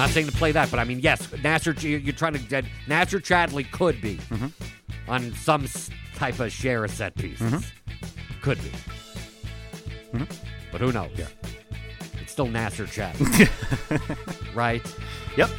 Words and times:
Not 0.00 0.08
saying 0.08 0.28
to 0.28 0.32
play 0.32 0.50
that, 0.52 0.70
but 0.70 0.80
I 0.80 0.84
mean, 0.84 1.00
yes, 1.00 1.30
Nasser. 1.42 1.72
You're 1.72 2.14
trying 2.14 2.32
to. 2.32 2.38
Uh, 2.38 2.62
Nacer 2.88 3.20
Chadli 3.20 3.70
could 3.70 4.00
be 4.00 4.18
on 5.06 5.34
some 5.34 5.68
type 6.14 6.40
of 6.40 6.50
share 6.50 6.86
of 6.86 6.90
set 6.90 7.14
pieces. 7.16 7.70
Could 8.40 8.58
be, 8.62 8.70
but 10.72 10.80
who 10.80 10.90
knows? 10.90 11.10
Yeah. 11.16 11.26
It's 12.18 12.32
still 12.32 12.46
Nacer 12.46 12.86
Chadli, 12.86 13.46
right? 14.54 14.80
Yep. 15.36 15.50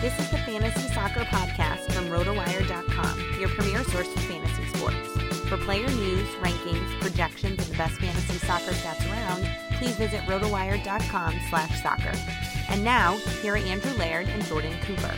This 0.00 0.18
is 0.18 0.30
the 0.30 0.38
Fantasy 0.38 0.88
Soccer 0.94 1.20
Podcast 1.24 1.92
from 1.92 2.06
RotoWire.com, 2.06 3.38
your 3.38 3.50
premier 3.50 3.84
source 3.84 4.08
for 4.08 4.20
fantasy 4.20 4.64
sports. 4.78 5.25
For 5.48 5.56
player 5.58 5.86
news, 5.86 6.28
rankings, 6.40 7.00
projections, 7.00 7.60
and 7.60 7.68
the 7.68 7.76
best 7.76 8.00
fantasy 8.00 8.36
soccer 8.38 8.72
stats 8.72 9.08
around, 9.08 9.48
please 9.78 9.94
visit 9.94 10.20
RotoWire.com 10.22 11.34
slash 11.48 11.82
soccer. 11.82 12.12
And 12.68 12.82
now, 12.82 13.16
here 13.42 13.54
are 13.54 13.58
Andrew 13.58 13.92
Laird 13.92 14.26
and 14.26 14.44
Jordan 14.46 14.74
Cooper. 14.82 15.14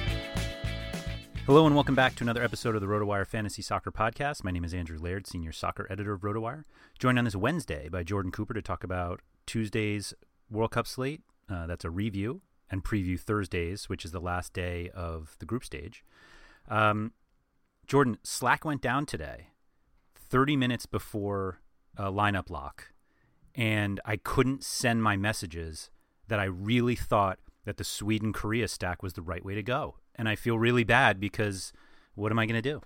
Hello 1.46 1.64
and 1.64 1.74
welcome 1.74 1.94
back 1.94 2.14
to 2.16 2.24
another 2.24 2.42
episode 2.42 2.74
of 2.74 2.82
the 2.82 2.86
RotoWire 2.86 3.26
Fantasy 3.26 3.62
Soccer 3.62 3.90
Podcast. 3.90 4.44
My 4.44 4.50
name 4.50 4.64
is 4.64 4.74
Andrew 4.74 4.98
Laird, 4.98 5.26
senior 5.26 5.50
soccer 5.50 5.86
editor 5.88 6.12
of 6.12 6.20
RotoWire. 6.20 6.64
Joined 6.98 7.18
on 7.18 7.24
this 7.24 7.34
Wednesday 7.34 7.88
by 7.88 8.02
Jordan 8.02 8.30
Cooper 8.30 8.52
to 8.52 8.60
talk 8.60 8.84
about 8.84 9.22
Tuesday's 9.46 10.12
World 10.50 10.72
Cup 10.72 10.86
slate. 10.86 11.22
Uh, 11.48 11.66
that's 11.66 11.86
a 11.86 11.90
review 11.90 12.42
and 12.70 12.84
preview 12.84 13.18
Thursdays, 13.18 13.88
which 13.88 14.04
is 14.04 14.12
the 14.12 14.20
last 14.20 14.52
day 14.52 14.90
of 14.92 15.36
the 15.38 15.46
group 15.46 15.64
stage. 15.64 16.04
Um, 16.68 17.12
Jordan, 17.86 18.18
Slack 18.22 18.66
went 18.66 18.82
down 18.82 19.06
today, 19.06 19.48
30 20.28 20.56
minutes 20.56 20.86
before 20.86 21.60
uh, 21.96 22.10
lineup 22.10 22.50
lock, 22.50 22.92
and 23.54 24.00
I 24.04 24.16
couldn't 24.16 24.62
send 24.64 25.02
my 25.02 25.16
messages 25.16 25.90
that 26.28 26.38
I 26.38 26.44
really 26.44 26.94
thought 26.94 27.38
that 27.64 27.76
the 27.76 27.84
Sweden 27.84 28.32
Korea 28.32 28.68
stack 28.68 29.02
was 29.02 29.14
the 29.14 29.22
right 29.22 29.44
way 29.44 29.54
to 29.54 29.62
go. 29.62 29.96
And 30.14 30.28
I 30.28 30.36
feel 30.36 30.58
really 30.58 30.84
bad 30.84 31.20
because 31.20 31.72
what 32.14 32.32
am 32.32 32.38
I 32.38 32.46
going 32.46 32.60
to 32.62 32.70
do? 32.70 32.82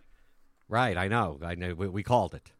Right. 0.69 0.97
I 0.97 1.09
know. 1.09 1.39
I 1.43 1.55
know. 1.55 1.75
We, 1.75 1.89
we 1.89 2.03
called 2.03 2.35
it. 2.35 2.53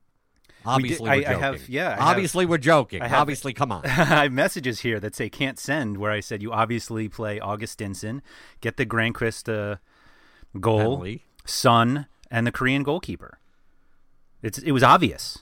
We 0.49 0.55
Obviously, 0.73 1.11
did- 1.11 1.19
we 1.19 1.27
I- 1.27 1.29
are 1.33 1.37
I 1.37 1.41
joking. 1.41 1.41
have- 1.61 1.69
yeah, 1.69 1.89
I 1.89 1.91
have- 1.93 2.01
Obviously, 2.03 2.47
we're 2.47 2.59
joking. 2.59 3.01
Have- 3.03 3.13
Obviously, 3.13 3.53
come 3.53 3.73
on. 3.73 3.85
I 3.87 3.89
have 4.25 4.33
messages 4.33 4.81
here 4.81 5.01
that 5.01 5.15
say 5.15 5.29
can't 5.29 5.59
send, 5.59 5.97
where 5.99 6.11
I 6.13 6.21
said 6.21 6.43
you 6.43 6.53
obviously 6.53 7.09
play 7.09 7.41
August 7.41 7.79
Augustinsson, 7.79 8.21
get 8.61 8.77
the 8.77 8.87
Granqvist 8.87 9.49
uh, 9.53 9.77
goal, 10.61 10.79
Penalty. 10.79 11.25
Son, 11.45 12.07
and 12.31 12.47
the 12.47 12.53
Korean 12.53 12.83
goalkeeper. 12.83 13.39
It's 14.43 14.59
it 14.59 14.73
was 14.73 14.83
obvious. 14.83 15.39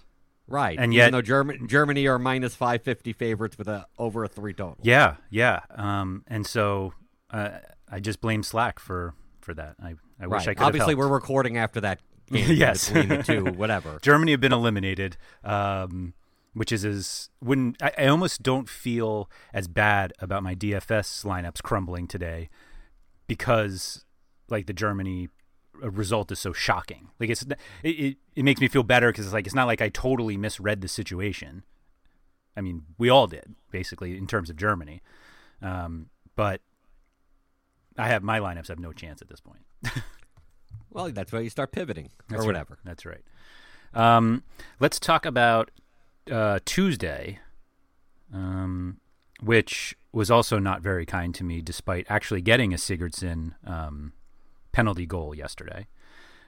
Right. 0.46 0.76
And 0.78 0.92
Even 0.92 0.96
yet- 0.96 1.12
though 1.12 1.22
German, 1.22 1.68
Germany 1.68 2.06
are 2.08 2.18
minus 2.18 2.56
550 2.56 3.12
favorites 3.12 3.56
with 3.56 3.68
a 3.68 3.86
over 3.98 4.24
a 4.24 4.28
three 4.28 4.52
total. 4.52 4.78
Yeah, 4.82 5.14
yeah. 5.30 5.60
Um, 5.70 6.24
and 6.26 6.44
so 6.46 6.92
uh, 7.30 7.58
I 7.88 8.00
just 8.00 8.20
blame 8.20 8.42
Slack 8.42 8.78
for 8.80 9.14
for 9.40 9.54
that. 9.54 9.76
I 9.82 9.94
I 10.20 10.26
wish. 10.26 10.48
I 10.48 10.54
could. 10.54 10.64
Obviously, 10.64 10.94
we're 10.96 11.06
recording 11.08 11.56
after 11.56 11.80
that 11.82 12.00
game. 12.32 12.50
Yes. 12.50 12.88
Between 12.90 13.08
the 13.08 13.22
two, 13.22 13.44
whatever. 13.44 13.98
Germany 14.02 14.32
have 14.32 14.40
been 14.40 14.52
eliminated, 14.52 15.16
um, 15.44 16.14
which 16.52 16.72
is 16.72 16.84
as 16.84 17.30
when 17.38 17.76
I, 17.80 17.92
I 17.96 18.06
almost 18.06 18.42
don't 18.42 18.68
feel 18.68 19.30
as 19.54 19.68
bad 19.68 20.12
about 20.18 20.42
my 20.42 20.56
DFS 20.56 21.24
lineups 21.24 21.62
crumbling 21.62 22.08
today 22.08 22.50
because 23.28 24.04
like 24.48 24.66
the 24.66 24.72
Germany 24.72 25.28
result 25.88 26.30
is 26.32 26.38
so 26.38 26.52
shocking. 26.52 27.08
Like 27.18 27.30
it's 27.30 27.42
it 27.42 27.58
it, 27.82 28.16
it 28.36 28.42
makes 28.42 28.60
me 28.60 28.68
feel 28.68 28.82
better 28.82 29.10
because 29.10 29.24
it's 29.26 29.32
like 29.32 29.46
it's 29.46 29.54
not 29.54 29.66
like 29.66 29.80
I 29.80 29.88
totally 29.88 30.36
misread 30.36 30.80
the 30.80 30.88
situation. 30.88 31.64
I 32.56 32.60
mean, 32.60 32.82
we 32.98 33.08
all 33.08 33.26
did 33.26 33.54
basically 33.70 34.18
in 34.18 34.26
terms 34.26 34.50
of 34.50 34.56
Germany, 34.56 35.00
um, 35.62 36.10
but 36.36 36.60
I 37.96 38.08
have 38.08 38.22
my 38.22 38.40
lineups 38.40 38.68
have 38.68 38.80
no 38.80 38.92
chance 38.92 39.22
at 39.22 39.28
this 39.28 39.40
point. 39.40 39.62
Well, 40.90 41.10
that's 41.10 41.32
why 41.32 41.40
you 41.40 41.50
start 41.50 41.72
pivoting 41.72 42.10
That's 42.28 42.40
or 42.40 42.42
right. 42.42 42.46
whatever. 42.46 42.78
That's 42.84 43.06
right. 43.06 43.22
Um, 43.94 44.42
let's 44.78 44.98
talk 44.98 45.24
about 45.24 45.70
uh, 46.30 46.60
Tuesday, 46.64 47.38
um, 48.34 48.98
which 49.40 49.96
was 50.12 50.30
also 50.30 50.58
not 50.58 50.82
very 50.82 51.06
kind 51.06 51.34
to 51.36 51.44
me, 51.44 51.62
despite 51.62 52.06
actually 52.08 52.40
getting 52.40 52.72
a 52.72 52.76
Sigurdsson 52.76 53.54
um, 53.64 54.12
penalty 54.72 55.06
goal 55.06 55.34
yesterday. 55.34 55.86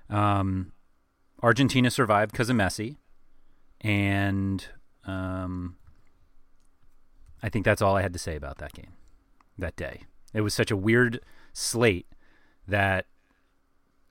Um, 0.08 0.72
Argentina 1.42 1.90
survived 1.90 2.32
because 2.32 2.50
of 2.50 2.56
Messi, 2.56 2.96
and 3.80 4.64
um, 5.04 5.76
I 7.42 7.48
think 7.48 7.64
that's 7.64 7.82
all 7.82 7.96
I 7.96 8.02
had 8.02 8.12
to 8.12 8.18
say 8.18 8.36
about 8.36 8.58
that 8.58 8.72
game 8.72 8.92
that 9.58 9.76
day. 9.76 10.02
It 10.32 10.42
was 10.42 10.54
such 10.54 10.70
a 10.70 10.76
weird 10.76 11.20
slate 11.52 12.06
that 12.66 13.06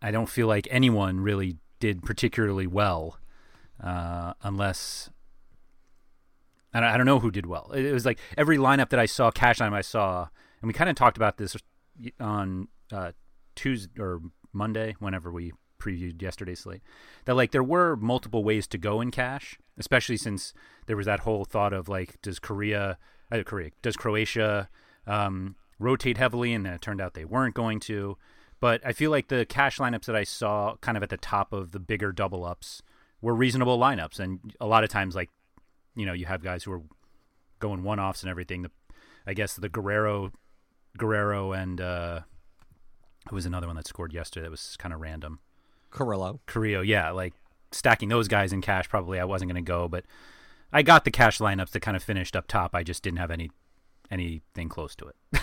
I 0.02 0.12
don't 0.12 0.28
feel 0.30 0.48
like 0.48 0.68
anyone 0.70 1.20
really 1.20 1.58
did 1.80 2.04
particularly 2.04 2.68
well, 2.68 3.18
uh, 3.82 4.34
unless 4.44 5.10
I 6.74 6.98
don't, 6.98 7.06
know 7.06 7.20
who 7.20 7.32
did 7.32 7.46
well. 7.46 7.72
It, 7.74 7.92
was 7.92 8.06
like 8.06 8.20
every 8.38 8.58
lineup 8.58 8.90
that 8.90 9.00
I 9.00 9.06
saw, 9.06 9.30
cash 9.30 9.60
line 9.60 9.74
I 9.74 9.82
saw, 9.82 10.28
and 10.62 10.68
we 10.68 10.74
kind 10.74 10.90
of 10.90 10.96
talked 10.96 11.18
about 11.18 11.38
this 11.38 11.56
on 12.20 12.70
uh, 12.92 13.12
Tuesday 13.56 14.02
or 14.02 14.22
Monday, 14.54 14.96
whenever 15.00 15.32
we 15.32 15.54
previewed 15.80 16.22
yesterday's 16.22 16.60
slate, 16.60 16.82
that 17.26 17.36
like 17.36 17.52
there 17.52 17.64
were 17.64 17.96
multiple 17.96 18.44
ways 18.44 18.68
to 18.68 18.78
go 18.78 19.02
in 19.02 19.12
cash, 19.12 19.58
especially 19.78 20.18
since 20.18 20.54
there 20.86 20.98
was 20.98 21.06
that 21.06 21.22
whole 21.22 21.46
thought 21.46 21.74
of 21.74 21.90
like, 21.90 22.22
does 22.22 22.40
Korea, 22.40 22.98
uh, 23.32 23.44
Korea, 23.44 23.72
does 23.82 23.96
Croatia 23.96 24.70
um, 25.08 25.56
rotate 25.80 26.18
heavily, 26.18 26.54
and 26.54 26.66
then 26.66 26.74
it 26.74 26.82
turned 26.82 27.02
out 27.02 27.14
they 27.14 27.26
weren't 27.26 27.56
going 27.56 27.80
to. 27.82 28.18
But 28.60 28.82
I 28.86 28.94
feel 28.94 29.10
like 29.10 29.28
the 29.28 29.46
cash 29.46 29.80
lineups 29.80 30.06
that 30.06 30.16
I 30.16 30.24
saw, 30.24 30.76
kind 30.82 30.96
of 30.96 31.04
at 31.04 31.10
the 31.10 31.18
top 31.18 31.52
of 31.52 31.72
the 31.72 31.80
bigger 31.80 32.12
double 32.12 32.46
ups, 32.46 32.84
were 33.20 33.34
reasonable 33.34 33.80
lineups, 33.80 34.20
and 34.20 34.40
a 34.60 34.68
lot 34.68 34.84
of 34.84 34.90
times, 34.90 35.16
like, 35.16 35.30
you 35.96 36.06
know, 36.06 36.14
you 36.14 36.28
have 36.28 36.44
guys 36.44 36.64
who 36.64 36.72
are 36.72 36.82
going 37.60 37.84
one 37.84 38.00
offs 38.00 38.22
and 38.22 38.30
everything. 38.30 38.62
The, 38.62 38.72
I 39.26 39.34
guess 39.34 39.56
the 39.56 39.70
Guerrero, 39.70 40.32
Guerrero, 40.98 41.54
and 41.54 41.82
uh, 41.82 42.20
who 43.30 43.36
was 43.36 43.46
another 43.46 43.68
one 43.68 43.76
that 43.76 43.88
scored 43.88 44.14
yesterday 44.14 44.46
that 44.46 44.52
was 44.52 44.76
kind 44.78 44.94
of 44.94 45.02
random. 45.02 45.40
Carrillo. 45.90 46.40
Carrillo, 46.46 46.82
yeah, 46.82 47.12
like 47.12 47.34
stacking 47.72 48.10
those 48.10 48.28
guys 48.28 48.54
in 48.54 48.62
cash. 48.62 48.90
Probably 48.90 49.20
I 49.20 49.26
wasn't 49.26 49.52
going 49.52 49.64
to 49.64 49.68
go, 49.68 49.88
but 49.88 50.06
I 50.72 50.82
got 50.82 51.06
the 51.06 51.12
cash 51.12 51.40
lineups 51.40 51.72
that 51.72 51.82
kind 51.82 51.98
of 51.98 52.04
finished 52.04 52.36
up 52.36 52.48
top. 52.48 52.74
I 52.74 52.84
just 52.84 53.04
didn't 53.04 53.20
have 53.20 53.32
any 53.32 53.52
anything 54.10 54.70
close 54.70 54.96
to 54.98 55.08
it. 55.08 55.16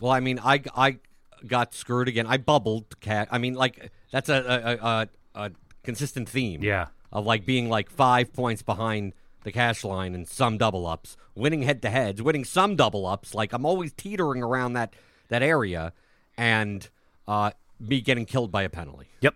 well, 0.00 0.12
I 0.12 0.20
mean, 0.20 0.38
I 0.38 0.62
I 0.74 0.98
got 1.46 1.74
screwed 1.74 2.08
again. 2.08 2.26
I 2.26 2.36
bubbled 2.36 3.00
cat. 3.00 3.28
I 3.30 3.38
mean, 3.38 3.54
like 3.54 3.90
that's 4.10 4.28
a 4.28 4.78
a, 4.84 4.86
a, 4.86 5.08
a 5.46 5.50
consistent 5.82 6.28
theme. 6.28 6.62
Yeah, 6.62 6.88
of 7.12 7.24
like 7.24 7.46
being 7.46 7.68
like 7.68 7.90
five 7.90 8.32
points 8.32 8.62
behind 8.62 9.12
the 9.44 9.52
cash 9.52 9.84
line 9.84 10.14
and 10.14 10.26
some 10.26 10.58
double 10.58 10.86
ups, 10.86 11.16
winning 11.34 11.62
head 11.62 11.82
to 11.82 11.90
heads, 11.90 12.20
winning 12.20 12.44
some 12.44 12.76
double 12.76 13.06
ups. 13.06 13.34
Like 13.34 13.52
I'm 13.52 13.64
always 13.64 13.92
teetering 13.92 14.42
around 14.42 14.72
that 14.72 14.94
that 15.28 15.42
area, 15.42 15.92
and 16.36 16.88
uh, 17.26 17.50
me 17.80 18.00
getting 18.00 18.26
killed 18.26 18.50
by 18.50 18.62
a 18.62 18.68
penalty. 18.68 19.06
Yep. 19.20 19.34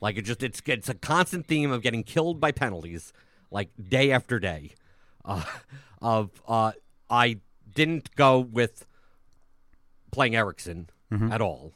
Like 0.00 0.16
it 0.16 0.22
just 0.22 0.42
it's 0.42 0.60
it's 0.66 0.88
a 0.88 0.94
constant 0.94 1.46
theme 1.46 1.70
of 1.70 1.82
getting 1.82 2.02
killed 2.02 2.40
by 2.40 2.52
penalties, 2.52 3.12
like 3.50 3.70
day 3.88 4.10
after 4.12 4.38
day. 4.38 4.72
Uh, 5.24 5.42
of 6.02 6.30
uh, 6.46 6.72
I 7.08 7.38
didn't 7.74 8.14
go 8.14 8.38
with 8.38 8.86
playing 10.10 10.36
Eriksen 10.36 10.90
mm-hmm. 11.12 11.32
at 11.32 11.40
all. 11.40 11.72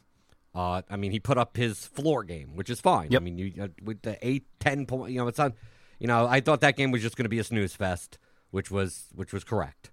Uh, 0.53 0.81
I 0.89 0.97
mean, 0.97 1.11
he 1.11 1.19
put 1.19 1.37
up 1.37 1.55
his 1.55 1.87
floor 1.87 2.23
game, 2.23 2.55
which 2.55 2.69
is 2.69 2.81
fine. 2.81 3.11
Yep. 3.11 3.21
I 3.21 3.23
mean, 3.23 3.37
you, 3.37 3.53
uh, 3.61 3.67
with 3.83 4.01
the 4.01 4.17
eight, 4.25 4.45
ten 4.59 4.85
point, 4.85 5.11
you 5.11 5.19
know, 5.19 5.27
it's 5.27 5.39
on. 5.39 5.53
You 5.99 6.07
know, 6.07 6.25
I 6.25 6.41
thought 6.41 6.61
that 6.61 6.75
game 6.75 6.89
was 6.91 7.01
just 7.01 7.15
going 7.15 7.25
to 7.25 7.29
be 7.29 7.39
a 7.39 7.43
snooze 7.43 7.75
fest, 7.75 8.17
which 8.49 8.71
was 8.71 9.05
which 9.13 9.33
was 9.33 9.43
correct. 9.43 9.91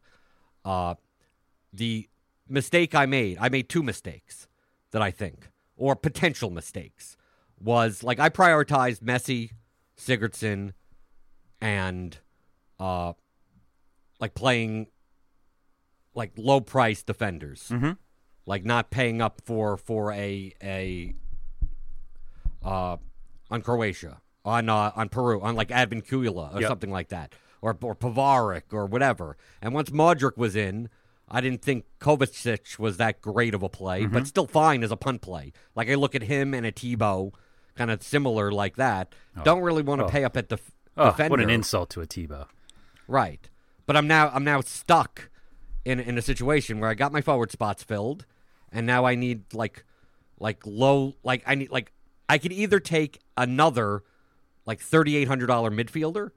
Uh, 0.64 0.94
the 1.72 2.08
mistake 2.48 2.94
I 2.94 3.06
made, 3.06 3.38
I 3.40 3.48
made 3.48 3.68
two 3.68 3.82
mistakes 3.82 4.48
that 4.92 5.02
I 5.02 5.10
think, 5.10 5.50
or 5.76 5.96
potential 5.96 6.50
mistakes, 6.50 7.16
was 7.58 8.02
like 8.02 8.18
I 8.18 8.28
prioritized 8.28 9.00
Messi, 9.00 9.50
Sigurdsson, 9.98 10.72
and 11.60 12.18
uh, 12.78 13.12
like 14.20 14.34
playing 14.34 14.88
like 16.14 16.32
low 16.36 16.60
price 16.60 17.02
defenders. 17.02 17.68
Mm-hmm 17.70 17.92
like 18.48 18.64
not 18.64 18.90
paying 18.90 19.20
up 19.20 19.42
for 19.44 19.76
for 19.76 20.10
a 20.10 20.52
a 20.62 21.14
uh 22.64 22.96
on 23.50 23.62
Croatia 23.62 24.20
on 24.44 24.68
uh, 24.68 24.90
on 24.96 25.10
Peru 25.10 25.40
on 25.42 25.54
like 25.54 25.68
Advíncula 25.68 26.54
or 26.54 26.60
yep. 26.60 26.68
something 26.68 26.90
like 26.90 27.10
that 27.10 27.34
or 27.60 27.76
or 27.82 27.94
Pivaric 27.94 28.72
or 28.72 28.86
whatever. 28.86 29.36
And 29.60 29.74
once 29.74 29.90
Modric 29.90 30.38
was 30.38 30.56
in, 30.56 30.88
I 31.30 31.40
didn't 31.40 31.62
think 31.62 31.84
Kovacic 32.00 32.78
was 32.78 32.96
that 32.96 33.20
great 33.20 33.54
of 33.54 33.62
a 33.62 33.68
play, 33.68 34.02
mm-hmm. 34.02 34.14
but 34.14 34.26
still 34.26 34.46
fine 34.46 34.82
as 34.82 34.90
a 34.90 34.96
punt 34.96 35.20
play. 35.20 35.52
Like 35.74 35.88
I 35.88 35.94
look 35.94 36.14
at 36.14 36.22
him 36.22 36.54
and 36.54 36.66
Etebo, 36.66 37.32
kind 37.76 37.90
of 37.90 38.02
similar 38.02 38.50
like 38.50 38.76
that. 38.76 39.14
Oh. 39.36 39.42
Don't 39.44 39.62
really 39.62 39.82
want 39.82 40.00
to 40.00 40.06
oh. 40.06 40.08
pay 40.08 40.24
up 40.24 40.36
at 40.36 40.48
the 40.48 40.56
def- 40.56 40.72
oh, 40.96 41.10
defender. 41.10 41.30
What 41.30 41.40
an 41.40 41.50
insult 41.50 41.90
to 41.90 42.00
a 42.00 42.06
Tebow. 42.06 42.46
Right, 43.06 43.48
but 43.86 43.96
I'm 43.96 44.06
now 44.06 44.30
I'm 44.34 44.44
now 44.44 44.60
stuck 44.60 45.30
in 45.84 46.00
in 46.00 46.18
a 46.18 46.22
situation 46.22 46.80
where 46.80 46.90
I 46.90 46.94
got 46.94 47.12
my 47.12 47.20
forward 47.20 47.50
spots 47.50 47.82
filled 47.82 48.26
and 48.72 48.86
now 48.86 49.04
I 49.04 49.14
need 49.14 49.54
like 49.54 49.84
like 50.38 50.64
low 50.66 51.14
like 51.22 51.42
I 51.46 51.54
need 51.54 51.70
like 51.70 51.92
I 52.28 52.38
could 52.38 52.52
either 52.52 52.80
take 52.80 53.20
another 53.36 54.02
like 54.66 54.80
thirty 54.80 55.16
eight 55.16 55.28
hundred 55.28 55.46
dollar 55.46 55.70
midfielder, 55.70 56.30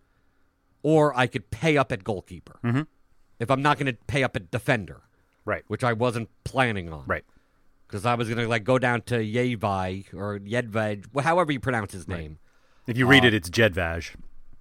or 0.84 1.18
I 1.18 1.28
could 1.28 1.52
pay 1.52 1.78
up 1.78 1.92
at 1.92 2.04
goalkeeper 2.04 2.60
mm-hmm. 2.64 2.82
If 3.42 3.50
I'm 3.50 3.64
not 3.64 3.80
going 3.80 3.88
to 3.88 3.98
pay 4.06 4.24
up 4.24 4.36
a 4.36 4.40
defender, 4.40 5.02
right? 5.46 5.64
Which 5.68 5.84
I 5.84 5.94
wasn't 5.94 6.30
planning 6.44 6.94
on, 6.94 7.04
right? 7.08 7.26
Because 7.88 8.06
I 8.06 8.14
was 8.14 8.28
going 8.28 8.38
to 8.38 8.48
like 8.48 8.64
go 8.64 8.78
down 8.78 9.02
to 9.04 9.16
Yevai 9.16 10.14
or 10.14 10.38
Yedvaj, 10.40 11.22
however 11.24 11.52
you 11.52 11.60
pronounce 11.60 11.92
his 11.92 12.08
name. 12.08 12.38
Right. 12.88 12.92
If 12.92 12.98
you 12.98 13.08
read 13.08 13.24
uh, 13.24 13.30
it, 13.30 13.34
it's 13.34 13.50
Jedvaj. 13.50 14.16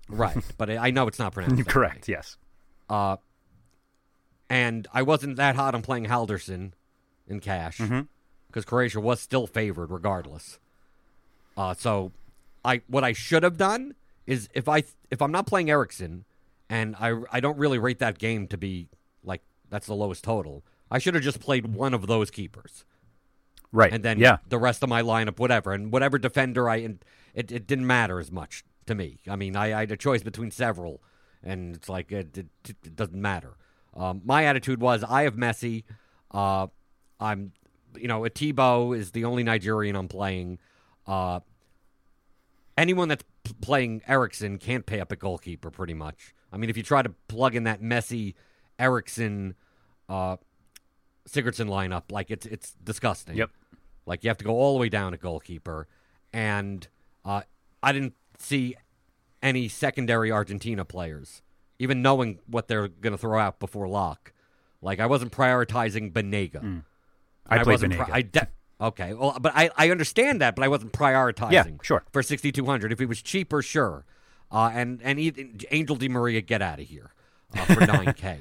right, 0.09 0.43
but 0.57 0.71
I 0.71 0.91
know 0.91 1.07
it's 1.09 1.19
not 1.19 1.35
pronounced. 1.35 1.67
Correct. 1.69 2.09
Yes. 2.09 2.39
Uh, 2.89 3.19
and 4.49 4.89
I 4.95 5.03
wasn't 5.03 5.37
that 5.37 5.57
hot 5.57 5.75
on 5.75 5.83
playing 5.83 6.07
Halldórsson 6.07 6.73
in 7.29 7.41
cash 7.41 7.77
because 7.77 7.91
mm-hmm. 7.91 8.61
Croatia 8.63 9.01
was 9.01 9.21
still 9.21 9.47
favored 9.47 9.91
regardless. 9.91 10.59
Uh, 11.55 11.75
so, 11.75 12.13
I 12.65 12.81
what 12.87 13.05
I 13.05 13.13
should 13.13 13.43
have 13.43 13.59
done 13.59 13.95
is 14.27 14.49
if 14.55 14.69
I 14.69 14.85
if 15.11 15.21
I'm 15.21 15.33
not 15.33 15.47
playing 15.47 15.69
Eriksen 15.69 16.25
and 16.71 16.97
I 16.99 17.21
I 17.31 17.41
don't 17.41 17.59
really 17.59 17.79
rate 17.79 17.99
that 17.99 18.17
game 18.19 18.47
to 18.47 18.57
be 18.57 18.89
like 19.23 19.43
that's 19.69 19.87
the 19.87 19.95
lowest 19.95 20.25
total. 20.25 20.65
I 20.91 20.99
should 20.99 21.15
have 21.15 21.23
just 21.23 21.41
played 21.41 21.75
one 21.75 21.93
of 21.93 22.07
those 22.07 22.31
keepers. 22.31 22.85
Right. 23.73 23.93
And 23.93 24.03
then 24.03 24.19
yeah. 24.19 24.39
the 24.49 24.59
rest 24.59 24.83
of 24.83 24.89
my 24.89 25.03
lineup, 25.03 25.39
whatever. 25.39 25.73
And 25.73 25.93
whatever 25.93 26.19
defender 26.19 26.69
I. 26.69 26.77
And 26.77 27.05
it, 27.35 27.53
it 27.53 27.67
didn't 27.67 27.87
matter 27.87 28.19
as 28.19 28.33
much 28.33 28.65
to 28.87 28.95
me. 28.95 29.21
I 29.29 29.37
mean, 29.37 29.55
I, 29.55 29.67
I 29.67 29.81
had 29.81 29.93
a 29.93 29.97
choice 29.97 30.23
between 30.23 30.51
several, 30.51 31.01
and 31.45 31.77
it's 31.77 31.89
like 31.89 32.11
it, 32.11 32.37
it, 32.37 32.47
it 32.69 32.97
doesn't 32.97 33.21
matter. 33.21 33.57
Um, 33.95 34.23
my 34.25 34.45
attitude 34.45 34.81
was 34.81 35.05
I 35.05 35.23
have 35.23 35.37
Messi. 35.37 35.85
Uh, 36.33 36.67
I'm, 37.21 37.53
you 37.97 38.09
know, 38.09 38.23
Etebo 38.23 38.97
is 38.97 39.13
the 39.13 39.25
only 39.25 39.45
Nigerian 39.45 39.95
I'm 39.95 40.09
playing. 40.09 40.59
Uh, 41.07 41.41
anyone 42.77 43.09
that's 43.09 43.25
p- 43.45 43.55
playing 43.61 44.03
Eriksen 44.09 44.59
can't 44.59 44.87
pay 44.87 45.01
up 45.01 45.13
a 45.13 45.17
goalkeeper, 45.17 45.71
pretty 45.71 45.95
much. 45.95 46.35
I 46.53 46.57
mean, 46.57 46.71
if 46.71 46.77
you 46.77 46.83
try 46.83 47.03
to 47.03 47.11
plug 47.29 47.55
in 47.55 47.65
that 47.65 47.81
Messi 47.81 48.35
Eriksen, 48.79 49.55
uh, 50.09 50.37
Sigurdsson 51.29 51.69
lineup, 51.69 52.11
like 52.11 52.31
it's 52.31 52.47
it's 52.47 52.73
disgusting. 52.83 53.37
Yep. 53.37 53.51
Like 54.07 54.25
you 54.25 54.31
have 54.31 54.39
to 54.39 54.45
go 54.45 54.53
all 54.53 54.75
the 54.75 54.81
way 54.81 54.89
down 54.89 55.13
to 55.13 55.19
goalkeeper, 55.19 55.87
and 56.33 56.87
uh, 57.25 57.43
I 57.83 57.93
didn't 57.93 58.15
see 58.39 58.75
any 59.43 59.69
secondary 59.69 60.33
Argentina 60.33 60.85
players, 60.85 61.43
even 61.79 62.03
knowing 62.03 62.41
what 62.47 62.67
they're 62.69 62.89
going 62.89 63.13
to 63.13 63.19
throw 63.19 63.39
out 63.39 63.61
before 63.61 63.87
lock. 63.87 64.33
Like 64.83 64.99
I 64.99 65.07
wasn't 65.07 65.33
prioritizing 65.33 66.13
Banega. 66.13 66.63
Mm. 66.63 66.85
I, 67.47 67.59
I 67.59 67.63
wasn't. 67.63 67.95
Pri- 67.95 68.09
I 68.11 68.23
de- 68.23 68.49
okay, 68.81 69.15
well, 69.15 69.37
but 69.41 69.53
I, 69.55 69.71
I 69.77 69.91
understand 69.91 70.41
that, 70.41 70.57
but 70.57 70.65
I 70.65 70.69
wasn't 70.69 70.93
prioritizing. 70.93 71.53
Yeah, 71.53 71.65
sure. 71.83 72.03
For 72.13 72.23
sixty 72.23 72.51
two 72.51 72.65
hundred, 72.65 72.93
if 72.93 73.01
it 73.01 73.07
was 73.07 73.23
cheaper, 73.23 73.63
sure. 73.63 74.05
Uh, 74.51 74.71
and 74.73 75.01
and 75.03 75.19
he, 75.19 75.33
Angel 75.71 75.97
Di 75.97 76.09
Maria, 76.09 76.41
get 76.41 76.63
out 76.63 76.81
of 76.81 76.87
here 76.87 77.13
uh, 77.57 77.65
for 77.67 77.81
nine 77.87 78.13
k. 78.15 78.39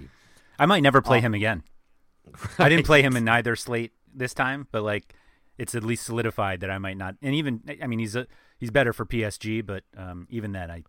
I 0.57 0.65
might 0.65 0.81
never 0.81 1.01
play 1.01 1.19
uh, 1.19 1.21
him 1.21 1.33
again. 1.33 1.63
Right. 2.25 2.59
I 2.59 2.69
didn't 2.69 2.85
play 2.85 3.01
him 3.01 3.15
in 3.15 3.23
neither 3.25 3.55
slate 3.55 3.91
this 4.13 4.33
time, 4.33 4.67
but 4.71 4.83
like 4.83 5.13
it's 5.57 5.75
at 5.75 5.83
least 5.83 6.05
solidified 6.05 6.61
that 6.61 6.71
I 6.71 6.77
might 6.77 6.97
not. 6.97 7.15
And 7.21 7.35
even 7.35 7.61
I 7.81 7.87
mean 7.87 7.99
he's 7.99 8.15
a 8.15 8.27
he's 8.57 8.71
better 8.71 8.93
for 8.93 9.05
PSG, 9.05 9.65
but 9.65 9.83
um, 9.97 10.27
even 10.29 10.51
then 10.51 10.71
I 10.71 10.83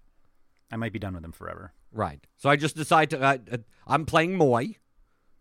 I 0.72 0.76
might 0.76 0.92
be 0.92 0.98
done 0.98 1.14
with 1.14 1.24
him 1.24 1.32
forever. 1.32 1.72
Right. 1.92 2.24
So 2.36 2.48
I 2.48 2.56
just 2.56 2.76
decided 2.76 3.18
to. 3.18 3.24
Uh 3.24 3.58
I'm 3.86 4.06
playing 4.06 4.38
Mooy. 4.38 4.76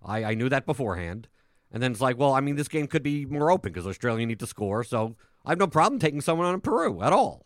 I 0.03 0.23
I 0.23 0.33
knew 0.33 0.49
that 0.49 0.65
beforehand. 0.65 1.27
And 1.71 1.83
then 1.83 1.91
it's 1.91 2.01
like, 2.01 2.17
well, 2.17 2.33
I 2.33 2.41
mean, 2.41 2.55
this 2.55 2.67
game 2.67 2.87
could 2.87 3.03
be 3.03 3.25
more 3.25 3.51
open 3.51 3.71
because 3.71 3.85
Australia 3.85 4.25
need 4.25 4.39
to 4.39 4.47
score. 4.47 4.83
So 4.83 5.15
I 5.45 5.51
have 5.51 5.59
no 5.59 5.67
problem 5.67 5.99
taking 5.99 6.21
someone 6.21 6.47
on 6.47 6.55
in 6.55 6.61
Peru 6.61 7.01
at 7.03 7.13
all. 7.13 7.45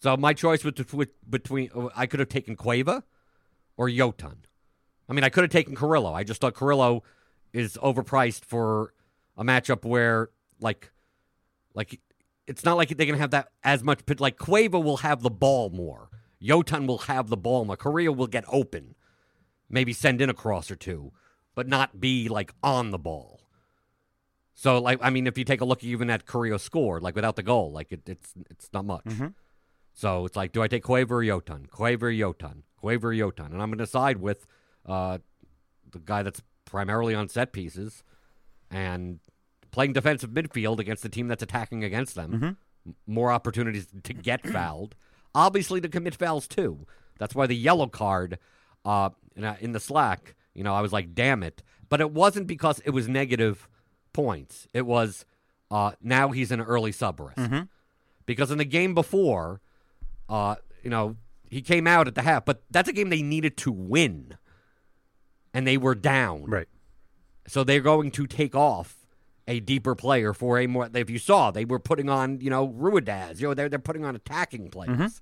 So 0.00 0.16
my 0.16 0.32
choice 0.32 0.64
was 0.64 0.74
between 1.28 1.70
I 1.96 2.06
could 2.06 2.20
have 2.20 2.28
taken 2.28 2.56
Cueva 2.56 3.02
or 3.76 3.88
Yotun. 3.88 4.36
I 5.08 5.12
mean, 5.12 5.24
I 5.24 5.28
could 5.28 5.42
have 5.42 5.50
taken 5.50 5.74
Carrillo. 5.74 6.12
I 6.12 6.24
just 6.24 6.40
thought 6.40 6.54
Carrillo 6.54 7.02
is 7.52 7.76
overpriced 7.78 8.44
for 8.44 8.92
a 9.36 9.44
matchup 9.44 9.84
where, 9.84 10.30
like, 10.60 10.92
like 11.74 12.00
it's 12.46 12.64
not 12.64 12.76
like 12.76 12.90
they're 12.90 13.06
gonna 13.06 13.18
have 13.18 13.30
that 13.30 13.48
as 13.64 13.82
much. 13.82 14.00
Like 14.18 14.38
Cueva 14.38 14.78
will 14.78 14.98
have 14.98 15.22
the 15.22 15.30
ball 15.30 15.70
more. 15.70 16.10
Yotun 16.42 16.86
will 16.86 16.98
have 16.98 17.28
the 17.28 17.36
ball 17.36 17.64
more. 17.64 17.76
Korea 17.76 18.12
will 18.12 18.26
get 18.26 18.44
open, 18.48 18.94
maybe 19.68 19.92
send 19.92 20.20
in 20.20 20.30
a 20.30 20.34
cross 20.34 20.70
or 20.70 20.76
two, 20.76 21.12
but 21.54 21.66
not 21.66 22.00
be 22.00 22.28
like 22.28 22.52
on 22.62 22.90
the 22.90 22.98
ball. 22.98 23.40
So, 24.54 24.80
like, 24.80 24.98
I 25.00 25.10
mean, 25.10 25.28
if 25.28 25.38
you 25.38 25.44
take 25.44 25.60
a 25.60 25.64
look 25.64 25.84
even 25.84 26.10
at 26.10 26.26
Carrillo's 26.26 26.62
score, 26.62 27.00
like 27.00 27.14
without 27.14 27.36
the 27.36 27.42
goal, 27.42 27.72
like 27.72 27.92
it, 27.92 28.08
it's 28.08 28.34
it's 28.50 28.68
not 28.72 28.84
much. 28.84 29.04
Mm-hmm. 29.04 29.28
So 29.98 30.24
it's 30.26 30.36
like, 30.36 30.52
do 30.52 30.62
I 30.62 30.68
take 30.68 30.84
Cueva 30.84 31.12
or 31.16 31.24
Yotun? 31.24 31.68
Cueva 31.70 32.06
or 32.06 32.12
Yotun? 32.12 32.62
Cueva 32.76 33.08
or 33.08 33.12
Yotun? 33.12 33.46
And 33.46 33.60
I'm 33.60 33.68
going 33.68 33.78
to 33.78 33.86
side 33.86 34.18
with 34.18 34.46
uh, 34.86 35.18
the 35.90 35.98
guy 35.98 36.22
that's 36.22 36.40
primarily 36.64 37.16
on 37.16 37.28
set 37.28 37.52
pieces 37.52 38.04
and 38.70 39.18
playing 39.72 39.94
defensive 39.94 40.30
midfield 40.30 40.78
against 40.78 41.02
the 41.02 41.08
team 41.08 41.26
that's 41.26 41.42
attacking 41.42 41.82
against 41.82 42.14
them. 42.14 42.32
Mm-hmm. 42.32 42.44
M- 42.44 42.96
More 43.08 43.32
opportunities 43.32 43.88
to 44.04 44.14
get 44.14 44.46
fouled. 44.52 44.94
Obviously, 45.34 45.80
to 45.80 45.88
commit 45.88 46.14
fouls 46.14 46.46
too. 46.46 46.86
That's 47.18 47.34
why 47.34 47.48
the 47.48 47.56
yellow 47.56 47.88
card 47.88 48.38
uh, 48.84 49.10
in, 49.34 49.42
uh, 49.42 49.56
in 49.58 49.72
the 49.72 49.80
Slack, 49.80 50.36
you 50.54 50.62
know, 50.62 50.74
I 50.74 50.80
was 50.80 50.92
like, 50.92 51.12
damn 51.12 51.42
it. 51.42 51.64
But 51.88 52.00
it 52.00 52.12
wasn't 52.12 52.46
because 52.46 52.78
it 52.84 52.90
was 52.90 53.08
negative 53.08 53.68
points. 54.12 54.68
It 54.72 54.86
was 54.86 55.26
uh, 55.72 55.92
now 56.00 56.28
he's 56.28 56.52
an 56.52 56.60
early 56.60 56.92
sub 56.92 57.18
risk. 57.18 57.36
Mm-hmm. 57.36 57.62
Because 58.26 58.52
in 58.52 58.58
the 58.58 58.64
game 58.64 58.94
before, 58.94 59.60
uh, 60.28 60.56
you 60.82 60.90
know, 60.90 61.16
he 61.50 61.62
came 61.62 61.86
out 61.86 62.08
at 62.08 62.14
the 62.14 62.22
half, 62.22 62.44
but 62.44 62.62
that's 62.70 62.88
a 62.88 62.92
game 62.92 63.08
they 63.08 63.22
needed 63.22 63.56
to 63.58 63.72
win. 63.72 64.36
And 65.54 65.66
they 65.66 65.76
were 65.76 65.94
down. 65.94 66.44
Right. 66.44 66.68
So 67.46 67.64
they're 67.64 67.80
going 67.80 68.10
to 68.12 68.26
take 68.26 68.54
off 68.54 68.96
a 69.46 69.60
deeper 69.60 69.94
player 69.94 70.34
for 70.34 70.58
a 70.58 70.66
more. 70.66 70.90
If 70.92 71.08
you 71.08 71.18
saw, 71.18 71.50
they 71.50 71.64
were 71.64 71.78
putting 71.78 72.10
on, 72.10 72.40
you 72.40 72.50
know, 72.50 72.68
Ruidíaz. 72.68 73.40
You 73.40 73.48
know, 73.48 73.54
they're 73.54 73.70
they're 73.70 73.78
putting 73.78 74.04
on 74.04 74.14
attacking 74.14 74.68
players. 74.70 75.20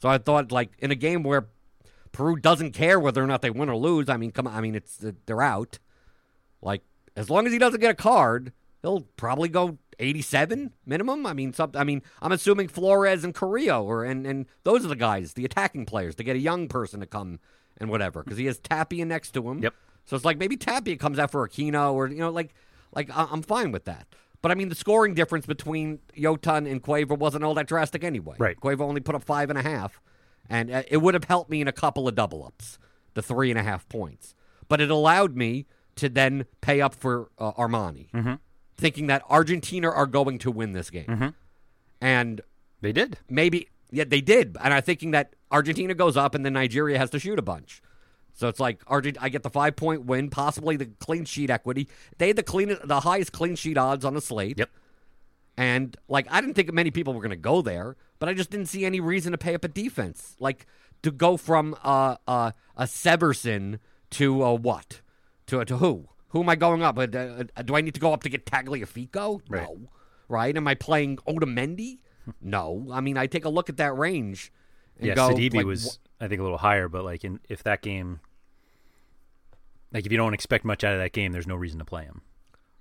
So 0.00 0.08
I 0.08 0.16
thought, 0.18 0.50
like 0.50 0.70
in 0.78 0.90
a 0.90 0.94
game 0.94 1.22
where 1.22 1.48
Peru 2.12 2.36
doesn't 2.36 2.72
care 2.72 2.98
whether 2.98 3.22
or 3.22 3.26
not 3.26 3.42
they 3.42 3.50
win 3.50 3.68
or 3.68 3.76
lose. 3.76 4.08
I 4.08 4.16
mean, 4.16 4.32
come 4.32 4.46
on. 4.46 4.54
I 4.54 4.62
mean, 4.62 4.74
it's 4.74 5.04
they're 5.26 5.42
out. 5.42 5.78
Like 6.62 6.82
as 7.14 7.28
long 7.28 7.46
as 7.46 7.52
he 7.52 7.58
doesn't 7.58 7.80
get 7.80 7.90
a 7.90 7.94
card, 7.94 8.52
he'll 8.80 9.02
probably 9.16 9.50
go 9.50 9.78
87 9.98 10.72
minimum. 10.86 11.26
I 11.26 11.32
mean, 11.32 11.52
some, 11.52 11.72
I 11.74 11.84
mean, 11.84 12.02
I'm 12.22 12.32
assuming 12.32 12.68
Flores 12.68 13.24
and 13.24 13.34
Carrillo 13.34 13.82
or 13.84 14.04
and 14.04 14.26
and 14.26 14.46
those 14.64 14.84
are 14.84 14.88
the 14.88 14.96
guys, 14.96 15.34
the 15.34 15.44
attacking 15.44 15.86
players, 15.86 16.14
to 16.16 16.24
get 16.24 16.36
a 16.36 16.40
young 16.40 16.68
person 16.68 17.00
to 17.00 17.06
come 17.06 17.40
and 17.78 17.90
whatever 17.90 18.22
because 18.22 18.38
he 18.38 18.46
has 18.46 18.58
Tapia 18.58 19.04
next 19.04 19.32
to 19.32 19.48
him. 19.48 19.62
Yep. 19.62 19.74
So 20.04 20.16
it's 20.16 20.24
like 20.24 20.38
maybe 20.38 20.56
Tapia 20.56 20.96
comes 20.96 21.18
out 21.18 21.30
for 21.30 21.46
Aquino 21.46 21.92
or 21.94 22.08
you 22.08 22.18
know 22.18 22.30
like 22.30 22.54
like 22.94 23.10
I- 23.16 23.28
I'm 23.30 23.42
fine 23.42 23.72
with 23.72 23.84
that. 23.84 24.06
But 24.40 24.52
I 24.52 24.54
mean, 24.54 24.68
the 24.68 24.74
scoring 24.76 25.14
difference 25.14 25.46
between 25.46 25.98
Yotun 26.16 26.70
and 26.70 26.80
Cueva 26.82 27.14
wasn't 27.14 27.42
all 27.44 27.54
that 27.54 27.66
drastic 27.66 28.04
anyway. 28.04 28.36
Right. 28.38 28.58
Cueva 28.58 28.84
only 28.84 29.00
put 29.00 29.14
up 29.16 29.24
five 29.24 29.50
and 29.50 29.58
a 29.58 29.62
half, 29.62 30.00
and 30.48 30.70
uh, 30.70 30.82
it 30.88 30.98
would 30.98 31.14
have 31.14 31.24
helped 31.24 31.50
me 31.50 31.60
in 31.60 31.66
a 31.66 31.72
couple 31.72 32.06
of 32.06 32.14
double 32.14 32.44
ups, 32.44 32.78
the 33.14 33.22
three 33.22 33.50
and 33.50 33.58
a 33.58 33.64
half 33.64 33.88
points. 33.88 34.36
But 34.68 34.80
it 34.80 34.90
allowed 34.90 35.34
me 35.34 35.66
to 35.96 36.08
then 36.08 36.44
pay 36.60 36.80
up 36.80 36.94
for 36.94 37.30
uh, 37.38 37.50
Armani, 37.54 38.10
Mm-hmm. 38.12 38.34
Thinking 38.78 39.08
that 39.08 39.22
Argentina 39.28 39.90
are 39.90 40.06
going 40.06 40.38
to 40.38 40.50
win 40.50 40.72
this 40.72 40.88
game, 40.88 41.34
and 42.00 42.40
They 42.80 42.92
did. 42.92 43.18
maybe 43.28 43.68
yeah 43.90 44.04
they 44.06 44.20
did, 44.20 44.56
and 44.62 44.72
I'm 44.72 44.82
thinking 44.82 45.10
that 45.10 45.34
Argentina 45.50 45.94
goes 45.94 46.16
up 46.16 46.34
and 46.34 46.44
then 46.46 46.52
Nigeria 46.52 46.96
has 46.98 47.10
to 47.10 47.18
shoot 47.18 47.38
a 47.38 47.42
bunch. 47.42 47.82
So 48.34 48.46
it's 48.46 48.60
like 48.60 48.80
Argent- 48.86 49.16
I 49.20 49.30
get 49.30 49.42
the 49.42 49.50
five 49.50 49.74
point 49.74 50.04
win, 50.04 50.30
possibly 50.30 50.76
the 50.76 50.86
clean 50.86 51.24
sheet 51.24 51.50
equity. 51.50 51.88
They 52.18 52.28
had 52.28 52.36
the 52.36 52.44
clean, 52.44 52.76
the 52.84 53.00
highest 53.00 53.32
clean 53.32 53.56
sheet 53.56 53.76
odds 53.76 54.04
on 54.04 54.14
the 54.14 54.20
slate. 54.20 54.58
Yep. 54.58 54.70
And 55.56 55.96
like 56.08 56.28
I 56.30 56.40
didn't 56.40 56.54
think 56.54 56.72
many 56.72 56.92
people 56.92 57.14
were 57.14 57.20
going 57.20 57.30
to 57.30 57.36
go 57.36 57.62
there, 57.62 57.96
but 58.20 58.28
I 58.28 58.34
just 58.34 58.50
didn't 58.50 58.66
see 58.66 58.84
any 58.84 59.00
reason 59.00 59.32
to 59.32 59.38
pay 59.38 59.54
up 59.56 59.64
a 59.64 59.68
defense. 59.68 60.36
Like 60.38 60.66
to 61.02 61.10
go 61.10 61.36
from 61.36 61.74
uh, 61.82 62.16
uh, 62.28 62.52
a 62.76 62.84
Saevarsson 62.84 63.80
to 64.10 64.44
a 64.44 64.54
what? 64.54 65.00
To 65.48 65.58
a, 65.60 65.64
to 65.64 65.78
who? 65.78 66.08
Who 66.28 66.42
am 66.42 66.48
I 66.48 66.56
going 66.56 66.82
up? 66.82 66.98
Uh, 66.98 67.02
uh, 67.02 67.62
do 67.64 67.74
I 67.74 67.80
need 67.80 67.94
to 67.94 68.00
go 68.00 68.12
up 68.12 68.22
to 68.24 68.28
get 68.28 68.44
Tagliafico? 68.44 69.40
Right. 69.48 69.62
No. 69.62 69.78
Right? 70.28 70.56
Am 70.56 70.66
I 70.68 70.74
playing 70.74 71.16
Otamendi? 71.18 71.98
no. 72.42 72.86
I 72.92 73.00
mean, 73.00 73.16
I 73.16 73.26
take 73.26 73.44
a 73.44 73.48
look 73.48 73.68
at 73.68 73.78
that 73.78 73.96
range. 73.96 74.52
And 74.98 75.06
Yeah, 75.06 75.14
go, 75.14 75.30
Sidibe 75.30 75.54
like, 75.54 75.66
was 75.66 75.98
I 76.20 76.28
think 76.28 76.40
a 76.40 76.42
little 76.42 76.58
higher, 76.58 76.88
but 76.88 77.04
like 77.04 77.24
in 77.24 77.40
if 77.48 77.62
that 77.62 77.82
game, 77.82 78.20
like 79.92 80.04
if 80.04 80.12
you 80.12 80.18
don't 80.18 80.34
expect 80.34 80.64
much 80.64 80.84
out 80.84 80.92
of 80.92 81.00
that 81.00 81.12
game, 81.12 81.32
there's 81.32 81.46
no 81.46 81.56
reason 81.56 81.78
to 81.78 81.84
play 81.84 82.04
him. 82.04 82.22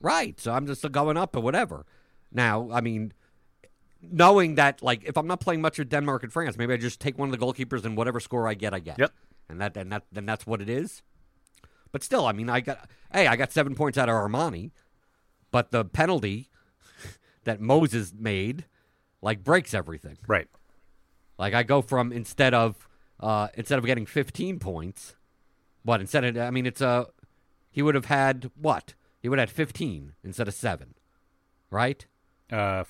Right. 0.02 0.40
So 0.40 0.52
I'm 0.52 0.68
just 0.68 0.90
going 0.92 1.18
up 1.18 1.36
or 1.36 1.40
whatever. 1.40 1.86
Now, 2.32 2.70
I 2.72 2.82
mean, 2.82 3.14
knowing 4.02 4.56
that, 4.56 4.82
like, 4.84 5.04
if 5.06 5.18
I'm 5.18 5.28
not 5.28 5.40
playing 5.40 5.62
much 5.62 5.80
with 5.80 5.90
Denmark 5.90 6.24
and 6.24 6.32
France, 6.32 6.58
maybe 6.58 6.74
I 6.74 6.78
just 6.78 7.00
take 7.00 7.18
one 7.18 7.34
of 7.34 7.40
the 7.40 7.44
goalkeepers 7.44 7.86
and 7.86 7.96
whatever 7.98 8.20
score 8.20 8.48
I 8.48 8.54
get, 8.54 8.74
I 8.74 8.80
get. 8.80 9.00
Yep. 9.00 9.14
And 9.50 9.62
that, 9.62 9.78
and 9.78 9.92
that, 9.92 10.04
then 10.12 10.26
that's 10.26 10.46
what 10.46 10.62
it 10.62 10.70
is. 10.70 11.02
But 11.92 12.04
still, 12.04 12.26
I 12.26 12.32
mean, 12.34 12.50
I 12.50 12.60
got, 12.62 12.90
hey, 13.14 13.28
I 13.28 13.36
got 13.36 13.52
seven 13.52 13.76
points 13.76 13.98
out 13.98 14.10
of 14.10 14.16
Armani, 14.16 14.72
but 15.52 15.72
the 15.72 15.86
penalty 15.86 16.50
that 17.46 17.60
Moses 17.62 18.14
made, 18.18 18.66
like, 19.22 19.44
breaks 19.44 19.74
everything. 19.74 20.18
Right. 20.28 20.48
Like, 21.38 21.54
I 21.54 21.64
go 21.64 21.82
from 21.82 22.12
instead 22.12 22.54
of, 22.54 22.88
uh, 23.20 23.48
instead 23.56 23.80
of 23.80 23.86
getting 23.86 24.06
15 24.06 24.60
points, 24.60 25.16
what 25.84 26.02
instead 26.02 26.24
of, 26.24 26.38
I 26.38 26.50
mean, 26.52 26.66
it's 26.66 26.82
a, 26.82 27.08
he 27.72 27.82
would 27.82 27.96
have 27.96 28.06
had 28.06 28.52
what? 28.60 28.94
He 29.22 29.30
would 29.30 29.40
have 29.40 29.50
had 29.50 29.56
15 29.56 30.14
instead 30.24 30.48
of 30.48 30.54
seven, 30.54 30.94
right? 31.72 32.06
Uh, 32.52 32.84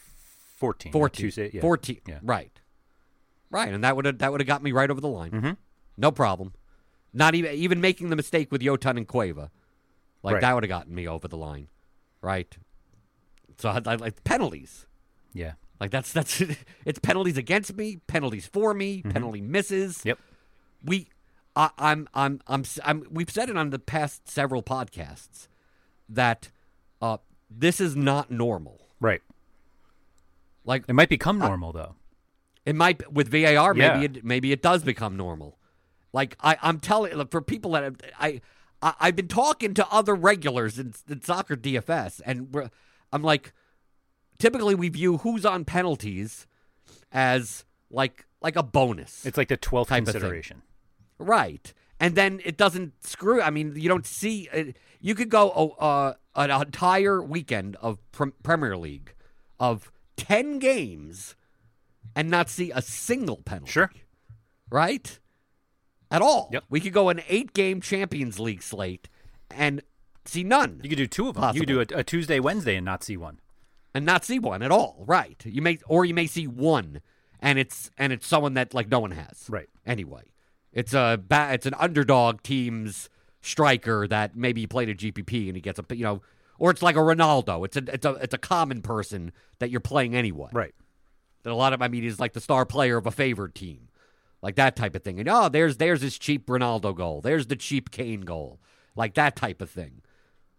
fourteen. 0.58 0.92
14. 0.92 1.24
Tuesday. 1.24 1.52
Yeah. 1.54 1.62
14. 1.62 2.02
Yeah. 2.08 2.20
Right. 2.22 2.52
Right, 3.50 3.74
and 3.74 3.84
that 3.84 3.96
would 3.96 4.04
have 4.06 4.18
that 4.18 4.32
would 4.32 4.42
have 4.42 4.48
got 4.48 4.62
me 4.62 4.74
right 4.74 4.90
over 4.92 5.00
the 5.00 5.08
line. 5.08 5.32
Mhm. 5.32 5.58
No 5.96 6.12
problem. 6.12 6.54
Not 7.14 7.36
even 7.36 7.54
even 7.54 7.82
making 7.82 8.10
the 8.10 8.16
mistake 8.16 8.52
with 8.52 8.62
Yotun 8.62 8.98
and 8.98 9.08
Cueva. 9.08 9.50
Like 10.24 10.36
Right. 10.36 10.42
that 10.42 10.54
would 10.54 10.64
have 10.64 10.70
gotten 10.70 10.94
me 10.94 11.08
over 11.08 11.28
the 11.28 11.38
line. 11.38 11.68
Right? 12.22 12.56
So 13.58 13.70
I, 13.70 13.82
I 13.86 13.96
like 13.96 14.24
penalties. 14.24 14.86
Yeah. 15.34 15.54
Like 15.80 15.92
that's 15.92 16.12
that's 16.12 16.42
it's 16.86 17.00
penalties 17.00 17.38
against 17.38 17.76
me, 17.76 17.98
penalties 18.08 18.46
for 18.48 18.74
me, 18.74 19.02
penalty 19.04 19.42
misses. 19.42 20.00
Mm-hmm. 20.00 20.08
Yep. 20.10 20.20
We 20.84 21.08
I, 21.56 21.70
I'm 21.78 22.08
I'm 22.14 22.42
I'm 22.48 22.64
I'm 22.84 23.08
we've 23.10 23.30
said 23.32 23.50
it 23.50 23.58
on 23.58 23.70
the 23.72 23.80
past 23.80 24.30
several 24.30 24.62
podcasts 24.62 25.48
that 26.10 26.50
uh 27.02 27.18
this 27.50 27.80
is 27.80 27.96
not 27.96 28.30
normal. 28.30 28.82
Right. 29.00 29.22
Like 30.66 30.84
It 30.88 30.94
might 30.94 31.10
become 31.10 31.40
normal 31.40 31.72
though. 31.72 31.96
It 32.66 32.76
might 32.76 33.12
with 33.12 33.30
VAR. 33.30 33.74
Maybe 33.74 34.00
Yeah. 34.00 34.02
it 34.18 34.26
maybe 34.26 34.52
it 34.52 34.62
does 34.62 34.84
become 34.84 35.16
normal. 35.16 35.58
Like 36.14 36.38
I, 36.42 36.58
I'm 36.62 36.80
telling 36.80 37.14
look, 37.14 37.32
for 37.32 37.42
people 37.42 37.72
that 37.72 37.84
have, 37.84 37.96
I, 38.20 38.42
I 38.82 38.94
I've 39.00 39.16
been 39.16 39.28
talking 39.28 39.74
to 39.76 39.88
other 39.92 40.16
regulars 40.16 40.80
in, 40.80 40.94
in 41.10 41.22
soccer 41.22 41.56
DFS, 41.56 42.22
and 42.26 42.54
we're, 42.54 42.70
I'm 43.12 43.24
like, 43.24 43.54
typically 44.40 44.76
we 44.76 44.90
view 44.90 45.18
who's 45.18 45.46
on 45.46 45.66
penalties 45.66 46.48
as 47.12 47.66
like 47.90 48.26
like 48.42 48.56
a 48.56 48.64
bonus, 48.64 49.26
It's 49.26 49.38
like 49.38 49.48
the 49.50 49.58
twelfth 49.58 49.90
Type 49.90 50.02
of 50.04 50.08
thing. 50.08 50.14
consideration. 50.14 50.62
right? 51.18 51.74
And 52.00 52.14
then 52.14 52.42
it 52.46 52.58
doesn't 52.58 53.04
screw. 53.04 53.42
I 53.42 53.50
mean, 53.50 53.74
you 53.76 53.90
don't 53.90 54.06
see. 54.06 54.48
Uh, 54.54 54.66
you 55.02 55.16
could 55.16 55.30
go 55.30 55.52
oh, 55.56 55.70
uh, 55.84 56.14
an 56.36 56.52
entire 56.52 57.22
weekend 57.24 57.76
of 57.78 57.98
pr- 58.12 58.26
Premier 58.44 58.78
League 58.78 59.16
of 59.60 59.92
ten 60.16 60.60
games 60.60 61.36
and 62.16 62.30
not 62.30 62.50
see 62.50 62.70
a 62.72 62.84
single 62.84 63.38
penalty. 63.38 63.72
Sure. 63.72 63.92
right? 64.70 65.20
At 66.10 66.22
all. 66.22 66.50
Yep. 66.52 66.64
We 66.70 66.80
could 66.80 66.94
go 66.94 67.10
an 67.10 67.22
eight 67.28 67.54
game 67.54 67.82
Champions 67.82 68.40
League 68.40 68.62
slate 68.64 69.10
and 69.52 69.82
see 70.26 70.44
none 70.44 70.80
You 70.84 70.90
could 70.90 70.98
do 70.98 71.08
two 71.08 71.28
of 71.30 71.36
them. 71.36 71.54
You 71.54 71.62
could 71.62 71.68
do 71.68 71.80
a, 71.80 72.00
a 72.00 72.04
Tuesday, 72.04 72.40
Wednesday, 72.40 72.76
and 72.76 72.86
not 72.86 73.04
see 73.04 73.18
one. 73.18 73.40
and 73.94 74.06
not 74.06 74.24
see 74.26 74.40
one 74.40 74.62
at 74.62 74.72
all. 74.72 75.04
Right. 75.08 75.42
You 75.46 75.62
may 75.62 75.80
or 75.88 76.06
you 76.06 76.14
may 76.14 76.28
see 76.28 76.48
one 76.48 77.02
and 77.40 77.60
it's 77.60 77.92
and 77.98 78.12
it's 78.14 78.26
someone 78.28 78.54
that 78.56 78.74
like 78.74 78.90
no 78.90 79.00
one 79.00 79.12
has. 79.12 79.46
Right. 79.50 79.70
Anyway. 79.86 80.24
It's 80.74 80.94
a 80.94 81.20
ba- 81.22 81.50
it's 81.54 81.66
an 81.66 81.74
underdog 81.80 82.42
team's 82.44 83.10
striker 83.42 84.08
that 84.08 84.36
maybe 84.36 84.62
he 84.62 84.68
played 84.68 84.90
a 84.90 84.96
GPP 84.96 85.48
and 85.48 85.56
he 85.56 85.62
gets 85.62 85.80
a 85.80 85.96
you 85.96 86.04
know 86.04 86.22
or 86.60 86.72
it's 86.72 86.82
like 86.82 86.96
a 86.96 87.00
Ronaldo. 87.00 87.66
It's 87.66 87.78
a 87.78 87.84
it's 87.94 88.06
a 88.06 88.14
it's 88.16 88.34
a 88.34 88.38
common 88.38 88.82
person 88.82 89.32
that 89.60 89.70
you're 89.72 89.80
playing 89.80 90.16
anyway. 90.16 90.50
Right. 90.54 90.74
that 91.44 91.52
a 91.52 91.56
lot 91.56 91.74
of 91.74 91.82
I 91.82 91.88
mean 91.88 92.04
is 92.04 92.20
like 92.20 92.34
the 92.34 92.42
star 92.42 92.66
player 92.66 92.98
of 92.98 93.06
a 93.08 93.12
favored 93.12 93.56
team, 93.56 93.88
like 94.42 94.56
that 94.56 94.76
type 94.76 94.96
of 94.96 95.04
thing. 95.04 95.20
And 95.20 95.30
oh, 95.30 95.50
there's 95.50 95.78
there's 95.78 96.02
his 96.02 96.18
cheap 96.18 96.48
Ronaldo 96.48 96.96
goal. 96.96 97.22
There's 97.22 97.48
the 97.48 97.56
cheap 97.56 97.92
Kane 97.92 98.22
goal, 98.22 98.60
like 98.96 99.14
that 99.16 99.36
type 99.36 99.62
of 99.62 99.70
thing. 99.70 100.02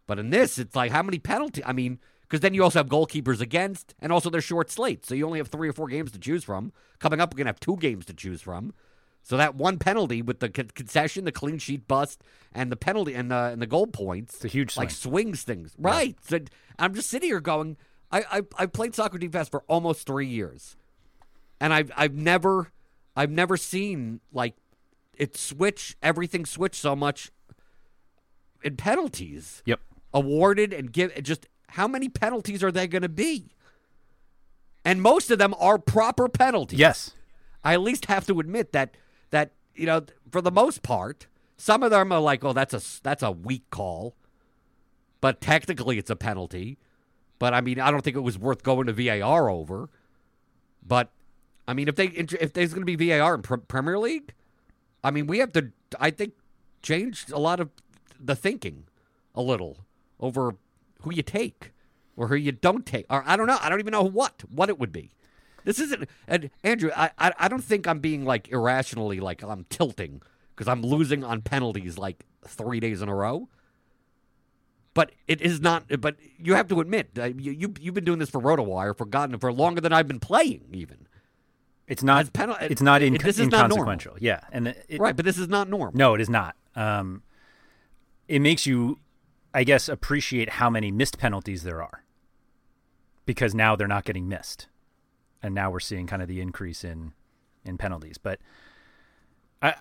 But 0.07 0.19
in 0.19 0.31
this, 0.31 0.59
it's 0.59 0.75
like 0.75 0.93
how 0.93 1.03
many 1.03 1.19
penalty? 1.19 1.65
I 1.65 1.73
mean, 1.73 1.99
because 2.23 2.41
then 2.41 2.55
you 2.55 2.63
also 2.63 2.79
have 2.79 2.89
goalkeepers 2.89 3.41
against, 3.41 3.95
and 4.01 4.13
also 4.13 4.31
they're 4.31 4.41
short 4.41 4.71
slate, 4.71 5.07
so 5.07 5.15
you 5.15 5.27
only 5.27 5.39
have 5.39 5.49
three 5.49 5.69
or 5.69 5.73
four 5.73 5.89
games 5.89 6.13
to 6.13 6.19
choose 6.19 6.45
from. 6.45 6.73
Coming 6.99 7.21
up, 7.21 7.33
we're 7.33 7.39
gonna 7.39 7.49
have 7.49 7.61
two 7.61 7.77
games 7.77 8.07
to 8.07 8.15
choose 8.15 8.43
from. 8.43 8.73
So 9.23 9.37
that 9.37 9.55
one 9.55 9.79
penalty 9.79 10.23
with 10.23 10.41
the 10.41 10.49
con- 10.49 10.71
concession, 10.75 11.25
the 11.25 11.33
clean 11.33 11.59
sheet 11.59 11.87
bust, 11.87 12.23
and 12.53 12.73
the 12.73 12.77
penalty 12.77 13.15
and 13.15 13.31
the 13.31 13.51
and 13.53 13.61
the 13.61 13.67
goal 13.67 13.87
points, 13.87 14.37
It's 14.37 14.45
a 14.47 14.49
huge 14.49 14.77
like 14.77 14.91
swings 14.91 15.43
things. 15.43 15.75
Right. 15.79 16.17
So 16.23 16.41
I'm 16.79 16.95
just 16.95 17.11
sitting 17.11 17.29
here 17.29 17.41
going, 17.41 17.77
I 18.11 18.25
I 18.31 18.43
I've 18.59 18.73
played 18.73 18.95
soccer 18.95 19.19
defense 19.19 19.49
for 19.49 19.65
almost 19.69 20.07
three 20.07 20.27
years, 20.27 20.77
and 21.61 21.75
I've 21.75 21.93
I've 21.97 22.15
never 22.15 22.73
I've 23.19 23.33
never 23.33 23.57
seen 23.57 24.21
like 24.33 24.55
it 25.17 25.37
switch 25.37 25.97
everything 26.01 26.47
switch 26.47 26.77
so 26.77 26.95
much 26.95 27.33
in 28.63 28.77
penalties 28.77 29.61
Yep. 29.67 29.81
awarded 30.15 30.73
and 30.73 30.93
give 30.93 31.21
just 31.25 31.49
how 31.71 31.89
many 31.89 32.09
penalties 32.09 32.63
are 32.63 32.71
there 32.71 32.87
going 32.87 33.03
to 33.03 33.09
be? 33.09 33.51
And 34.85 35.03
most 35.03 35.33
of 35.33 35.39
them 35.41 35.53
are 35.59 35.79
proper 35.79 36.29
penalties. 36.29 36.79
Yes. 36.79 37.11
I 37.65 37.75
at 37.75 37.81
least 37.81 38.07
have 38.07 38.25
to 38.29 38.39
admit 38.39 38.71
that 38.71 38.97
that 39.31 39.51
you 39.75 39.87
know 39.87 40.05
for 40.31 40.41
the 40.41 40.53
most 40.53 40.85
part, 40.85 41.27
some 41.57 41.83
of 41.83 41.91
them 41.91 42.13
are 42.13 42.21
like, 42.21 42.45
"Oh, 42.45 42.53
that's 42.53 42.73
a 42.73 43.03
that's 43.03 43.25
a 43.25 43.33
weak 43.33 43.69
call," 43.71 44.15
but 45.21 45.41
technically 45.41 45.99
it's 45.99 46.09
a 46.09 46.17
penalty. 46.17 46.79
But 47.41 47.53
I 47.53 47.61
mean, 47.63 47.81
I 47.81 47.91
don't 47.91 48.03
think 48.03 48.17
it 48.17 48.21
was 48.21 48.39
worth 48.39 48.63
going 48.63 48.87
to 48.87 48.93
VAR 48.93 49.51
over. 49.51 49.91
But 50.87 51.11
I 51.69 51.75
mean, 51.75 51.87
if 51.87 51.97
they 51.97 52.07
if 52.07 52.55
there's 52.55 52.73
going 52.73 52.87
to 52.87 52.97
be 52.97 53.11
VAR 53.11 53.35
in 53.35 53.43
Premier 53.43 53.99
League, 53.99 54.33
I 55.05 55.11
mean, 55.11 55.27
we 55.27 55.39
have 55.39 55.53
to. 55.53 55.71
I 56.01 56.11
think 56.11 56.33
change 56.83 57.27
a 57.31 57.39
lot 57.39 57.61
of 57.61 57.69
the 58.19 58.35
thinking 58.35 58.85
a 59.35 59.43
little 59.43 59.77
over 60.19 60.57
who 61.03 61.13
you 61.13 61.23
take 61.23 61.73
or 62.17 62.29
who 62.29 62.37
you 62.37 62.53
don't 62.53 62.87
take, 62.87 63.05
or 63.11 63.23
I 63.27 63.37
don't 63.37 63.47
know. 63.47 63.59
I 63.61 63.69
don't 63.69 63.81
even 63.81 63.93
know 63.93 64.03
what 64.03 64.45
what 64.51 64.71
it 64.71 64.79
would 64.79 64.93
be. 64.93 65.11
This 65.65 65.79
isn't, 65.79 66.09
and 66.27 66.49
Andrew. 66.65 66.91
I 66.97 67.11
I, 67.19 67.49
don't 67.49 67.63
think 67.63 67.87
I'm 67.87 67.99
being 67.99 68.25
like 68.25 68.49
irrationally 68.49 69.21
like 69.21 69.43
I'm 69.43 69.67
tilting 69.69 70.23
because 70.55 70.69
I'm 70.69 70.81
losing 70.81 71.23
on 71.23 71.43
penalties 71.43 71.99
like 71.99 72.25
three 72.47 72.81
days 72.81 73.03
in 73.03 73.11
a 73.11 73.15
row. 73.15 73.51
But 74.95 75.13
it 75.27 75.43
is 75.43 75.61
not. 75.61 75.85
But 76.01 76.17
you 76.39 76.55
have 76.55 76.69
to 76.69 76.81
admit, 76.81 77.11
you, 77.15 77.53
you 77.53 77.75
you've 77.79 77.95
been 77.95 78.07
doing 78.07 78.19
this 78.19 78.31
for 78.31 78.41
RotoWire 78.41 78.97
for 78.97 79.05
gotten 79.05 79.39
for 79.39 79.53
longer 79.53 79.83
than 79.83 79.93
I've 79.93 80.09
been 80.09 80.21
playing. 80.21 80.65
Even 80.73 81.07
it's 81.89 82.03
not. 82.03 82.33
Penal- 82.33 82.57
it's 82.61 82.83
not 82.83 83.03
in, 83.03 83.15
this 83.15 83.39
is 83.39 83.41
inconsequential. 83.41 84.13
not 84.13 84.23
yeah, 84.23 84.41
and 84.53 84.69
it, 84.69 85.01
right, 85.01 85.17
but 85.17 85.25
this 85.25 85.39
is 85.39 85.49
not 85.49 85.69
normal. 85.69 85.97
No, 85.97 86.15
it 86.15 86.21
is 86.21 86.29
not. 86.29 86.55
Um, 86.77 87.23
it 88.29 88.41
makes 88.41 88.67
you, 88.67 88.99
I 89.55 89.65
guess, 89.65 89.89
appreciate 89.89 90.51
how 90.51 90.69
many 90.69 90.91
missed 90.91 91.19
penalties 91.19 91.63
there 91.63 91.83
are. 91.83 92.05
Because 93.25 93.55
now 93.55 93.75
they're 93.75 93.89
not 93.89 94.05
getting 94.05 94.29
missed, 94.29 94.69
and 95.43 95.55
now 95.55 95.71
we're 95.71 95.81
seeing 95.81 96.07
kind 96.07 96.23
of 96.23 96.29
the 96.29 96.41
increase 96.41 96.85
in 96.85 97.13
in 97.65 97.79
penalties. 97.79 98.19
But 98.19 98.39
I 99.63 99.75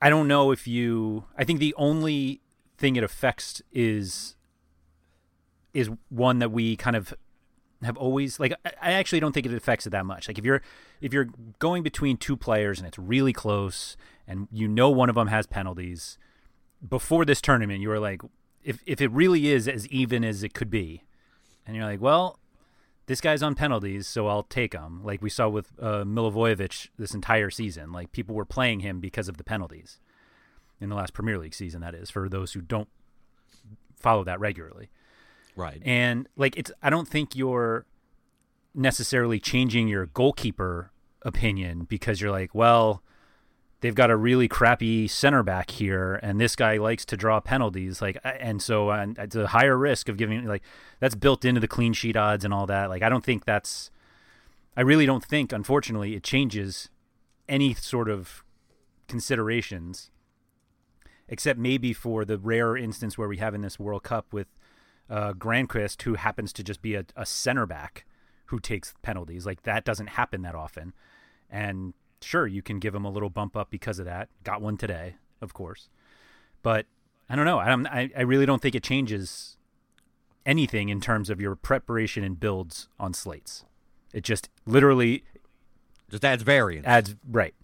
I 0.00 0.10
don't 0.10 0.28
know 0.28 0.52
if 0.52 0.66
you. 0.66 1.24
I 1.36 1.44
think 1.44 1.58
the 1.58 1.74
only 1.76 2.40
thing 2.76 2.94
it 2.96 3.02
affects 3.02 3.60
is 3.72 4.36
is 5.74 5.90
one 6.08 6.38
that 6.38 6.50
we 6.50 6.76
kind 6.76 6.96
of 6.96 7.14
have 7.82 7.96
always 7.96 8.40
like 8.40 8.52
I- 8.64 8.92
actually 8.92 9.20
don't 9.20 9.32
think 9.32 9.46
it 9.46 9.52
affects 9.54 9.86
it 9.86 9.90
that 9.90 10.06
much. 10.06 10.28
Like 10.28 10.38
if 10.38 10.44
you're 10.44 10.62
if 11.00 11.12
you're 11.12 11.28
going 11.58 11.82
between 11.82 12.16
two 12.16 12.36
players 12.36 12.78
and 12.78 12.88
it's 12.88 12.98
really 12.98 13.32
close 13.32 13.96
and 14.26 14.48
you 14.52 14.68
know 14.68 14.90
one 14.90 15.08
of 15.08 15.14
them 15.14 15.28
has 15.28 15.46
penalties 15.46 16.18
before 16.86 17.24
this 17.24 17.40
tournament 17.40 17.80
you 17.80 17.88
were 17.88 17.98
like 17.98 18.20
if 18.62 18.80
if 18.86 19.00
it 19.00 19.10
really 19.10 19.48
is 19.48 19.66
as 19.66 19.86
even 19.88 20.24
as 20.24 20.42
it 20.42 20.54
could 20.54 20.70
be 20.70 21.02
and 21.66 21.74
you're 21.74 21.84
like 21.84 22.00
well 22.00 22.38
this 23.06 23.20
guy's 23.20 23.42
on 23.42 23.54
penalties 23.54 24.06
so 24.06 24.28
I'll 24.28 24.44
take 24.44 24.74
him 24.74 25.02
like 25.02 25.22
we 25.22 25.30
saw 25.30 25.48
with 25.48 25.72
uh, 25.80 26.04
Milivojevic 26.04 26.88
this 26.98 27.14
entire 27.14 27.50
season 27.50 27.90
like 27.90 28.12
people 28.12 28.34
were 28.34 28.44
playing 28.44 28.80
him 28.80 29.00
because 29.00 29.28
of 29.28 29.38
the 29.38 29.44
penalties 29.44 29.98
in 30.80 30.88
the 30.88 30.96
last 30.96 31.14
Premier 31.14 31.38
League 31.38 31.54
season 31.54 31.80
that 31.80 31.94
is 31.94 32.10
for 32.10 32.28
those 32.28 32.52
who 32.52 32.60
don't 32.60 32.88
follow 33.96 34.22
that 34.22 34.38
regularly 34.38 34.90
Right. 35.58 35.82
and 35.84 36.28
like 36.36 36.56
it's 36.56 36.70
I 36.82 36.88
don't 36.88 37.08
think 37.08 37.34
you're 37.34 37.84
necessarily 38.74 39.40
changing 39.40 39.88
your 39.88 40.06
goalkeeper 40.06 40.92
opinion 41.22 41.84
because 41.84 42.20
you're 42.20 42.30
like, 42.30 42.54
well, 42.54 43.02
they've 43.80 43.94
got 43.94 44.10
a 44.10 44.16
really 44.16 44.46
crappy 44.46 45.08
center 45.08 45.42
back 45.42 45.72
here 45.72 46.20
and 46.22 46.40
this 46.40 46.54
guy 46.54 46.76
likes 46.76 47.04
to 47.06 47.16
draw 47.16 47.40
penalties 47.40 48.00
like 48.00 48.18
and 48.24 48.62
so 48.62 48.90
and 48.90 49.18
it's 49.18 49.36
a 49.36 49.48
higher 49.48 49.76
risk 49.76 50.08
of 50.08 50.16
giving 50.16 50.44
like 50.46 50.62
that's 51.00 51.14
built 51.14 51.44
into 51.44 51.60
the 51.60 51.68
clean 51.68 51.92
sheet 51.92 52.16
odds 52.16 52.44
and 52.44 52.54
all 52.54 52.66
that. 52.66 52.88
Like 52.88 53.02
I 53.02 53.08
don't 53.08 53.24
think 53.24 53.44
that's 53.44 53.90
I 54.76 54.82
really 54.82 55.06
don't 55.06 55.24
think 55.24 55.52
unfortunately 55.52 56.14
it 56.14 56.22
changes 56.22 56.88
any 57.48 57.74
sort 57.74 58.08
of 58.08 58.44
considerations 59.08 60.10
except 61.28 61.58
maybe 61.58 61.92
for 61.92 62.24
the 62.24 62.38
rare 62.38 62.76
instance 62.76 63.18
where 63.18 63.28
we 63.28 63.38
have 63.38 63.54
in 63.54 63.60
this 63.60 63.78
World 63.78 64.02
Cup 64.02 64.32
with 64.32 64.46
uh, 65.10 65.32
Granqvist, 65.32 66.02
who 66.02 66.14
happens 66.14 66.52
to 66.54 66.62
just 66.62 66.82
be 66.82 66.94
a, 66.94 67.04
a 67.16 67.24
center 67.26 67.66
back 67.66 68.04
who 68.46 68.58
takes 68.58 68.94
penalties. 69.02 69.44
Like 69.46 69.62
that 69.62 69.84
doesn't 69.84 70.08
happen 70.08 70.42
that 70.42 70.54
often. 70.54 70.92
And 71.50 71.94
sure, 72.20 72.46
you 72.46 72.62
can 72.62 72.78
give 72.78 72.94
him 72.94 73.04
a 73.04 73.10
little 73.10 73.30
bump 73.30 73.56
up 73.56 73.70
because 73.70 73.98
of 73.98 74.04
that. 74.06 74.28
Got 74.44 74.60
one 74.62 74.76
today, 74.76 75.16
of 75.40 75.54
course. 75.54 75.88
But 76.62 76.86
I 77.28 77.36
don't 77.36 77.44
know. 77.44 77.58
I'm, 77.58 77.86
I 77.86 78.10
I 78.16 78.22
really 78.22 78.46
don't 78.46 78.60
think 78.62 78.74
it 78.74 78.82
changes 78.82 79.56
anything 80.46 80.88
in 80.88 81.00
terms 81.00 81.28
of 81.30 81.40
your 81.40 81.54
preparation 81.54 82.24
and 82.24 82.40
builds 82.40 82.88
on 82.98 83.12
slates. 83.12 83.64
It 84.14 84.24
just 84.24 84.48
literally 84.64 85.24
Just 86.10 86.24
adds 86.24 86.42
variance. 86.42 86.86
adds 86.86 87.16
right. 87.30 87.54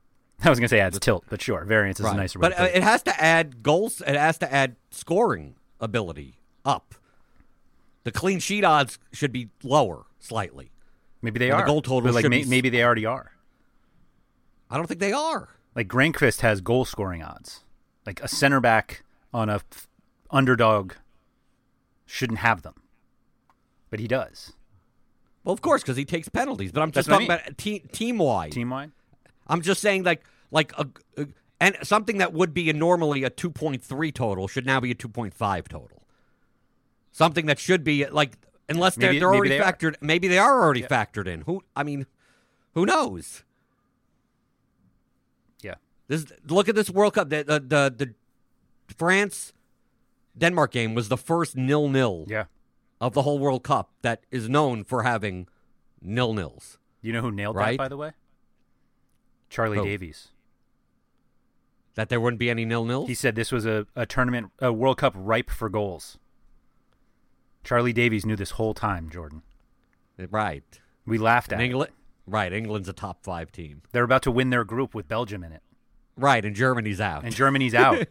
I 0.45 0.51
was 0.51 0.59
gonna 0.59 0.69
say 0.69 0.81
adds 0.81 0.99
tilt, 0.99 1.25
but 1.31 1.41
sure, 1.41 1.65
variance 1.65 1.99
is 2.01 2.07
a 2.07 2.15
nicer. 2.15 2.39
But 2.39 2.59
uh, 2.59 2.69
it 2.75 2.83
has 2.83 3.03
to 3.05 3.23
add 3.23 3.63
goals. 3.63 4.03
It 4.03 4.17
has 4.17 4.37
to 4.39 4.53
add 4.53 4.77
scoring 4.91 5.55
ability 5.81 6.39
up. 6.65 6.95
The 8.05 8.13
clean 8.13 8.39
sheet 8.39 8.65
odds 8.65 8.99
should 9.13 9.33
be 9.33 9.49
lower 9.63 10.05
slightly. 10.19 10.71
maybe 11.23 11.39
they 11.39 11.51
and 11.51 11.59
the 11.59 11.63
are 11.65 11.67
goal 11.67 11.83
total 11.83 12.13
like 12.13 12.29
may, 12.29 12.43
be 12.43 12.49
maybe 12.49 12.69
they 12.71 12.83
already 12.85 13.07
are. 13.07 13.33
I 14.71 14.77
don't 14.77 14.87
think 14.87 15.01
they 15.01 15.13
are. 15.13 15.49
Like 15.75 15.89
Granqvist 15.89 16.41
has 16.41 16.61
goal 16.61 16.85
scoring 16.85 17.23
odds. 17.23 17.65
Like 18.07 18.23
a 18.23 18.29
center 18.29 18.61
back 18.61 19.03
on 19.33 19.49
a 19.49 19.55
f- 19.57 19.89
underdog 20.31 20.93
shouldn't 22.07 22.41
have 22.41 22.63
them, 22.63 22.75
but 23.91 23.99
he 24.01 24.07
does. 24.07 24.53
Well, 25.43 25.53
of 25.53 25.61
course, 25.63 25.83
because 25.83 25.97
he 25.97 26.05
takes 26.05 26.29
penalties. 26.29 26.73
But 26.73 26.83
I'm 26.83 26.91
just 26.91 27.09
That's 27.09 27.21
what 27.21 27.31
I 27.31 27.37
talking 27.37 27.47
about 27.47 27.59
te- 27.59 27.81
team 27.93 28.19
wide. 28.19 28.53
Team 28.53 28.71
wide. 28.71 28.93
I'm 29.47 29.61
just 29.63 29.81
saying, 29.81 30.05
like, 30.05 30.23
like 30.51 30.73
a, 30.79 30.87
a- 31.19 31.27
and 31.61 31.77
something 31.83 32.19
that 32.19 32.33
would 32.33 32.53
be 32.55 32.69
a 32.71 32.73
normally 32.73 33.25
a 33.25 33.31
2.3 33.31 34.15
total 34.15 34.49
should 34.49 34.67
now 34.67 34.81
be 34.81 34.91
a 34.91 34.95
2.5 34.95 35.69
total. 35.69 36.03
Something 37.17 37.47
that 37.47 37.61
should 37.61 37.85
be 37.85 38.05
like, 38.07 38.37
unless 38.69 38.97
they're, 38.97 39.11
Maybe- 39.11 39.21
they're 39.21 39.33
already 39.33 39.49
they 39.51 39.61
are. 39.61 39.73
factored. 39.73 39.95
Maybe 40.01 40.27
they 40.27 40.37
are 40.39 40.61
already 40.61 40.83
factored 40.83 41.29
in. 41.29 41.43
Who? 41.43 41.63
I 41.77 41.85
mean, 41.85 42.07
who 42.75 42.85
knows? 42.85 43.45
Yeah. 45.63 45.75
This 46.09 46.27
look 46.49 46.69
at 46.69 46.75
this 46.75 46.91
World 46.91 47.15
Cup. 47.15 47.31
The 47.31 47.45
the 47.45 47.61
the, 47.61 47.95
the 48.87 48.95
France 48.97 49.53
Denmark 50.37 50.73
game 50.73 50.93
was 50.95 51.09
the 51.09 51.17
first 51.17 51.57
nil 51.57 51.89
nil 51.89 52.25
Yeah. 52.29 52.47
of 53.01 53.15
the 53.15 53.23
whole 53.23 53.39
World 53.39 53.63
Cup 53.63 53.93
that 54.03 54.25
is 54.33 54.49
known 54.49 54.83
for 54.83 55.05
having 55.05 55.47
nil 56.03 56.35
nils. 56.35 56.79
You 57.01 57.13
know 57.13 57.21
who 57.21 57.31
nailed 57.31 57.57
that, 57.57 57.77
by 57.77 57.87
the 57.87 57.97
way? 57.97 58.11
Charlie 59.51 59.79
Who? 59.79 59.85
Davies. 59.85 60.29
That 61.95 62.09
there 62.09 62.21
wouldn't 62.21 62.41
be 62.41 62.51
any 62.51 62.65
nil 62.65 62.85
nils. 62.85 63.07
He 63.09 63.15
said 63.15 63.37
this 63.37 63.53
was 63.53 63.65
a, 63.67 63.87
a 63.95 64.05
tournament, 64.05 64.51
a 64.59 64.73
World 64.73 64.99
Cup 64.99 65.13
ripe 65.17 65.49
for 65.49 65.69
goals. 65.69 66.19
Charlie 67.65 67.93
Davies 67.93 68.27
knew 68.27 68.37
this 68.37 68.53
whole 68.53 68.75
time, 68.75 69.11
Jordan. 69.11 69.43
right. 70.31 70.63
We 71.07 71.19
laughed 71.19 71.53
at 71.53 71.61
it. 71.61 71.65
England, 71.65 71.93
right? 72.27 72.53
England's 72.53 72.89
a 72.89 72.93
top 72.93 73.23
five 73.25 73.51
team. 73.53 73.83
They're 73.93 74.05
about 74.05 74.23
to 74.23 74.31
win 74.31 74.51
their 74.51 74.65
group 74.65 74.95
with 74.95 75.09
Belgium 75.09 75.43
in 75.43 75.53
it. 75.53 75.63
Right, 76.17 76.45
and 76.45 76.55
Germany's 76.55 77.01
out. 77.01 77.25
And 77.25 77.35
Germany's 77.35 77.75
out. 77.75 78.07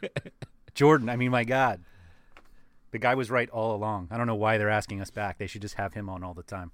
Jordan, 0.74 1.08
I 1.08 1.16
mean, 1.16 1.30
my 1.30 1.44
God. 1.44 1.82
The 2.90 2.98
guy 2.98 3.14
was 3.14 3.30
right 3.30 3.48
all 3.50 3.74
along. 3.74 4.08
I 4.10 4.16
don't 4.16 4.26
know 4.26 4.34
why 4.34 4.58
they're 4.58 4.68
asking 4.70 5.00
us 5.00 5.10
back. 5.10 5.38
They 5.38 5.46
should 5.46 5.62
just 5.62 5.74
have 5.74 5.94
him 5.94 6.08
on 6.08 6.24
all 6.24 6.34
the 6.34 6.42
time. 6.42 6.72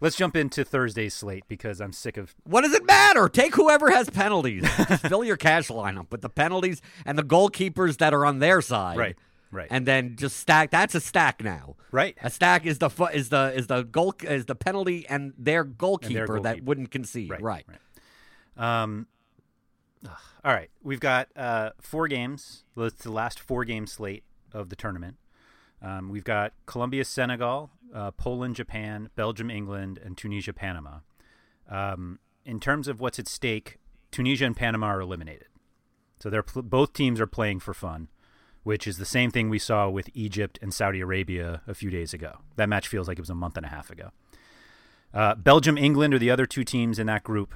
Let's 0.00 0.16
jump 0.16 0.36
into 0.36 0.62
Thursday's 0.64 1.14
slate 1.14 1.44
because 1.48 1.80
I'm 1.80 1.92
sick 1.92 2.18
of. 2.18 2.34
what 2.44 2.60
does 2.62 2.74
it 2.74 2.84
matter? 2.84 3.28
Take 3.30 3.54
whoever 3.54 3.90
has 3.90 4.10
penalties. 4.10 4.68
Fill 5.00 5.24
your 5.24 5.38
cash 5.38 5.68
lineup 5.68 6.10
with 6.10 6.20
the 6.20 6.28
penalties 6.28 6.82
and 7.06 7.16
the 7.16 7.22
goalkeepers 7.22 7.96
that 7.98 8.12
are 8.12 8.26
on 8.26 8.38
their 8.38 8.60
side. 8.60 8.98
Right, 8.98 9.16
right. 9.50 9.68
And 9.70 9.86
then 9.86 10.16
just 10.16 10.36
stack. 10.38 10.70
That's 10.70 10.94
a 10.94 11.00
stack 11.00 11.42
now. 11.42 11.76
Right. 11.92 12.16
A 12.22 12.30
stack 12.30 12.66
is 12.66 12.78
the 12.78 12.90
fu- 12.90 13.06
is 13.06 13.28
the 13.30 13.52
is 13.54 13.66
the 13.66 13.82
goal 13.82 14.14
is 14.22 14.46
the 14.46 14.54
penalty 14.54 15.06
and 15.08 15.32
their 15.38 15.64
goalkeeper, 15.64 16.26
that 16.40 16.42
goalkeeper. 16.42 16.64
wouldn't 16.64 16.90
concede. 16.90 17.30
Right, 17.30 17.42
Right. 17.42 17.66
right. 18.56 18.82
Um, 18.82 19.06
ugh. 20.06 20.12
all 20.44 20.52
right, 20.52 20.70
we've 20.82 21.00
got 21.00 21.28
uh, 21.36 21.70
four 21.80 22.08
games. 22.08 22.64
It's 22.76 23.02
the 23.04 23.10
last 23.12 23.38
four 23.40 23.64
game 23.64 23.86
slate 23.86 24.24
of 24.52 24.68
the 24.70 24.76
tournament. 24.76 25.16
Um, 25.82 26.08
we've 26.08 26.24
got 26.24 26.52
Colombia, 26.64 27.04
Senegal, 27.04 27.70
uh, 27.94 28.10
Poland, 28.12 28.56
Japan, 28.56 29.10
Belgium, 29.14 29.50
England, 29.50 29.98
and 30.02 30.16
Tunisia, 30.16 30.52
Panama. 30.54 31.00
Um, 31.68 32.18
in 32.44 32.60
terms 32.60 32.88
of 32.88 33.00
what's 33.00 33.18
at 33.18 33.28
stake, 33.28 33.78
Tunisia 34.10 34.46
and 34.46 34.56
Panama 34.56 34.86
are 34.86 35.00
eliminated. 35.02 35.48
So 36.18 36.30
they're 36.30 36.42
pl- 36.42 36.62
both 36.62 36.94
teams 36.94 37.20
are 37.20 37.26
playing 37.26 37.60
for 37.60 37.74
fun, 37.74 38.08
which 38.66 38.88
is 38.88 38.98
the 38.98 39.04
same 39.04 39.30
thing 39.30 39.48
we 39.48 39.60
saw 39.60 39.88
with 39.88 40.10
Egypt 40.12 40.58
and 40.60 40.74
Saudi 40.74 41.00
Arabia 41.00 41.62
a 41.68 41.72
few 41.72 41.88
days 41.88 42.12
ago. 42.12 42.38
That 42.56 42.68
match 42.68 42.88
feels 42.88 43.06
like 43.06 43.16
it 43.16 43.20
was 43.20 43.30
a 43.30 43.34
month 43.34 43.56
and 43.56 43.64
a 43.64 43.68
half 43.68 43.90
ago. 43.90 44.10
Uh, 45.14 45.36
Belgium, 45.36 45.78
England 45.78 46.12
are 46.14 46.18
the 46.18 46.32
other 46.32 46.46
two 46.46 46.64
teams 46.64 46.98
in 46.98 47.06
that 47.06 47.22
group, 47.22 47.54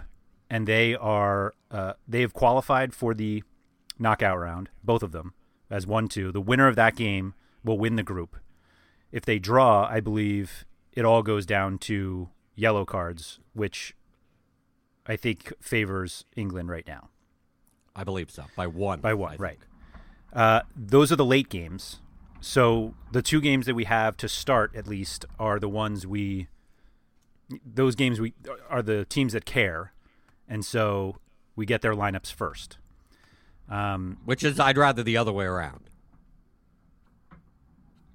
and 0.48 0.68
they 0.68 0.94
are 0.94 1.52
uh, 1.68 1.94
they 2.06 2.20
have 2.20 2.32
qualified 2.32 2.94
for 2.94 3.12
the 3.12 3.42
knockout 3.98 4.38
round, 4.38 4.68
both 4.84 5.02
of 5.02 5.10
them 5.10 5.34
as 5.68 5.84
one 5.84 6.06
two. 6.06 6.30
The 6.30 6.40
winner 6.40 6.68
of 6.68 6.76
that 6.76 6.94
game 6.94 7.34
will 7.64 7.76
win 7.76 7.96
the 7.96 8.04
group, 8.04 8.36
If 9.10 9.24
they 9.24 9.40
draw, 9.40 9.88
I 9.90 9.98
believe 9.98 10.64
it 10.92 11.04
all 11.04 11.24
goes 11.24 11.44
down 11.44 11.78
to 11.78 12.28
yellow 12.54 12.84
cards, 12.84 13.40
which 13.52 13.96
I 15.06 15.16
think 15.16 15.52
favors 15.60 16.24
England 16.36 16.68
right 16.68 16.86
now. 16.86 17.08
I 17.96 18.04
believe 18.04 18.30
so. 18.30 18.44
By 18.54 18.68
one. 18.68 19.00
By 19.00 19.14
one, 19.14 19.36
right. 19.38 19.58
Uh, 20.32 20.60
those 20.76 21.10
are 21.10 21.16
the 21.16 21.24
late 21.24 21.48
games. 21.48 22.00
So 22.40 22.94
the 23.12 23.20
two 23.22 23.40
games 23.40 23.66
that 23.66 23.74
we 23.74 23.84
have 23.84 24.16
to 24.18 24.28
start, 24.28 24.74
at 24.74 24.86
least, 24.86 25.24
are 25.38 25.58
the 25.58 25.68
ones 25.68 26.06
we. 26.06 26.48
Those 27.64 27.94
games 27.96 28.20
we 28.20 28.32
are 28.68 28.80
the 28.80 29.04
teams 29.04 29.32
that 29.32 29.44
care, 29.44 29.92
and 30.48 30.64
so 30.64 31.16
we 31.56 31.66
get 31.66 31.82
their 31.82 31.94
lineups 31.94 32.32
first. 32.32 32.78
Um, 33.68 34.18
Which 34.24 34.42
is, 34.44 34.58
I'd 34.60 34.78
rather 34.78 35.02
the 35.02 35.16
other 35.16 35.32
way 35.32 35.44
around. 35.44 35.90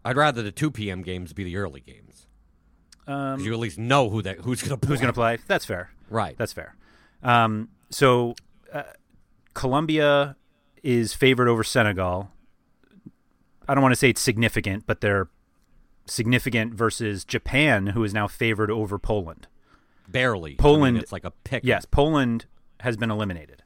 I'd 0.03 0.17
rather 0.17 0.41
the 0.43 0.51
2 0.51 0.71
p.m. 0.71 1.01
games 1.01 1.33
be 1.33 1.43
the 1.43 1.57
early 1.57 1.81
games. 1.81 2.27
um, 3.07 3.39
you 3.39 3.51
at 3.53 3.59
least 3.59 3.77
know 3.77 4.09
who 4.09 4.21
that 4.21 4.39
who's 4.39 4.61
going 4.61 4.79
to 4.79 4.87
who's 4.87 4.99
going 4.99 5.11
to 5.11 5.13
play? 5.13 5.37
That's 5.47 5.65
fair. 5.65 5.91
Right. 6.09 6.37
That's 6.37 6.53
fair. 6.53 6.75
Um, 7.23 7.69
so 7.89 8.35
uh, 8.71 8.83
Colombia 9.53 10.35
is 10.85 11.13
favored 11.15 11.47
over 11.47 11.63
Senegal. 11.63 12.29
I 13.67 13.73
don't 13.73 13.81
want 13.81 13.91
to 13.93 13.97
say 13.97 14.09
it's 14.09 14.21
significant, 14.21 14.85
but 14.85 15.01
they're 15.01 15.27
significant 16.05 16.75
versus 16.75 17.25
Japan, 17.25 17.87
who 17.87 18.03
is 18.03 18.13
now 18.13 18.27
favored 18.27 18.69
over 18.69 18.99
Poland. 18.99 19.47
Barely. 20.07 20.51
I 20.51 20.53
mean, 20.53 20.57
Poland- 20.57 20.97
it's 20.97 21.11
like 21.11 21.25
a 21.25 21.31
pick. 21.31 21.63
Yes, 21.65 21.85
Poland 21.85 22.45
has 22.81 22.95
been 22.95 23.09
eliminated. 23.09 23.63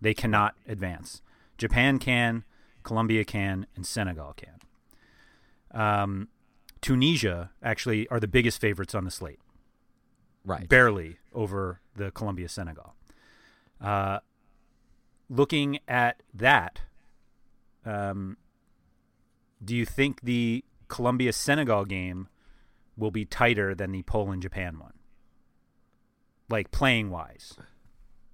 They 0.00 0.14
cannot 0.14 0.54
advance. 0.66 1.20
Japan 1.58 1.98
can, 1.98 2.44
Colombia 2.82 3.24
can, 3.24 3.66
and 3.76 3.86
Senegal 3.86 4.34
can. 4.34 4.58
Um, 5.70 6.28
Tunisia 6.80 7.50
actually 7.62 8.08
are 8.08 8.18
the 8.18 8.26
biggest 8.26 8.60
favorites 8.60 8.94
on 8.94 9.04
the 9.04 9.10
slate. 9.10 9.38
Right. 10.44 10.68
barely 10.68 11.18
over 11.32 11.80
the 11.94 12.10
Colombia 12.10 12.48
Senegal. 12.48 12.96
Uh, 13.80 14.18
looking 15.32 15.78
at 15.88 16.22
that, 16.34 16.82
um, 17.84 18.36
do 19.64 19.74
you 19.74 19.86
think 19.86 20.20
the 20.20 20.64
Colombia 20.88 21.32
Senegal 21.32 21.84
game 21.84 22.28
will 22.96 23.10
be 23.10 23.24
tighter 23.24 23.74
than 23.74 23.92
the 23.92 24.02
Poland 24.02 24.42
Japan 24.42 24.78
one? 24.78 24.92
Like 26.50 26.70
playing 26.70 27.10
wise, 27.10 27.54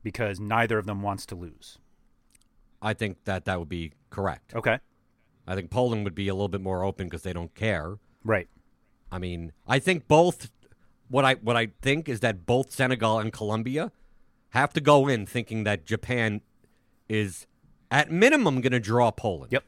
because 0.02 0.40
neither 0.40 0.76
of 0.76 0.86
them 0.86 1.02
wants 1.02 1.24
to 1.26 1.36
lose. 1.36 1.78
I 2.82 2.94
think 2.94 3.24
that 3.24 3.44
that 3.44 3.58
would 3.58 3.68
be 3.68 3.92
correct. 4.10 4.54
Okay. 4.54 4.78
I 5.46 5.54
think 5.54 5.70
Poland 5.70 6.04
would 6.04 6.14
be 6.14 6.28
a 6.28 6.34
little 6.34 6.48
bit 6.48 6.60
more 6.60 6.82
open 6.82 7.06
because 7.06 7.22
they 7.22 7.32
don't 7.32 7.54
care. 7.54 7.98
Right. 8.24 8.48
I 9.10 9.18
mean, 9.18 9.52
I 9.66 9.78
think 9.78 10.08
both. 10.08 10.50
What 11.10 11.24
I 11.24 11.34
what 11.34 11.56
I 11.56 11.68
think 11.80 12.06
is 12.06 12.20
that 12.20 12.44
both 12.44 12.70
Senegal 12.70 13.18
and 13.18 13.32
Colombia 13.32 13.92
have 14.50 14.74
to 14.74 14.80
go 14.80 15.08
in 15.08 15.24
thinking 15.24 15.64
that 15.64 15.86
Japan 15.86 16.42
is 17.08 17.46
at 17.90 18.10
minimum 18.10 18.60
going 18.60 18.72
to 18.72 18.80
draw 18.80 19.10
Poland. 19.10 19.52
Yep. 19.52 19.64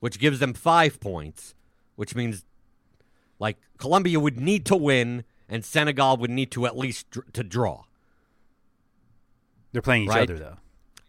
Which 0.00 0.18
gives 0.18 0.38
them 0.38 0.54
five 0.54 1.00
points, 1.00 1.54
which 1.96 2.14
means 2.14 2.44
like 3.38 3.58
Colombia 3.78 4.20
would 4.20 4.38
need 4.38 4.64
to 4.66 4.76
win 4.76 5.24
and 5.48 5.64
Senegal 5.64 6.16
would 6.18 6.30
need 6.30 6.50
to 6.52 6.66
at 6.66 6.76
least 6.76 7.10
dr- 7.10 7.32
to 7.32 7.42
draw. 7.42 7.84
They're 9.72 9.82
playing 9.82 10.04
each 10.04 10.10
Right. 10.10 10.30
other 10.30 10.38
though. 10.38 10.56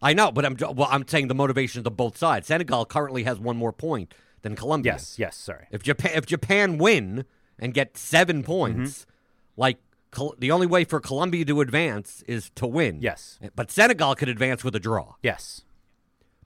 I 0.02 0.14
know, 0.14 0.32
but 0.32 0.46
I'm 0.46 0.56
well. 0.76 0.88
I'm 0.90 1.06
saying 1.08 1.28
the 1.28 1.36
motivations 1.36 1.86
of 1.86 1.98
both 1.98 2.18
sides. 2.18 2.48
Senegal 2.48 2.86
currently 2.86 3.24
has 3.24 3.38
one 3.38 3.58
more 3.58 3.74
point 3.74 4.14
than 4.42 4.56
Colombia. 4.56 4.94
Yes. 4.94 5.20
Yes. 5.20 5.36
Sorry. 5.36 5.68
If 5.72 5.84
Japan 5.84 6.12
if 6.16 6.26
Japan 6.26 6.78
win 6.78 7.26
and 7.58 7.74
get 7.74 7.98
seven 7.98 8.42
points, 8.44 9.02
mm-hmm. 9.02 9.62
like 9.62 9.78
Col- 10.12 10.36
the 10.40 10.52
only 10.52 10.66
way 10.68 10.84
for 10.86 11.00
Colombia 11.00 11.46
to 11.46 11.62
advance 11.62 12.24
is 12.28 12.50
to 12.56 12.66
win. 12.66 13.00
Yes. 13.02 13.40
but 13.56 13.70
Senegal 13.72 14.16
could 14.16 14.30
advance 14.30 14.64
with 14.64 14.76
a 14.76 14.80
draw. 14.80 15.16
Yes. 15.22 15.62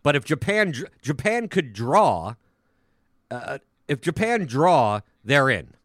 But 0.01 0.15
if 0.15 0.25
Japan 0.25 0.73
Japan 1.01 1.47
could 1.47 1.71
draw, 1.73 2.35
uh, 3.31 3.59
if 3.87 4.01
Japan 4.01 4.45
draw, 4.45 4.99
they're 5.23 5.49
in. 5.49 5.75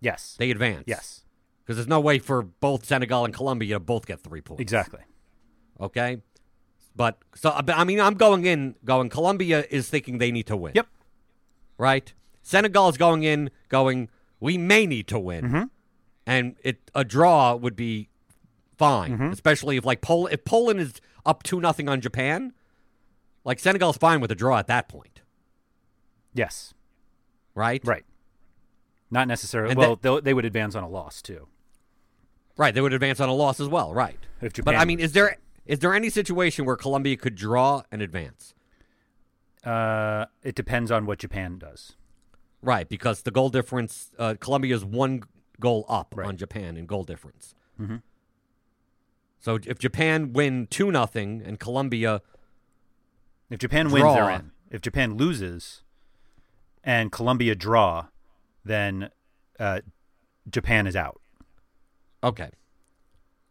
Yes. 0.00 0.34
They 0.38 0.50
advance. 0.50 0.84
yes. 0.86 1.24
because 1.62 1.76
there's 1.76 1.86
no 1.88 2.00
way 2.00 2.18
for 2.18 2.42
both 2.42 2.84
Senegal 2.84 3.24
and 3.24 3.32
Colombia 3.32 3.74
to 3.76 3.80
both 3.80 4.06
get 4.06 4.20
three 4.20 4.40
points. 4.40 4.60
Exactly. 4.60 5.00
Okay. 5.80 6.18
But 6.96 7.18
so 7.36 7.50
I 7.52 7.84
mean, 7.84 8.00
I'm 8.00 8.14
going 8.14 8.44
in 8.46 8.74
going. 8.84 9.08
Colombia 9.10 9.64
is 9.70 9.88
thinking 9.88 10.18
they 10.18 10.32
need 10.32 10.46
to 10.48 10.56
win. 10.56 10.72
Yep. 10.74 10.88
right? 11.78 12.12
Senegal 12.42 12.88
is 12.88 12.96
going 12.96 13.22
in, 13.22 13.50
going, 13.68 14.08
we 14.40 14.58
may 14.58 14.86
need 14.86 15.06
to 15.08 15.18
win, 15.20 15.44
Mm-hmm. 15.44 15.62
And 16.30 16.56
it 16.62 16.90
a 16.94 17.04
draw 17.04 17.54
would 17.56 17.76
be 17.76 18.08
fine, 18.78 19.12
Mm-hmm. 19.12 19.32
especially 19.32 19.76
if 19.76 19.84
like 19.84 20.00
Poland 20.00 20.32
if 20.34 20.44
Poland 20.44 20.80
is 20.80 21.00
up 21.26 21.42
two 21.42 21.60
nothing 21.60 21.88
on 21.88 22.00
Japan, 22.00 22.52
like 23.44 23.58
Senegal's 23.58 23.96
fine 23.98 24.20
with 24.20 24.30
a 24.30 24.34
draw 24.34 24.58
at 24.58 24.66
that 24.68 24.88
point, 24.88 25.20
Yes. 26.32 26.72
right? 27.54 27.82
Right. 27.84 28.04
Not 29.10 29.26
necessarily. 29.28 29.72
And 29.72 29.78
well, 29.78 29.96
they 29.96 30.32
would 30.34 30.44
advance 30.44 30.74
on 30.76 30.84
a 30.84 30.88
loss 30.88 31.20
too. 31.20 31.48
right. 32.56 32.72
They 32.74 32.80
would 32.80 32.92
advance 32.92 33.18
on 33.20 33.28
a 33.28 33.34
loss 33.34 33.58
as 33.60 33.68
well, 33.68 33.92
right? 33.92 34.18
If 34.40 34.52
But 34.64 34.76
I 34.76 34.84
mean, 34.84 35.00
is 35.00 35.12
there 35.12 35.36
is 35.66 35.80
there 35.80 35.92
any 35.94 36.10
situation 36.10 36.64
where 36.64 36.76
Colombia 36.76 37.16
could 37.16 37.34
draw 37.34 37.82
and 37.90 38.00
advance? 38.02 38.54
Uh, 39.64 40.26
it 40.42 40.54
depends 40.54 40.90
on 40.90 41.04
what 41.06 41.18
Japan 41.18 41.58
does. 41.58 41.96
Right, 42.62 42.88
because 42.88 43.22
the 43.22 43.30
goal 43.30 43.48
difference, 43.50 44.10
uh, 44.18 44.34
Colombia 44.38 44.74
is 44.74 44.84
one 44.84 45.22
goal 45.60 45.84
up 45.88 46.14
Right. 46.16 46.26
on 46.26 46.36
Japan 46.36 46.76
in 46.76 46.86
goal 46.86 47.04
difference. 47.04 47.54
Mm-hmm. 47.80 47.96
So 49.38 49.58
if 49.66 49.78
Japan 49.78 50.32
win 50.32 50.66
two 50.66 50.90
nothing 50.90 51.42
and 51.44 51.58
Colombia 51.58 52.20
If 53.48 53.58
Japan 53.58 53.90
wins, 53.90 54.14
they're 54.14 54.30
in. 54.30 54.50
If 54.70 54.80
Japan 54.82 55.16
loses, 55.16 55.82
and 56.84 57.10
Colombia 57.10 57.54
draw, 57.54 58.06
then 58.64 59.10
uh, 59.58 59.80
Japan 60.48 60.86
is 60.86 60.94
out. 60.96 61.20
Okay. 62.22 62.50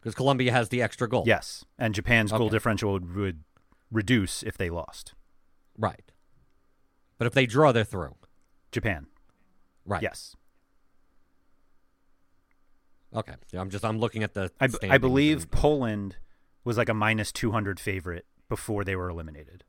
Because 0.00 0.14
Colombia 0.14 0.50
has 0.52 0.70
the 0.70 0.80
extra 0.80 1.08
goal. 1.08 1.24
Yes, 1.26 1.64
and 1.78 1.94
Japan's 1.94 2.32
goal 2.32 2.48
differential 2.48 2.92
would, 2.94 3.14
would 3.14 3.44
reduce 3.90 4.42
if 4.42 4.56
they 4.56 4.70
lost. 4.70 5.14
Right. 5.76 6.10
But 7.18 7.26
if 7.26 7.34
they 7.34 7.44
draw, 7.44 7.70
they're 7.72 7.84
through. 7.84 8.16
Japan, 8.72 9.08
Right. 9.84 10.02
yes, 10.02 10.36
Okay. 13.14 13.34
Yeah, 13.52 13.60
I'm 13.60 13.70
just 13.70 13.84
I'm 13.84 13.98
looking 13.98 14.22
at 14.22 14.34
the. 14.34 14.50
I, 14.60 14.66
b- 14.68 14.78
I 14.88 14.98
believe 14.98 15.42
and- 15.42 15.50
Poland 15.50 16.16
was 16.64 16.76
like 16.76 16.88
a 16.88 16.94
minus 16.94 17.32
two 17.32 17.50
hundred 17.50 17.80
favorite 17.80 18.26
before 18.48 18.84
they 18.84 18.94
were 18.96 19.08
eliminated. 19.08 19.64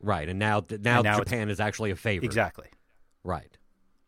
right, 0.00 0.28
and 0.28 0.38
now 0.38 0.64
now, 0.80 0.96
And 0.98 1.04
now 1.04 1.18
Japan 1.18 1.48
is 1.48 1.60
actually 1.60 1.90
a 1.90 1.96
favorite. 1.96 2.26
Exactly. 2.26 2.68
Right. 3.24 3.56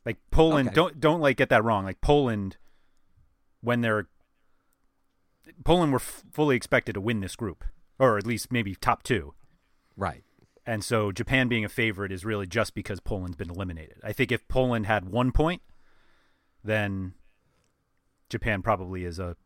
Like 0.04 0.18
Poland, 0.30 0.68
Okay. 0.68 0.74
don't 0.74 1.00
don't 1.00 1.20
like 1.20 1.36
get 1.36 1.48
that 1.50 1.64
wrong. 1.64 1.84
Like 1.84 2.00
Poland, 2.00 2.56
when 3.60 3.80
they're 3.80 4.06
Poland 5.64 5.92
were 5.92 5.98
f- 6.00 6.22
fully 6.32 6.56
expected 6.56 6.94
to 6.94 7.00
win 7.00 7.20
this 7.20 7.36
group, 7.36 7.64
or 7.98 8.18
at 8.18 8.26
least 8.26 8.52
maybe 8.52 8.74
top 8.74 9.02
two. 9.02 9.34
Right. 9.96 10.24
And 10.66 10.82
so 10.82 11.12
Japan 11.12 11.48
being 11.48 11.64
a 11.64 11.68
favorite 11.68 12.10
is 12.10 12.24
really 12.24 12.46
just 12.46 12.74
because 12.74 12.98
Poland's 13.00 13.36
been 13.36 13.50
eliminated. 13.50 13.98
I 14.02 14.12
think 14.12 14.32
if 14.32 14.46
Poland 14.48 14.86
had 14.86 15.04
one 15.06 15.30
point, 15.30 15.60
then 16.62 17.12
Japan 18.34 18.62
probably 18.62 19.04
is 19.04 19.20
a, 19.20 19.36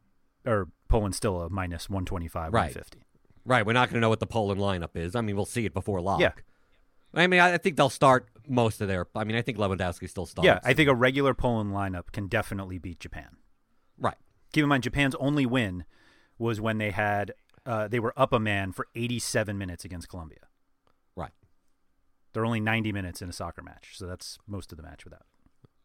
or 0.46 0.68
Poland's 0.88 1.18
still 1.18 1.42
a 1.42 1.50
minus 1.50 1.90
125, 1.90 2.54
Right. 2.54 2.60
150. 2.74 3.04
Right. 3.44 3.66
We're 3.66 3.74
not 3.74 3.88
going 3.90 3.94
to 3.96 4.00
know 4.00 4.08
what 4.08 4.20
the 4.20 4.26
Poland 4.26 4.58
lineup 4.60 4.96
is. 4.96 5.14
I 5.14 5.20
mean, 5.20 5.36
we'll 5.36 5.44
see 5.44 5.66
it 5.66 5.74
before 5.74 6.00
lock. 6.00 6.20
Yeah. 6.20 6.32
I 7.12 7.26
mean, 7.26 7.40
I 7.40 7.58
think 7.58 7.76
they'll 7.76 7.90
start 7.90 8.28
most 8.48 8.80
of 8.80 8.88
their. 8.88 9.06
I 9.14 9.24
mean, 9.24 9.36
I 9.36 9.42
think 9.42 9.58
Lewandowski 9.58 10.08
still 10.08 10.24
starts. 10.24 10.46
Yeah, 10.46 10.60
I 10.64 10.72
think 10.72 10.88
a 10.88 10.94
regular 10.94 11.34
Poland 11.34 11.72
lineup 11.72 12.12
can 12.12 12.28
definitely 12.28 12.78
beat 12.78 12.98
Japan. 13.00 13.36
Right. 13.98 14.16
Keep 14.54 14.62
in 14.62 14.68
mind, 14.70 14.82
Japan's 14.84 15.14
only 15.16 15.44
win 15.44 15.84
was 16.38 16.60
when 16.60 16.78
they 16.78 16.90
had, 16.92 17.32
uh, 17.66 17.88
they 17.88 18.00
were 18.00 18.14
up 18.16 18.32
a 18.32 18.38
man 18.40 18.72
for 18.72 18.86
87 18.94 19.56
minutes 19.58 19.84
against 19.84 20.08
Colombia. 20.08 20.40
Right. 21.16 21.32
They're 22.32 22.44
only 22.46 22.60
90 22.60 22.92
minutes 22.92 23.20
in 23.22 23.28
a 23.28 23.32
soccer 23.32 23.62
match, 23.62 23.92
so 23.96 24.06
that's 24.06 24.38
most 24.46 24.70
of 24.72 24.76
the 24.76 24.82
match 24.82 25.04
without. 25.04 25.26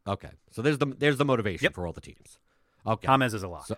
Okay. 0.05 0.31
So 0.51 0.61
there's 0.61 0.77
the 0.77 0.87
there's 0.87 1.17
the 1.17 1.25
motivation 1.25 1.63
Yep. 1.63 1.73
for 1.73 1.87
all 1.87 1.93
the 1.93 2.01
teams. 2.01 2.37
Okay. 2.85 3.07
James 3.07 3.33
is 3.33 3.43
a 3.43 3.47
lock. 3.47 3.65
So- 3.67 3.77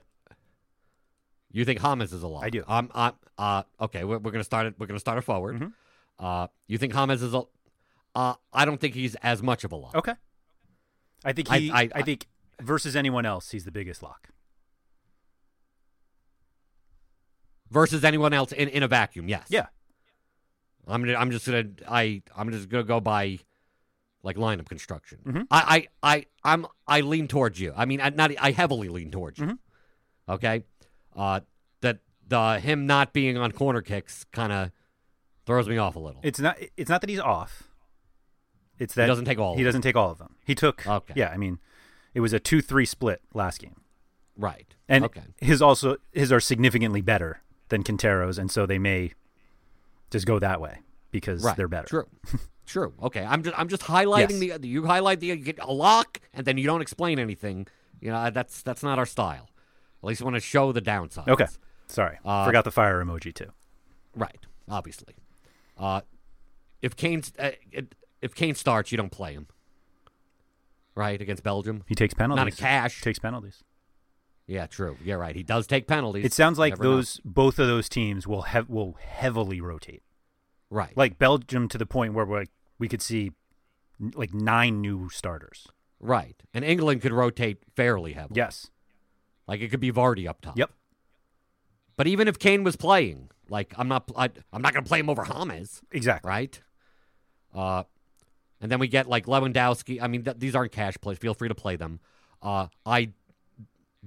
You 1.51 1.63
think 1.65 1.81
James 1.81 2.11
is 2.13 2.23
a 2.23 2.27
lock? 2.27 2.43
I 2.43 2.49
do. 2.49 2.63
Um, 2.67 2.89
uh, 2.93 3.11
uh, 3.37 3.63
okay, 3.81 4.03
we're, 4.03 4.17
we're 4.19 4.31
gonna 4.31 4.43
start 4.43 4.65
it. 4.67 4.75
We're 4.77 4.87
gonna 4.87 4.99
start 4.99 5.17
it 5.17 5.21
forward. 5.21 5.59
Mhm. 5.59 5.73
Uh, 6.19 6.47
you 6.67 6.77
think 6.77 6.93
James 6.93 7.21
is 7.21 7.33
a? 7.33 7.43
Uh, 8.15 8.33
I 8.53 8.65
don't 8.65 8.79
think 8.79 8.93
he's 8.93 9.15
as 9.15 9.43
much 9.43 9.63
of 9.63 9.71
a 9.71 9.75
lock. 9.75 9.95
Okay. 9.95 10.13
I 11.23 11.33
think 11.33 11.47
he. 11.49 11.71
I- 11.71 11.81
I, 11.83 11.89
I- 11.95 12.01
think 12.01 12.27
versus 12.61 12.95
anyone 12.95 13.25
else, 13.25 13.51
he's 13.51 13.65
the 13.65 13.71
biggest 13.71 14.01
lock. 14.03 14.29
Versus 17.71 18.03
anyone 18.05 18.31
else 18.33 18.51
in, 18.51 18.69
in 18.69 18.83
a 18.83 18.87
vacuum, 18.87 19.27
yes. 19.27 19.47
Yeah. 19.49 19.67
I'm 20.87 21.01
gonna, 21.03 21.17
I'm 21.17 21.31
just 21.31 21.45
gonna 21.47 21.65
I 21.89 22.21
I'm 22.35 22.51
just 22.51 22.69
gonna 22.69 22.83
go 22.83 22.99
by 22.99 23.39
like 24.25 24.35
lineup 24.37 24.67
construction. 24.67 25.19
Mhm. 25.25 25.47
I, 25.51 25.87
I, 26.03 26.15
I, 26.15 26.25
I'm, 26.43 26.65
I 26.87 27.01
lean 27.01 27.27
towards 27.27 27.59
you. 27.59 27.71
I 27.75 27.85
mean, 27.85 28.01
I 28.01 28.09
not, 28.09 28.31
I 28.39 28.51
heavily 28.51 28.89
lean 28.89 29.11
towards 29.11 29.39
you. 29.39 29.45
Mhm. 29.45 29.57
Okay, 30.27 30.63
uh, 31.15 31.41
that 31.81 31.99
the 32.27 32.59
him 32.59 32.87
not 32.87 33.13
being 33.13 33.37
on 33.37 33.51
corner 33.51 33.81
kicks 33.81 34.25
kind 34.31 34.51
of 34.51 34.71
throws 35.45 35.69
me 35.69 35.77
off 35.77 35.95
a 35.95 35.99
little. 35.99 36.19
It's 36.23 36.39
not. 36.39 36.57
It's 36.75 36.89
not 36.89 37.01
that 37.01 37.09
he's 37.09 37.19
off. 37.19 37.63
It's 38.79 38.95
that 38.95 39.03
he 39.03 39.07
doesn't 39.07 39.25
take 39.25 39.37
all 39.37 39.51
of 39.51 39.57
He 39.57 39.63
them. 39.63 39.69
doesn't 39.69 39.81
take 39.83 39.95
all 39.95 40.09
of 40.11 40.17
them. 40.17 40.35
He 40.43 40.55
took. 40.55 40.85
Okay. 40.85 41.13
Yeah, 41.15 41.29
I 41.29 41.37
mean, 41.37 41.59
it 42.15 42.19
was 42.21 42.33
a 42.33 42.39
two-three 42.39 42.85
split 42.85 43.21
last 43.33 43.61
game, 43.61 43.79
right. 44.35 44.65
and 44.89 45.05
okay. 45.05 45.21
his 45.39 45.61
also 45.61 45.97
his 46.11 46.31
are 46.31 46.39
significantly 46.39 47.01
better 47.01 47.41
than 47.69 47.83
Quintero's, 47.83 48.39
and 48.39 48.49
so 48.49 48.65
they 48.65 48.79
may 48.79 49.11
just 50.09 50.25
go 50.25 50.39
that 50.39 50.59
way 50.59 50.79
because 51.11 51.43
right. 51.43 51.55
they're 51.55 51.67
better. 51.67 51.87
True. 51.87 52.07
True. 52.65 52.93
Okay. 53.01 53.23
I'm 53.23 53.43
just 53.43 53.57
I'm 53.57 53.67
just 53.67 53.83
highlighting 53.83 54.41
Yes. 54.47 54.59
the 54.59 54.67
you 54.67 54.85
highlight 54.85 55.19
the 55.19 55.27
you 55.27 55.35
get 55.35 55.59
a 55.61 55.71
lock 55.71 56.19
and 56.33 56.45
then 56.45 56.57
you 56.57 56.65
don't 56.65 56.81
explain 56.81 57.19
anything. 57.19 57.67
You 58.01 58.11
know 58.11 58.29
that's 58.31 58.61
that's 58.61 58.81
not 58.83 58.97
our 58.99 59.05
style. 59.05 59.49
At 60.03 60.07
least 60.07 60.19
you 60.21 60.25
want 60.25 60.35
to 60.35 60.39
show 60.41 60.71
the 60.71 60.81
downside. 60.81 61.27
Okay. 61.29 61.47
Sorry, 61.87 62.17
Uh, 62.25 62.45
forgot 62.45 62.63
the 62.63 62.71
fire 62.71 63.03
emoji 63.03 63.33
too. 63.33 63.51
Right. 64.15 64.39
Obviously. 64.67 65.15
Uh, 65.77 66.01
if 66.81 66.95
Kane's 66.95 67.31
uh, 67.37 67.51
if 68.21 68.33
Kane 68.33 68.55
starts, 68.55 68.91
you 68.91 68.97
don't 68.97 69.11
play 69.11 69.33
him. 69.33 69.47
Right 70.95 71.21
against 71.21 71.43
Belgium. 71.43 71.83
He 71.87 71.93
takes 71.95 72.13
penalties. 72.13 72.43
Not 72.43 72.47
a 72.47 72.55
cash. 72.55 73.01
Takes 73.01 73.19
penalties. 73.19 73.63
Yeah. 74.47 74.65
True. 74.67 74.97
Yeah. 75.03 75.15
Right. 75.15 75.35
He 75.35 75.43
does 75.43 75.67
take 75.67 75.87
penalties. 75.87 76.25
It 76.25 76.33
sounds 76.33 76.57
like 76.57 76.73
Never 76.73 76.83
those 76.83 77.19
both 77.25 77.59
of 77.59 77.67
those 77.67 77.89
teams 77.89 78.25
will 78.25 78.43
have 78.43 78.69
will 78.69 78.93
heavily 78.99 79.59
rotate. 79.61 80.03
Right. 80.69 80.95
Like 80.97 81.17
Belgium 81.17 81.67
to 81.69 81.77
the 81.77 81.85
point 81.85 82.13
where 82.13 82.25
like 82.25 82.49
we 82.79 82.87
could 82.87 83.01
see 83.01 83.31
like 84.15 84.33
nine 84.33 84.81
new 84.81 85.09
starters. 85.09 85.67
right. 85.99 86.35
And 86.53 86.65
England 86.65 87.01
could 87.01 87.13
rotate 87.13 87.59
fairly 87.75 88.13
heavily. 88.13 88.37
Yes. 88.37 88.69
Like 89.47 89.61
it 89.61 89.69
could 89.69 89.79
be 89.79 89.91
Vardy 89.91 90.27
up 90.27 90.41
top. 90.41 90.57
Yep. 90.57 90.71
But 91.97 92.07
even 92.07 92.27
if 92.27 92.37
Kane 92.39 92.63
was 92.63 92.75
playing, 92.75 93.29
like 93.49 93.73
I'm 93.77 93.87
not, 93.87 94.11
I, 94.17 94.29
I'm 94.51 94.61
not 94.61 94.73
going 94.73 94.83
to 94.83 94.87
play 94.87 94.99
him 94.99 95.09
over 95.09 95.23
James, 95.23 95.81
Exactly. 95.91 96.27
right? 96.27 96.61
Uh, 97.53 97.83
and 98.59 98.69
then 98.71 98.79
we 98.79 98.87
get 98.87 99.07
like 99.07 99.27
Lewandowski. 99.27 100.01
I 100.01 100.07
mean, 100.07 100.23
th- 100.23 100.37
these 100.39 100.55
aren't 100.55 100.71
cash 100.73 100.95
plays. 100.99 101.17
Feel 101.19 101.33
free 101.33 101.47
to 101.47 101.55
play 101.55 101.75
them. 101.77 101.99
Uh, 102.41 102.67
I 102.85 103.11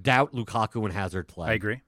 doubt 0.00 0.32
Lukaku 0.34 0.84
and 0.84 0.92
Hazard 0.92 1.28
play. 1.28 1.48
I 1.50 1.52
agree. 1.54 1.80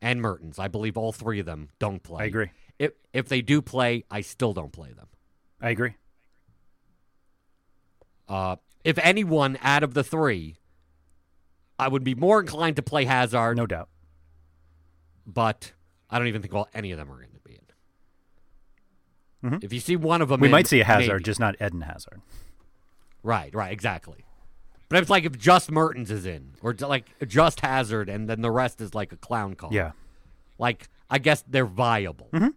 And 0.00 0.20
Mertens. 0.20 0.58
I 0.58 0.68
believe 0.68 0.96
all 0.96 1.12
three 1.12 1.40
of 1.40 1.46
them 1.46 1.70
don't 1.78 2.02
play. 2.02 2.24
I 2.24 2.26
agree. 2.26 2.50
If 2.78 2.92
if 3.12 3.28
they 3.28 3.42
do 3.42 3.60
play, 3.62 4.04
I 4.10 4.20
still 4.22 4.52
don't 4.52 4.72
play 4.72 4.92
them. 4.92 5.06
I 5.60 5.70
agree. 5.70 5.94
Uh, 8.28 8.56
if 8.84 8.98
anyone 8.98 9.58
out 9.62 9.82
of 9.82 9.94
the 9.94 10.02
three, 10.04 10.56
I 11.78 11.88
would 11.88 12.04
be 12.04 12.14
more 12.14 12.40
inclined 12.40 12.76
to 12.76 12.82
play 12.82 13.04
Hazard. 13.04 13.56
No 13.56 13.66
doubt. 13.66 13.88
but 15.24 15.72
I 16.10 16.18
don't 16.18 16.26
even 16.26 16.42
think 16.42 16.52
all 16.52 16.68
any 16.74 16.90
of 16.90 16.98
them 16.98 17.08
are 17.10 17.16
going 17.16 17.30
to 17.32 17.40
be 17.48 17.60
in. 19.42 19.50
Mhm. 19.50 19.62
If 19.64 19.72
you 19.72 19.78
see 19.78 19.94
one 19.94 20.20
of 20.20 20.28
them, 20.28 20.40
We 20.40 20.48
in, 20.48 20.52
might 20.52 20.66
see 20.66 20.80
a 20.80 20.84
Hazard, 20.84 21.12
maybe. 21.12 21.22
just 21.22 21.38
not 21.38 21.54
Eden 21.62 21.82
Hazard. 21.82 22.20
right, 23.22 23.54
right, 23.54 23.70
exactly. 23.72 24.24
But 24.88 24.98
it's 25.00 25.08
like 25.10 25.22
if 25.24 25.38
just 25.38 25.70
Mertens 25.70 26.10
is 26.10 26.26
in, 26.26 26.54
or 26.60 26.74
like 26.74 27.06
just 27.26 27.60
Hazard, 27.60 28.08
and 28.08 28.28
then 28.28 28.40
the 28.42 28.50
rest 28.50 28.80
is 28.80 28.94
like 28.96 29.12
a 29.12 29.16
clown 29.16 29.54
call. 29.54 29.72
Yeah. 29.72 29.92
like 30.58 30.88
I 31.08 31.18
guess 31.18 31.42
they're 31.46 31.66
viable. 31.66 32.28
Mhm. 32.32 32.54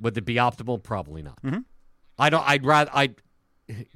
Would 0.00 0.16
it 0.18 0.24
be 0.24 0.34
optimal? 0.36 0.82
Probably 0.82 1.22
not. 1.22 1.38
I 2.18 2.30
don't. 2.30 2.48
I'd 2.48 2.64
rather. 2.64 2.90
I, 2.94 3.14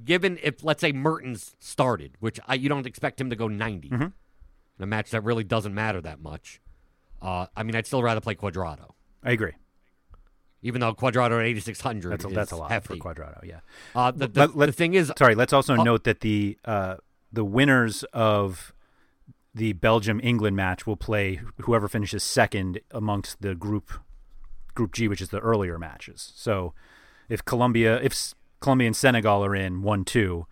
given 0.04 0.38
if 0.42 0.62
let's 0.64 0.80
say 0.80 0.92
Mertens 0.92 1.54
started, 1.58 2.16
which 2.20 2.40
I, 2.46 2.54
you 2.54 2.68
don't 2.68 2.86
expect 2.86 3.20
him 3.20 3.30
to 3.30 3.36
go 3.36 3.48
90 3.48 3.88
Mhm. 3.90 4.02
in 4.02 4.12
a 4.82 4.86
match 4.86 5.10
that 5.10 5.22
really 5.22 5.44
doesn't 5.44 5.74
matter 5.74 6.00
that 6.00 6.20
much. 6.20 6.60
Uh, 7.22 7.46
I 7.56 7.62
mean, 7.62 7.76
I'd 7.76 7.86
still 7.86 8.02
rather 8.02 8.20
play 8.20 8.34
Cuadrado. 8.34 8.90
I 9.22 9.32
agree. 9.32 9.52
even 10.62 10.80
though 10.82 10.92
Cuadrado 10.94 11.38
at 11.40 11.46
8600 11.46 12.10
That's 12.12 12.24
a, 12.24 12.28
is 12.28 12.34
that's 12.34 12.52
a 12.52 12.56
lot 12.56 12.70
hefty. 12.70 12.98
for 12.98 13.14
Cuadrado. 13.14 13.42
Yeah. 13.44 13.60
Uh, 13.94 14.10
the, 14.10 14.28
the, 14.28 14.40
Let- 14.40 14.56
let- 14.56 14.66
the 14.66 14.72
thing 14.72 14.92
is, 14.92 15.10
Sorry. 15.16 15.34
Let's 15.34 15.54
also 15.54 15.74
Oh. 15.76 15.82
note 15.82 16.04
that 16.04 16.20
the 16.20 16.58
uh, 16.66 16.96
the 17.32 17.44
winners 17.44 18.02
of 18.12 18.74
the 19.54 19.72
Belgium 19.72 20.20
England 20.22 20.56
match 20.56 20.86
will 20.86 20.96
play 20.98 21.40
whoever 21.62 21.88
finishes 21.88 22.22
second 22.22 22.80
amongst 22.90 23.40
the 23.40 23.54
group 23.54 23.90
Group 24.74 24.92
G, 24.92 25.08
which 25.08 25.20
is 25.20 25.28
the 25.30 25.40
earlier 25.40 25.78
matches. 25.78 26.32
So 26.36 26.74
if 27.28 27.44
Colombia 27.44 28.00
if 28.02 28.34
Colombia 28.60 28.88
and 28.88 28.96
Senegal 28.96 29.44
are 29.44 29.54
in 29.54 29.82
one 29.82 30.04
two, 30.04 30.46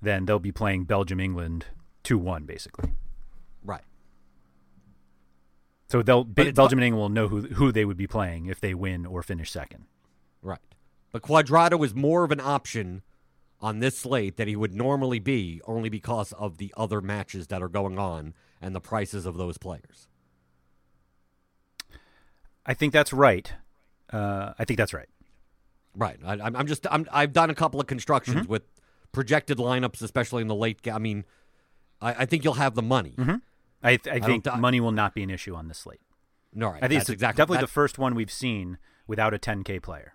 then 0.00 0.26
they'll 0.26 0.38
be 0.38 0.52
playing 0.52 0.84
Belgium 0.84 1.20
England 1.20 1.66
two 2.02 2.18
one 2.18 2.44
basically. 2.44 2.90
right. 3.64 3.82
So 5.88 6.02
they'll 6.02 6.24
But 6.24 6.54
Belgium 6.54 6.78
and 6.80 6.86
England 6.86 7.00
will 7.00 7.08
know 7.08 7.28
who 7.28 7.42
who 7.54 7.72
they 7.72 7.84
would 7.84 7.96
be 7.96 8.06
playing 8.06 8.46
if 8.46 8.60
they 8.60 8.74
win 8.74 9.06
or 9.06 9.22
finish 9.22 9.50
second. 9.50 9.84
Right. 10.42 10.58
But 11.12 11.22
Cuadrado 11.22 11.84
is 11.84 11.94
more 11.94 12.24
of 12.24 12.32
an 12.32 12.40
option 12.40 13.02
on 13.60 13.78
this 13.78 13.96
slate 13.98 14.36
that 14.36 14.48
he 14.48 14.56
would 14.56 14.74
normally 14.74 15.18
be 15.18 15.60
only 15.66 15.88
because 15.88 16.32
of 16.32 16.58
the 16.58 16.74
other 16.76 17.00
matches 17.00 17.46
that 17.46 17.62
are 17.62 17.68
going 17.68 17.98
on 17.98 18.34
and 18.60 18.74
the 18.74 18.80
prices 18.80 19.24
of 19.24 19.36
those 19.36 19.56
players. 19.58 20.08
I 22.66 22.74
think 22.74 22.92
that's 22.92 23.12
right. 23.12 23.50
Uh, 24.12 24.52
I 24.58 24.64
think 24.64 24.76
that's 24.78 24.92
right. 24.92 25.08
Right. 25.94 26.18
I, 26.24 26.32
I'm 26.34 26.56
I'm 26.56 26.66
just 26.66 26.86
I'm, 26.90 27.06
I've 27.12 27.32
done 27.32 27.48
a 27.48 27.54
couple 27.54 27.80
of 27.80 27.86
constructions 27.86 28.42
Mm-hmm. 28.42 28.50
with 28.52 28.62
projected 29.12 29.56
lineups, 29.58 30.02
especially 30.02 30.42
in 30.42 30.48
the 30.48 30.54
late. 30.54 30.82
Ga- 30.82 30.92
I 30.92 30.98
mean, 30.98 31.24
I, 32.02 32.12
I 32.22 32.26
think 32.26 32.44
you'll 32.44 32.54
have 32.54 32.74
the 32.74 32.82
money. 32.82 33.14
Mhm. 33.16 33.40
I, 33.82 33.96
th- 33.96 34.14
I 34.14 34.18
don't 34.18 34.42
think 34.42 34.58
money 34.58 34.80
will 34.80 34.92
not 34.92 35.14
be 35.14 35.22
an 35.22 35.30
issue 35.30 35.54
on 35.54 35.68
this 35.68 35.78
slate. 35.78 36.00
No, 36.52 36.66
right. 36.68 36.76
I 36.82 36.88
think 36.88 36.98
That's 37.00 37.10
it's 37.10 37.14
exactly 37.14 37.42
definitely 37.42 37.60
the 37.62 37.66
first 37.68 37.98
one 37.98 38.14
we've 38.14 38.30
seen 38.32 38.78
without 39.06 39.32
a 39.32 39.38
10k 39.38 39.80
player. 39.82 40.14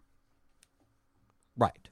Right. 1.58 1.88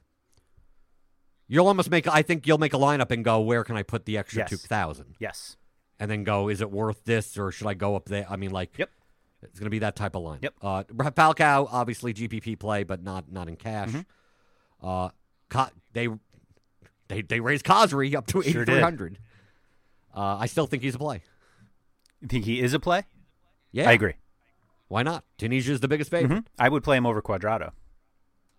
You'll 1.48 1.66
almost 1.66 1.90
make. 1.90 2.06
I 2.06 2.22
think 2.22 2.46
you'll 2.46 2.58
make 2.58 2.74
a 2.74 2.78
lineup 2.78 3.10
and 3.10 3.24
go, 3.24 3.40
where 3.40 3.64
can 3.64 3.76
I 3.76 3.82
put 3.82 4.04
the 4.04 4.16
extra 4.18 4.40
Yes. 4.40 4.50
two 4.50 4.56
thousand? 4.56 5.16
Yes. 5.18 5.56
and 5.98 6.10
then 6.10 6.24
go, 6.24 6.48
is 6.48 6.60
it 6.60 6.70
worth 6.70 7.04
this 7.04 7.36
or 7.36 7.50
should 7.52 7.66
I 7.66 7.74
go 7.74 7.94
up 7.96 8.06
there? 8.06 8.26
I 8.30 8.36
mean, 8.36 8.50
like, 8.50 8.78
Yep. 8.78 8.90
It's 9.42 9.58
going 9.58 9.66
to 9.66 9.70
be 9.70 9.78
that 9.80 9.96
type 9.96 10.14
of 10.14 10.22
line. 10.22 10.40
Yep. 10.42 10.54
Uh, 10.60 10.82
Falcao, 10.84 11.66
obviously 11.70 12.12
GPP 12.12 12.58
play, 12.58 12.84
but 12.84 13.02
not 13.02 13.30
not 13.32 13.48
in 13.48 13.56
cash. 13.56 13.90
Mm-hmm. 13.90 14.86
Uh, 14.86 15.08
Co- 15.48 15.68
they 15.92 16.08
they 17.08 17.22
they 17.22 17.40
raised 17.40 17.64
Khazri 17.64 18.14
up 18.14 18.26
to 18.28 18.42
Sure 18.42 18.62
eighty 18.62 18.72
three 18.72 18.80
hundred. 18.80 19.18
Uh, 20.14 20.36
I 20.38 20.46
still 20.46 20.66
think 20.66 20.82
he's 20.82 20.94
a 20.94 20.98
play. 20.98 21.22
You 22.20 22.28
think 22.28 22.44
he 22.44 22.60
is 22.60 22.72
a 22.74 22.80
play? 22.80 23.04
Yeah, 23.72 23.88
I 23.88 23.92
agree. 23.92 24.14
Why 24.88 25.02
not? 25.02 25.24
Tunisia 25.38 25.72
is 25.72 25.80
the 25.80 25.88
biggest 25.88 26.10
favorite. 26.10 26.40
Mhm. 26.40 26.46
I 26.58 26.68
would 26.68 26.82
play 26.84 26.96
him 26.96 27.06
over 27.06 27.22
Cuadrado. 27.22 27.72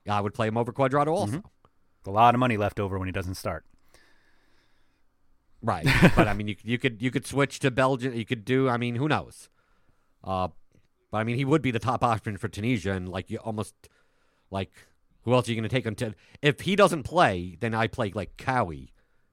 I 0.09 0.19
would 0.21 0.33
play 0.33 0.47
him 0.47 0.57
over 0.57 0.71
Cuadrado 0.73 1.09
also. 1.09 1.37
Mm-hmm. 1.37 2.09
A 2.09 2.11
lot 2.11 2.33
of 2.33 2.39
money 2.39 2.57
left 2.57 2.79
over 2.79 2.97
when 2.97 3.07
he 3.07 3.11
doesn't 3.11 3.35
start. 3.35 3.65
Right, 5.61 5.85
but 6.15 6.27
I 6.27 6.33
mean, 6.33 6.47
you 6.47 6.55
you 6.63 6.77
could 6.79 7.01
you 7.01 7.11
could 7.11 7.27
switch 7.27 7.59
to 7.59 7.69
Belgium. 7.69 8.15
You 8.15 8.25
could 8.25 8.43
do. 8.43 8.67
I 8.67 8.77
mean, 8.77 8.95
who 8.95 9.07
knows? 9.07 9.47
Uh, 10.23 10.47
but 11.11 11.17
I 11.19 11.23
mean, 11.23 11.35
he 11.35 11.45
would 11.45 11.61
be 11.61 11.71
the 11.71 11.79
top 11.79 12.03
option 12.03 12.37
for 12.37 12.47
Tunisia, 12.47 12.93
and 12.93 13.07
like 13.09 13.29
you 13.29 13.37
almost 13.37 13.75
like 14.49 14.71
who 15.23 15.33
else 15.33 15.47
are 15.47 15.51
you 15.51 15.55
going 15.57 15.69
to 15.69 15.75
take 15.75 15.85
until 15.85 16.13
if 16.41 16.61
he 16.61 16.75
doesn't 16.75 17.03
play? 17.03 17.57
Then 17.59 17.73
I 17.73 17.87
play 17.87 18.11
like 18.15 18.37
Khaoui, 18.37 18.89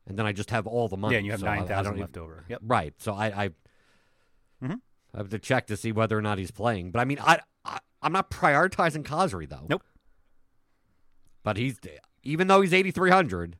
and 0.06 0.18
then 0.18 0.26
I 0.26 0.32
just 0.32 0.50
have 0.50 0.66
all 0.66 0.88
the 0.88 0.96
money. 0.96 1.14
Yeah, 1.14 1.18
and 1.18 1.26
you 1.26 1.32
have 1.32 1.40
So 1.40 1.46
nine 1.46 1.66
thousand 1.66 1.98
left 1.98 2.16
over. 2.18 2.44
Yep. 2.48 2.60
Right. 2.62 2.94
So 2.98 3.14
I 3.14 3.44
I, 3.44 3.48
Mhm. 4.62 4.80
I 5.14 5.16
have 5.18 5.28
to 5.30 5.38
check 5.38 5.66
to 5.68 5.76
see 5.76 5.92
whether 5.92 6.18
or 6.18 6.22
not 6.22 6.38
he's 6.38 6.50
playing. 6.50 6.90
But 6.90 7.00
I 7.00 7.04
mean, 7.04 7.18
I, 7.20 7.40
I 7.64 7.78
I'm 8.02 8.12
not 8.12 8.30
prioritizing 8.30 9.02
Khazri 9.04 9.48
though. 9.48 9.66
Nope. 9.68 9.82
But 11.42 11.56
he's 11.56 11.78
even 12.24 12.48
though 12.48 12.60
he's 12.60 12.74
eighty 12.74 12.90
three 12.90 13.10
hundred, 13.10 13.56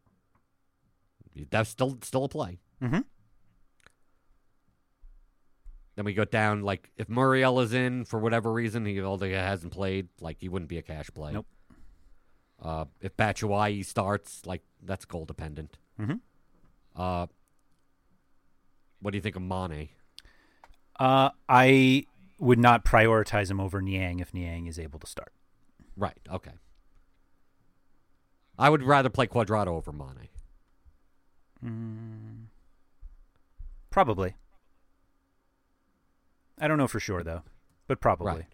that's 1.50 1.70
still 1.70 1.98
still 2.02 2.24
a 2.24 2.28
play. 2.28 2.59
Mhm. 2.83 3.04
Then 5.98 6.04
we 6.04 6.14
go 6.14 6.24
down 6.24 6.62
like 6.62 6.92
if 6.96 7.08
Muriel 7.08 7.58
is 7.58 7.72
in 7.74 8.04
for 8.04 8.20
whatever 8.20 8.52
reason, 8.52 8.87
he 8.87 9.02
although 9.02 9.26
he 9.26 9.32
hasn't 9.32 9.72
played, 9.72 10.06
like 10.20 10.37
he 10.38 10.48
wouldn't 10.48 10.68
be 10.68 10.78
a 10.78 10.82
cash 10.82 11.11
play. 11.12 11.32
Nope. 11.32 11.46
Uh, 12.62 12.84
if 13.00 13.16
Batshuayi 13.16 13.84
starts, 13.84 14.46
like 14.46 14.62
that's 14.80 15.04
goal 15.04 15.24
dependent. 15.24 15.76
Mhm. 15.98 16.20
Uh, 16.94 17.26
what 19.00 19.11
do 19.11 19.16
you 19.18 19.20
think 19.20 19.34
of 19.34 19.42
Mane? 19.42 19.88
Uh, 21.00 21.30
I 21.48 22.06
would 22.38 22.61
not 22.61 22.84
prioritize 22.84 23.50
him 23.50 23.58
over 23.58 23.82
Niang 23.82 24.20
if 24.20 24.32
Niang 24.32 24.68
is 24.68 24.78
able 24.78 25.00
to 25.00 25.06
start. 25.08 25.32
Right. 25.96 26.20
Okay. 26.30 26.52
I 28.56 28.70
would 28.70 28.84
rather 28.84 29.11
play 29.11 29.26
Cuadrado 29.26 29.66
over 29.66 29.90
Mane. 29.92 30.28
Probably. 33.90 34.37
I 36.61 36.68
don't 36.68 36.79
know 36.79 36.88
for 36.88 37.01
sure 37.01 37.23
though, 37.23 37.42
but 37.87 38.01
probably 38.01 38.27
Right. 38.33 38.47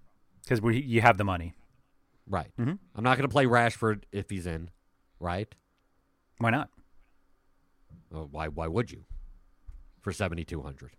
because 0.42 0.60
we 0.60 0.80
you 0.80 1.00
have 1.00 1.16
the 1.18 1.24
money. 1.24 1.54
Right. 2.26 2.50
Mhm. 2.58 2.78
I'm 2.94 3.04
not 3.04 3.16
going 3.18 3.28
to 3.28 3.32
play 3.32 3.44
Rashford 3.46 4.04
if 4.12 4.30
he's 4.30 4.46
in. 4.46 4.70
Right. 5.20 5.54
Why 6.38 6.50
not? 6.50 6.70
Uh, 8.14 8.20
why? 8.24 8.48
Why 8.48 8.66
would 8.66 8.90
you? 8.90 9.04
For 10.00 10.12
seventy 10.12 10.44
two 10.44 10.62
hundred. 10.62 10.92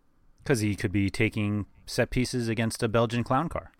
Because 0.43 0.59
he 0.59 0.75
could 0.75 0.91
be 0.91 1.09
taking 1.09 1.65
set 1.85 2.09
pieces 2.11 2.47
against 2.47 2.83
a 2.83 2.87
Belgian 2.87 3.23
clown 3.23 3.49
car. 3.49 3.71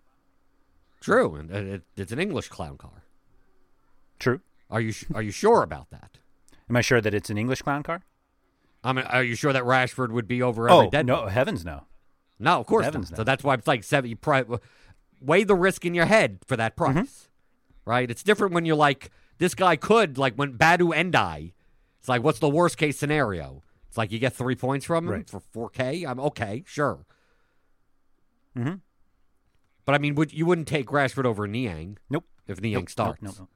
True, 1.00 1.34
and 1.36 1.52
uh, 1.52 1.56
it, 1.58 1.82
it's 1.96 2.12
an 2.12 2.18
English 2.18 2.48
clown 2.48 2.76
car. 2.76 3.04
True. 4.18 4.40
Are 4.70 4.80
you 4.80 4.92
Are 5.14 5.22
you 5.22 5.30
sure 5.30 5.62
about 5.62 5.90
that? 5.90 6.18
Am 6.68 6.76
I 6.76 6.80
sure 6.80 7.00
that 7.00 7.14
it's 7.14 7.30
an 7.30 7.38
English 7.38 7.62
clown 7.62 7.82
car? 7.82 8.02
I 8.82 8.92
mean, 8.92 9.04
are 9.06 9.22
you 9.22 9.34
sure 9.36 9.52
that 9.52 9.62
Rashford 9.64 10.10
would 10.10 10.26
be 10.26 10.42
over 10.42 10.68
every 10.68 10.86
Oh 10.86 10.90
dead? 10.90 11.06
no, 11.06 11.26
heavens 11.26 11.64
no. 11.64 11.84
No, 12.38 12.60
of 12.60 12.66
course 12.66 12.84
not. 12.84 12.94
no. 12.94 13.16
So 13.16 13.24
that's 13.24 13.42
why 13.42 13.54
it's 13.54 13.66
like 13.66 13.82
seven. 13.84 14.10
You 14.10 14.16
pri- 14.16 14.44
weigh 15.20 15.44
the 15.44 15.54
risk 15.54 15.84
in 15.84 15.94
your 15.94 16.06
head 16.06 16.38
for 16.46 16.56
that 16.56 16.76
price, 16.76 16.94
Mm-hmm. 16.94 17.90
right? 17.90 18.10
It's 18.10 18.22
different 18.22 18.52
when 18.54 18.64
you're 18.66 18.76
like, 18.76 19.10
this 19.38 19.54
guy 19.54 19.76
could 19.76 20.18
like 20.18 20.34
when 20.34 20.56
Badou 20.58 20.94
Ndiaye. 20.94 21.52
It's 21.98 22.08
like, 22.08 22.22
what's 22.22 22.38
the 22.38 22.48
worst 22.48 22.76
case 22.78 22.98
scenario? 22.98 23.62
It's 23.88 23.96
like 23.98 24.12
you 24.12 24.18
get 24.18 24.32
three 24.34 24.54
points 24.54 24.84
from 24.84 25.06
him 25.06 25.10
Right. 25.12 25.30
for 25.30 25.40
four 25.40 25.70
K. 25.70 26.04
I'm 26.04 26.20
okay, 26.20 26.62
sure. 26.66 27.06
Mhm. 28.56 28.80
But 29.84 29.94
I 29.94 29.98
mean, 29.98 30.14
would 30.16 30.32
you 30.32 30.46
wouldn't 30.46 30.68
take 30.68 30.88
Rashford 30.88 31.24
over 31.24 31.46
Niang 31.46 31.98
Nope. 32.10 32.24
if 32.46 32.60
Niang 32.60 32.80
Nope, 32.82 32.90
starts? 32.90 33.22
No, 33.22 33.30
no, 33.30 33.36
no. 33.40 33.48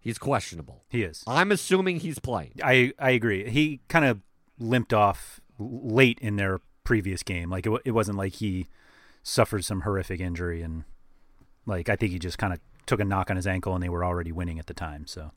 He's 0.00 0.18
questionable. 0.18 0.84
He 0.88 1.02
is. 1.02 1.22
I'm 1.26 1.52
assuming 1.52 2.00
he's 2.00 2.18
playing. 2.18 2.52
I 2.62 2.92
I 2.98 3.10
agree. 3.10 3.48
He 3.50 3.80
kind 3.88 4.04
of 4.04 4.20
limped 4.58 4.92
off 4.92 5.40
late 5.58 6.18
in 6.20 6.36
their 6.36 6.60
previous 6.84 7.22
game. 7.22 7.50
Like 7.50 7.66
it, 7.66 7.72
it 7.84 7.90
wasn't 7.92 8.18
like 8.18 8.34
he 8.34 8.68
suffered 9.22 9.64
some 9.64 9.82
horrific 9.82 10.20
injury 10.20 10.62
and 10.62 10.84
like 11.66 11.88
I 11.88 11.96
think 11.96 12.12
he 12.12 12.18
just 12.18 12.38
kind 12.38 12.52
of 12.52 12.60
took 12.86 12.98
a 13.00 13.04
knock 13.04 13.30
on 13.30 13.36
his 13.36 13.46
ankle 13.46 13.74
and 13.74 13.82
they 13.82 13.88
were 13.88 14.04
already 14.04 14.32
winning 14.32 14.58
at 14.58 14.66
the 14.66 14.74
time. 14.74 15.06
So, 15.06 15.30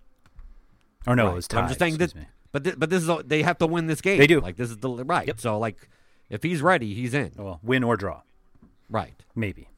or 1.06 1.16
no, 1.16 1.26
Right. 1.26 1.32
it 1.32 1.36
was 1.36 1.48
But 1.48 1.58
I'm 1.58 1.68
just 1.68 1.80
saying 1.80 1.98
that, 1.98 2.14
but 2.52 2.64
thi- 2.64 2.74
but 2.78 2.90
this 2.90 3.04
is 3.04 3.10
a- 3.10 3.24
they 3.26 3.44
have 3.44 3.58
to 3.60 3.68
win 3.68 3.88
this 3.88 4.02
game. 4.02 4.18
They 4.18 4.28
do. 4.28 4.40
Like 4.42 4.56
this 4.58 4.70
is 4.72 4.78
the 4.78 4.90
right. 4.90 5.28
Yep. 5.28 5.40
So 5.40 5.60
like, 5.60 5.88
if 6.30 6.42
he's 6.42 6.62
ready, 6.62 6.94
he's 6.96 7.14
in. 7.14 7.32
Well, 7.38 7.60
win 7.62 7.84
or 7.84 7.96
draw, 7.98 8.22
Right. 8.90 9.14
maybe. 9.36 9.70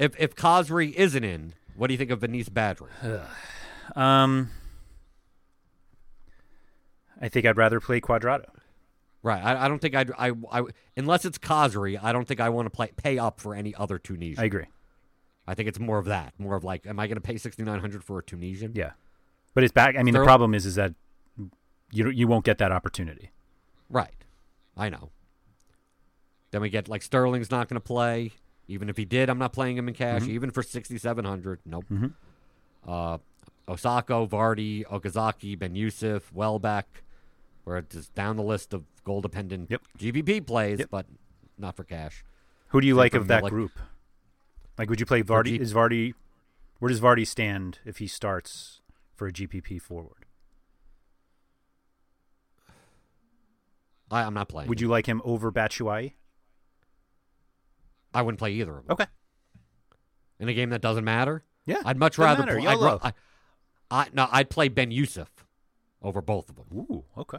If 0.00 0.18
if 0.18 0.34
Khazri 0.34 0.92
isn't 0.94 1.22
in, 1.24 1.54
what 1.76 1.86
do 1.86 1.94
you 1.94 1.98
think 1.98 2.10
of 2.10 2.20
Anice 2.20 2.48
Badri? 2.50 2.88
Um, 3.96 4.50
I 7.20 7.28
think 7.28 7.46
I'd 7.46 7.56
rather 7.56 7.80
play 7.80 8.00
Cuadrado. 8.02 8.44
Right. 9.28 9.44
I, 9.44 9.66
I 9.66 9.68
don't 9.68 9.78
think 9.78 9.94
I'd 9.94 10.10
I, 10.18 10.32
I 10.50 10.62
unless 10.96 11.26
it's 11.26 11.36
Khazri, 11.36 12.02
I 12.02 12.12
don't 12.12 12.26
think 12.26 12.40
I 12.40 12.48
want 12.48 12.64
to 12.64 12.70
play 12.70 12.90
pay 12.96 13.18
up 13.18 13.40
for 13.40 13.54
any 13.54 13.74
other 13.74 13.98
Tunisian. 13.98 14.40
I 14.42 14.46
agree. 14.46 14.64
I 15.46 15.52
think 15.52 15.68
it's 15.68 15.78
more 15.78 15.98
of 15.98 16.06
that. 16.06 16.32
More 16.38 16.56
of 16.56 16.64
like, 16.64 16.86
am 16.86 16.98
I 16.98 17.06
going 17.08 17.16
to 17.16 17.20
pay 17.20 17.36
sixty 17.36 17.62
nine 17.62 17.80
hundred 17.80 18.02
for 18.02 18.18
a 18.18 18.22
Tunisian? 18.22 18.72
Yeah, 18.74 18.92
but 19.52 19.64
it's 19.64 19.72
back. 19.72 19.96
I 19.98 20.02
mean, 20.02 20.14
the 20.14 20.24
problem 20.24 20.54
is, 20.54 20.64
is 20.64 20.76
that 20.76 20.94
you 21.92 22.08
you 22.08 22.26
won't 22.26 22.46
get 22.46 22.56
that 22.56 22.72
opportunity. 22.72 23.30
Right. 23.90 24.14
I 24.78 24.88
know. 24.88 25.10
Then 26.50 26.62
we 26.62 26.70
get 26.70 26.88
like 26.88 27.02
Sterling's 27.02 27.50
not 27.50 27.68
going 27.68 27.76
to 27.76 27.86
play. 27.86 28.32
Even 28.66 28.88
if 28.88 28.96
he 28.96 29.04
did, 29.04 29.28
I'm 29.28 29.38
not 29.38 29.52
playing 29.52 29.76
him 29.76 29.88
in 29.88 29.94
cash. 29.94 30.22
Mm-hmm. 30.22 30.30
Even 30.30 30.50
for 30.50 30.62
6,700, 30.62 31.60
nope. 31.66 31.84
Uh, 32.86 33.18
Osako, 33.66 34.28
Vardy, 34.28 34.84
Okazaki, 34.86 35.58
Ben 35.58 35.74
Youssef, 35.74 36.30
Welbeck. 36.34 37.02
We're 37.68 37.82
just 37.82 38.14
down 38.14 38.36
the 38.36 38.42
list 38.42 38.72
of 38.72 38.84
goal 39.04 39.20
dependent 39.20 39.70
Yep. 39.70 39.82
GPP 39.98 40.40
plays, 40.46 40.78
Yep. 40.78 40.88
but 40.90 41.06
not 41.58 41.76
for 41.76 41.84
cash. 41.84 42.24
Who 42.68 42.80
do 42.80 42.86
you 42.86 42.94
Same 42.94 42.98
like 42.98 43.14
of 43.14 43.26
that 43.28 43.42
Milik. 43.44 43.50
group? 43.50 43.72
Like, 44.78 44.88
would 44.88 45.00
you 45.00 45.04
play 45.06 45.22
Vardy? 45.22 45.56
G- 45.56 45.60
is 45.60 45.74
Vardy? 45.74 46.14
Where 46.78 46.88
does 46.88 47.00
Vardy 47.00 47.26
stand 47.26 47.80
if 47.84 47.98
he 47.98 48.06
starts 48.06 48.80
for 49.14 49.26
a 49.26 49.32
GPP 49.32 49.78
forward? 49.82 50.24
I, 54.10 54.22
I'm 54.22 54.32
not 54.34 54.48
playing. 54.48 54.68
Would 54.68 54.80
you 54.80 54.88
like 54.88 55.06
him 55.06 55.20
over 55.24 55.52
Batshuayi? 55.52 56.12
I 58.14 58.22
wouldn't 58.22 58.38
play 58.38 58.52
either 58.52 58.78
of 58.78 58.86
them. 58.86 58.92
Okay. 58.92 59.06
In 60.40 60.48
a 60.48 60.54
game 60.54 60.70
that 60.70 60.80
doesn't 60.80 61.04
matter? 61.04 61.44
Yeah. 61.66 61.82
I'd 61.84 61.98
much 61.98 62.16
rather 62.16 62.46
matter. 62.46 62.58
play. 62.60 62.66
I'd, 62.66 63.00
I, 63.02 63.12
I, 63.90 64.06
no, 64.14 64.26
I'd 64.30 64.48
play 64.48 64.68
Ben 64.68 64.90
Youssef 64.90 65.28
over 66.00 66.22
both 66.22 66.48
of 66.48 66.56
them. 66.56 66.66
Ooh. 66.74 67.04
Okay. 67.18 67.38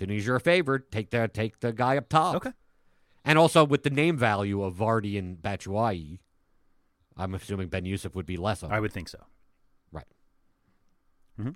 Tunisia 0.00 0.32
are 0.32 0.40
favored. 0.40 0.90
Take 0.90 1.10
the 1.10 1.28
take 1.28 1.60
the 1.60 1.72
guy 1.74 1.96
up 1.98 2.08
top. 2.08 2.36
Okay. 2.36 2.52
And 3.22 3.38
also 3.38 3.64
with 3.64 3.82
the 3.82 3.90
name 3.90 4.16
value 4.16 4.62
of 4.62 4.74
Vardy 4.76 5.18
and 5.18 5.36
Batshuayi, 5.36 6.20
I'm 7.18 7.34
assuming 7.34 7.68
Ben 7.68 7.84
Youssef 7.84 8.14
would 8.14 8.24
be 8.24 8.38
less 8.38 8.62
of. 8.62 8.72
I 8.72 8.80
would 8.80 8.92
think 8.94 9.08
so. 9.10 9.22
Right. 9.92 10.06
Mhm. 11.38 11.54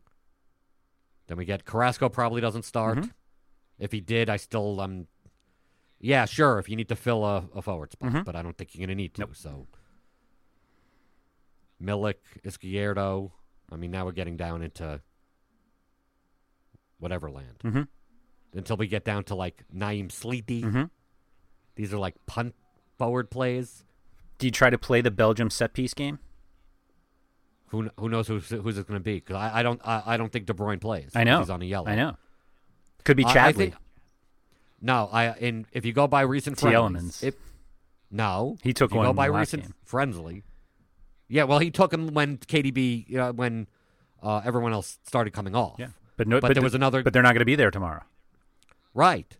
Then 1.26 1.38
we 1.38 1.46
get 1.46 1.64
Carrasco 1.64 2.10
probably 2.10 2.42
doesn't 2.42 2.64
start. 2.66 2.98
Mhm. 2.98 3.10
If 3.78 3.92
he 3.92 4.00
did, 4.02 4.28
I 4.28 4.36
still 4.36 4.78
um 4.80 5.06
yeah, 5.98 6.26
sure, 6.26 6.58
if 6.58 6.68
you 6.68 6.76
need 6.76 6.90
to 6.90 6.96
fill 6.96 7.24
a, 7.24 7.48
a 7.54 7.62
forward 7.62 7.92
spot, 7.92 8.12
Mhm. 8.12 8.24
but 8.26 8.36
I 8.36 8.42
don't 8.42 8.58
think 8.58 8.74
you're 8.74 8.86
gonna 8.86 8.94
need 8.94 9.14
to. 9.14 9.22
Nope. 9.22 9.36
So 9.36 9.66
Milik, 11.82 12.16
Izquierdo. 12.44 13.32
I 13.72 13.76
mean 13.76 13.90
now 13.90 14.04
we're 14.04 14.12
getting 14.12 14.36
down 14.36 14.60
into 14.62 15.00
whatever 16.98 17.30
land. 17.30 17.86
Until 18.54 18.76
we 18.76 18.86
get 18.86 19.04
down 19.04 19.24
to 19.24 19.34
like 19.34 19.64
Naim 19.72 20.08
Sliti. 20.08 20.62
Mm-hmm. 20.62 20.84
These 21.76 21.92
are 21.92 21.98
like 21.98 22.14
punt 22.26 22.54
forward 22.98 23.30
plays. 23.30 23.84
Do 24.38 24.46
you 24.46 24.50
try 24.52 24.70
to 24.70 24.78
play 24.78 25.00
the 25.00 25.10
Belgium 25.10 25.50
set 25.50 25.72
piece 25.72 25.94
game? 25.94 26.18
Who 27.68 27.90
who 27.98 28.08
knows 28.08 28.28
who's 28.28 28.48
who's 28.50 28.78
it 28.78 28.86
going 28.86 29.00
to 29.00 29.04
be? 29.04 29.14
Because 29.14 29.36
I, 29.36 29.60
I 29.60 29.62
don't 29.62 29.80
I, 29.84 30.02
I 30.06 30.16
don't 30.16 30.30
think 30.32 30.46
De 30.46 30.52
Bruyne 30.52 30.80
plays. 30.80 31.10
I 31.14 31.24
know. 31.24 31.40
he's 31.40 31.50
on 31.50 31.62
a 31.62 31.64
yellow. 31.64 31.88
I 31.88 31.96
know. 31.96 32.16
Could 33.04 33.16
be 33.16 33.24
I- 33.24 33.30
I 33.30 33.34
Chadli. 33.52 33.56
think- 33.56 33.74
no, 34.80 35.08
I 35.12 35.32
in 35.38 35.66
if 35.72 35.84
you 35.84 35.92
go 35.92 36.06
by 36.06 36.20
recent 36.22 36.58
Tielemans. 36.58 37.22
it- 37.24 37.38
no, 38.10 38.58
He 38.62 38.72
took 38.72 38.90
if 38.92 38.94
you 38.94 39.00
go 39.02 39.08
one 39.08 39.16
by 39.16 39.26
recent 39.26 39.62
game. 39.64 39.74
friendly. 39.84 40.44
Yeah, 41.26 41.44
well, 41.44 41.58
he 41.58 41.70
took 41.72 41.92
him 41.92 42.08
when 42.14 42.36
KDB 42.38 43.08
you 43.08 43.16
know, 43.16 43.32
when 43.32 43.66
uh, 44.22 44.42
everyone 44.44 44.72
else 44.72 44.98
started 45.04 45.32
coming 45.32 45.56
off. 45.56 45.76
yeah, 45.78 45.88
but 46.16 46.28
no. 46.28 46.36
but 46.36 46.42
But, 46.42 46.46
there 46.48 46.54
th- 46.56 46.62
was 46.64 46.74
another 46.74 47.02
But 47.02 47.12
they're 47.12 47.22
not 47.24 47.32
going 47.32 47.40
to 47.40 47.44
be 47.46 47.56
there 47.56 47.72
tomorrow. 47.72 48.02
Right, 48.94 49.36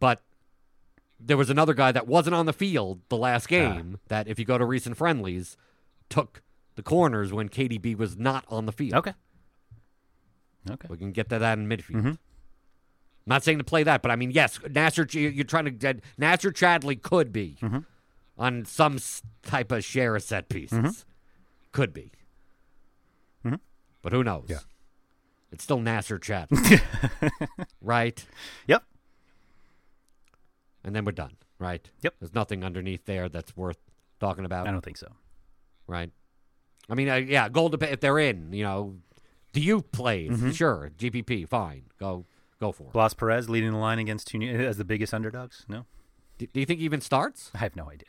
but 0.00 0.20
there 1.20 1.36
was 1.36 1.48
another 1.48 1.74
guy 1.74 1.92
that 1.92 2.06
wasn't 2.08 2.34
on 2.34 2.46
the 2.46 2.52
field 2.52 3.00
the 3.08 3.16
last 3.16 3.48
game 3.48 3.98
that 4.08 4.26
if 4.28 4.38
you 4.38 4.44
go 4.44 4.58
to 4.58 4.64
recent 4.64 4.96
friendlies 4.96 5.56
took 6.10 6.42
the 6.74 6.82
corners 6.82 7.32
when 7.32 7.48
KDB 7.48 7.96
was 7.96 8.16
not 8.18 8.44
on 8.48 8.66
the 8.66 8.72
field. 8.72 8.94
Okay. 8.94 9.14
Okay. 10.70 10.88
We 10.90 10.96
can 10.96 11.12
get 11.12 11.28
to 11.28 11.38
that 11.38 11.58
in 11.58 11.68
midfield. 11.68 12.02
Mhm. 12.02 12.18
Not 13.26 13.42
saying 13.44 13.58
to 13.58 13.64
play 13.64 13.82
that, 13.84 14.02
but 14.02 14.10
I 14.10 14.16
mean, 14.16 14.32
yes, 14.32 14.58
Nacer. 14.58 15.06
You're 15.34 15.44
trying 15.44 15.64
to 15.66 15.70
get 15.70 16.00
Nacer 16.18 16.50
Chadli 16.52 17.00
could 17.00 17.32
be 17.32 17.56
Mm-hmm. 17.62 17.78
on 18.36 18.64
some 18.64 18.98
type 19.42 19.70
of 19.72 19.84
share 19.84 20.16
of 20.16 20.22
set 20.22 20.48
pieces. 20.48 21.06
Could 21.72 21.92
be, 21.94 22.10
Mhm. 23.44 23.60
but 24.02 24.12
who 24.12 24.22
knows? 24.24 24.46
Yeah. 24.48 24.58
It's 25.52 25.62
still 25.62 25.78
Nacer 25.78 26.20
Chat. 26.20 26.48
right? 27.80 28.24
Yep. 28.66 28.82
And 30.84 30.94
then 30.94 31.04
we're 31.04 31.12
done, 31.12 31.36
right? 31.58 31.88
Yep. 32.02 32.14
There's 32.20 32.34
nothing 32.34 32.64
underneath 32.64 33.04
there 33.06 33.28
that's 33.28 33.56
worth 33.56 33.78
talking 34.20 34.44
about, 34.44 34.66
I 34.68 34.70
don't 34.72 34.84
think 34.84 34.96
so. 34.96 35.08
right? 35.86 36.10
I 36.88 36.94
mean, 36.94 37.08
uh, 37.08 37.14
yeah, 37.16 37.48
gold 37.48 37.80
if 37.82 38.00
they're 38.00 38.18
in, 38.18 38.52
you 38.52 38.62
know, 38.62 38.96
do 39.52 39.60
you 39.60 39.80
play? 39.82 40.28
Mm-hmm. 40.28 40.50
Sure, 40.50 40.90
GPP, 40.98 41.48
fine, 41.48 41.84
go 41.98 42.26
go 42.60 42.72
for 42.72 42.84
it. 42.84 42.92
Blas 42.92 43.14
Perez 43.14 43.48
leading 43.48 43.70
the 43.72 43.78
line 43.78 43.98
against 43.98 44.26
Tunisia 44.28 44.66
as 44.66 44.76
the 44.76 44.84
biggest 44.84 45.14
underdogs. 45.14 45.64
No, 45.68 45.86
Do, 46.38 46.46
do 46.46 46.60
you 46.60 46.66
think 46.66 46.80
he 46.80 46.84
even 46.84 47.00
starts? 47.00 47.50
I 47.54 47.58
have 47.58 47.74
no 47.76 47.88
idea. 47.90 48.08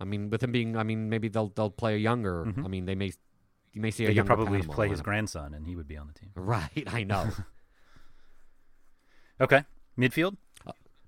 I 0.00 0.04
mean, 0.04 0.30
with 0.30 0.42
him 0.42 0.50
being, 0.52 0.76
I 0.78 0.82
mean, 0.82 1.10
maybe 1.10 1.28
they'll 1.28 1.48
they'll 1.48 1.70
play 1.70 1.94
a 1.94 1.98
younger. 1.98 2.46
Mhm. 2.46 2.64
I 2.64 2.68
mean, 2.68 2.86
they 2.86 2.94
may 2.94 3.12
you 3.72 3.80
may 3.80 3.90
see 3.90 4.04
a 4.06 4.10
younger 4.10 4.26
probably 4.34 4.62
play 4.62 4.88
his 4.88 5.00
grandson, 5.02 5.54
and 5.54 5.66
he 5.66 5.76
would 5.76 5.86
be 5.88 5.96
on 5.96 6.06
the 6.06 6.12
team. 6.12 6.30
Right, 6.34 6.84
I 6.86 7.04
know. 7.04 7.28
Okay. 9.40 9.64
Midfield. 9.98 10.36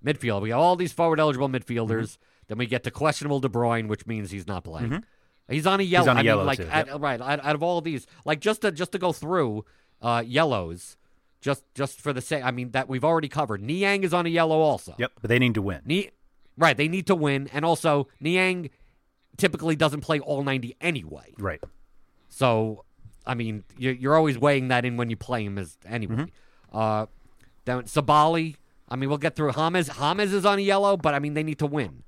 Midfield, 0.05 0.41
we 0.43 0.51
have 0.51 0.59
all 0.59 0.75
these 0.75 0.93
forward 0.93 1.21
eligible 1.21 1.49
midfielders. 1.49 1.87
Mm-hmm. 2.13 2.23
Then 2.49 2.59
we 2.59 2.67
get 2.67 2.83
to 2.85 2.91
questionable 2.91 3.41
De 3.41 3.49
Bruyne, 3.49 3.89
which 3.89 4.07
means 4.07 4.31
he's 4.31 4.47
not 4.47 4.65
playing. 4.65 5.05
He's 5.49 5.67
on 5.67 5.81
a 5.81 5.83
yellow. 5.83 6.11
on 6.11 6.17
a 6.17 6.21
I 6.21 6.23
yellow, 6.23 6.41
mean, 6.41 6.47
like 6.47 6.59
too, 6.59 6.69
out- 6.71 7.01
right 7.01 7.21
out, 7.21 7.45
out 7.45 7.55
of 7.55 7.63
all 7.63 7.81
these, 7.81 8.07
like 8.25 8.41
just 8.41 8.63
to 8.63 8.73
just 8.73 8.93
to 8.93 8.99
go 8.99 9.13
through 9.13 9.65
uh, 10.01 10.23
yellows, 10.27 10.97
just 11.41 11.63
just 11.75 12.01
for 12.01 12.13
the 12.13 12.21
sake. 12.21 12.43
I 12.45 12.51
mean 12.51 12.71
that 12.73 12.89
we've 12.89 13.05
already 13.05 13.29
covered. 13.29 13.61
Niang 13.63 14.03
is 14.03 14.13
on 14.15 14.27
a 14.27 14.31
yellow 14.31 14.59
also. 14.61 14.95
Yep. 14.99 15.13
But 15.21 15.29
they 15.29 15.39
need 15.39 15.55
to 15.55 15.63
win. 15.63 15.83
Ni- 15.85 16.11
right, 16.57 16.77
they 16.77 16.89
need 16.89 17.07
to 17.09 17.15
win, 17.15 17.49
and 17.53 17.65
also 17.65 18.09
Niang 18.19 18.71
typically 19.37 19.77
doesn't 19.77 20.01
play 20.01 20.19
all 20.21 20.43
ninety 20.43 20.75
anyway. 20.81 21.35
Right. 21.39 21.61
So, 22.35 22.85
I 23.26 23.35
mean, 23.35 23.62
you're, 23.76 23.93
you're 23.93 24.16
always 24.16 24.39
weighing 24.39 24.68
that 24.68 24.87
in 24.87 24.97
when 24.97 25.11
you 25.11 25.16
play 25.16 25.45
him 25.45 25.59
as 25.59 25.76
anyway. 25.87 26.14
Mm-hmm. 26.16 26.76
Uh, 26.78 27.07
then 27.66 27.83
Sabaly. 27.83 28.57
I 28.89 28.97
mean, 28.97 29.11
we'll 29.11 29.18
get 29.18 29.37
through 29.37 29.53
James. 29.53 29.89
James 29.89 30.33
is 30.33 30.47
on 30.47 30.59
a 30.59 30.62
yellow, 30.62 30.97
but 30.97 31.12
I 31.14 31.18
mean, 31.18 31.35
they 31.35 31.43
need 31.43 31.59
to 31.59 31.66
win. 31.66 32.05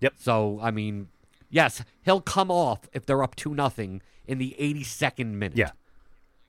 Yep. 0.00 0.14
So, 0.18 0.58
I 0.62 0.70
mean, 0.70 1.08
yes, 1.48 1.82
he'll 2.02 2.20
come 2.20 2.50
off 2.50 2.80
if 2.92 3.06
they're 3.06 3.22
up 3.22 3.34
two 3.34 3.54
nothing 3.54 4.02
in 4.26 4.36
the 4.38 4.54
82nd 4.58 5.32
minute. 5.32 5.56
Yeah. 5.56 5.70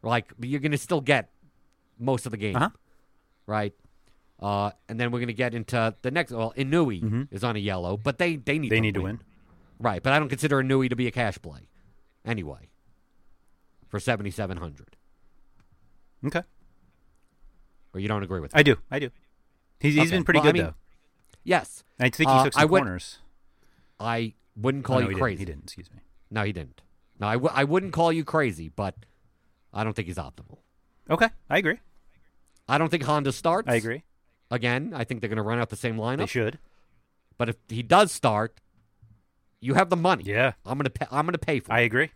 Like, 0.02 0.34
but 0.38 0.50
you're 0.50 0.60
going 0.60 0.72
to 0.74 0.78
still 0.78 1.02
get 1.02 1.30
most 1.98 2.26
of 2.26 2.32
the 2.32 2.38
game. 2.38 2.56
Uh-huh. 2.58 2.70
right? 3.48 3.74
Uh, 4.42 4.72
and 4.90 5.00
then 5.00 5.12
we're 5.12 5.20
going 5.20 5.28
to 5.28 5.34
get 5.34 5.54
into 5.54 5.96
the 6.02 6.12
next. 6.12 6.32
Well, 6.34 6.54
Inui 6.58 7.02
Mhm. 7.02 7.28
is 7.32 7.44
on 7.46 7.56
a 7.56 7.60
yellow, 7.60 7.96
but 7.96 8.18
they 8.18 8.36
they 8.36 8.60
need 8.60 8.70
They 8.72 8.78
to 8.78 8.82
need 8.82 8.96
to 8.96 9.02
win. 9.02 9.20
right? 9.80 10.04
But 10.04 10.12
I 10.12 10.20
don't 10.20 10.28
consider 10.28 10.62
Inui 10.62 10.90
to 10.90 10.96
be 10.98 11.08
a 11.08 11.12
cash 11.12 11.38
play, 11.42 11.62
anyway. 12.26 12.70
For 13.94 14.00
seventy 14.00 14.32
seven 14.32 14.58
hundred, 14.58 14.98
Okay. 16.26 16.42
or 17.94 18.00
you 18.00 18.08
don't 18.08 18.24
agree 18.24 18.40
with? 18.40 18.50
That? 18.50 18.58
I 18.58 18.64
do. 18.64 18.78
I 18.90 18.98
do. 18.98 19.12
He's, 19.80 19.94
he's 19.94 20.02
Okay. 20.08 20.10
been 20.10 20.24
pretty 20.24 20.40
Well, 20.40 20.48
I 20.48 20.52
good 20.52 20.54
mean, 20.58 20.64
though. 20.64 20.74
Yes, 21.44 21.84
I 22.00 22.10
think 22.10 22.28
he 22.28 22.36
uh, 22.36 22.44
took 22.46 22.54
some 22.54 22.62
I 22.64 22.66
would- 22.66 22.80
corners. 22.80 23.20
I 24.00 24.34
wouldn't 24.56 24.84
Oh, 24.86 24.88
call 24.88 25.00
no, 25.02 25.10
you 25.10 25.16
he 25.16 25.22
crazy. 25.22 25.46
Didn't. 25.46 25.48
He 25.50 25.54
didn't. 25.54 25.64
Excuse 25.66 25.92
me. 25.94 26.00
No, 26.32 26.44
he 26.44 26.52
didn't. 26.54 26.82
No, 27.20 27.28
I, 27.28 27.34
w- 27.34 27.52
I 27.54 27.66
wouldn't 27.66 27.94
call 27.94 28.12
you 28.12 28.24
crazy, 28.26 28.68
but 28.70 28.96
I 29.72 29.84
don't 29.84 29.94
think 29.96 30.08
he's 30.08 30.18
optimal. 30.18 30.58
Okay, 31.08 31.30
I 31.52 31.60
agree. 31.60 31.78
I 32.68 32.80
don't 32.80 32.90
think 32.90 33.04
Honda 33.04 33.32
starts. 33.32 33.70
I 33.70 33.76
agree. 33.76 34.02
Again, 34.50 34.94
I 34.96 35.04
think 35.04 35.22
they're 35.22 35.28
going 35.30 35.38
to 35.38 35.44
run 35.44 35.60
out 35.60 35.70
the 35.70 35.76
same 35.76 35.98
lineup. 35.98 36.18
They 36.18 36.26
should. 36.26 36.58
But 37.38 37.50
if 37.50 37.58
he 37.70 37.84
does 37.84 38.12
start, 38.12 38.60
you 39.62 39.76
have 39.76 39.92
the 39.92 39.96
money. 39.98 40.24
Yeah, 40.26 40.54
I'm 40.66 40.80
gonna 40.80 40.90
pay, 40.90 41.06
I'm 41.12 41.28
gonna 41.28 41.38
pay 41.38 41.60
for 41.60 41.72
I 41.72 41.82
it. 41.82 41.86
agree. 41.86 42.10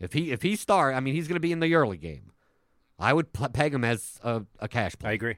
If 0.00 0.12
he 0.12 0.30
if 0.30 0.42
he 0.42 0.56
start, 0.56 0.94
I 0.94 1.00
mean 1.00 1.14
he's 1.14 1.28
gonna 1.28 1.40
be 1.40 1.52
in 1.52 1.60
the 1.60 1.74
early 1.74 1.96
game. 1.96 2.32
I 2.98 3.12
would 3.12 3.32
peg 3.32 3.72
him 3.74 3.84
as 3.84 4.18
a, 4.22 4.42
a 4.58 4.66
cash 4.68 4.96
play 4.98 5.10
I 5.10 5.12
agree 5.12 5.36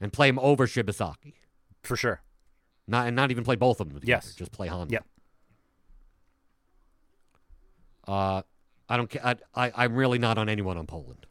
and 0.00 0.12
play 0.12 0.28
him 0.28 0.38
over 0.40 0.66
Shibasaki. 0.66 1.34
for 1.82 1.96
sure. 1.96 2.22
Not 2.86 3.06
and 3.06 3.14
not 3.16 3.30
even 3.30 3.44
play 3.44 3.56
both 3.56 3.80
of 3.80 3.88
them. 3.88 4.00
Together. 4.00 4.10
Yes. 4.10 4.34
just 4.34 4.50
play 4.52 4.68
Honda. 4.68 4.92
Yep. 4.92 5.04
Uh, 8.06 8.42
I 8.88 8.96
don't. 8.96 9.10
care. 9.10 9.24
I, 9.24 9.36
I 9.54 9.72
I'm 9.84 9.94
really 9.94 10.18
not 10.18 10.38
on 10.38 10.48
anyone 10.48 10.78
on 10.78 10.86
Poland. 10.86 11.26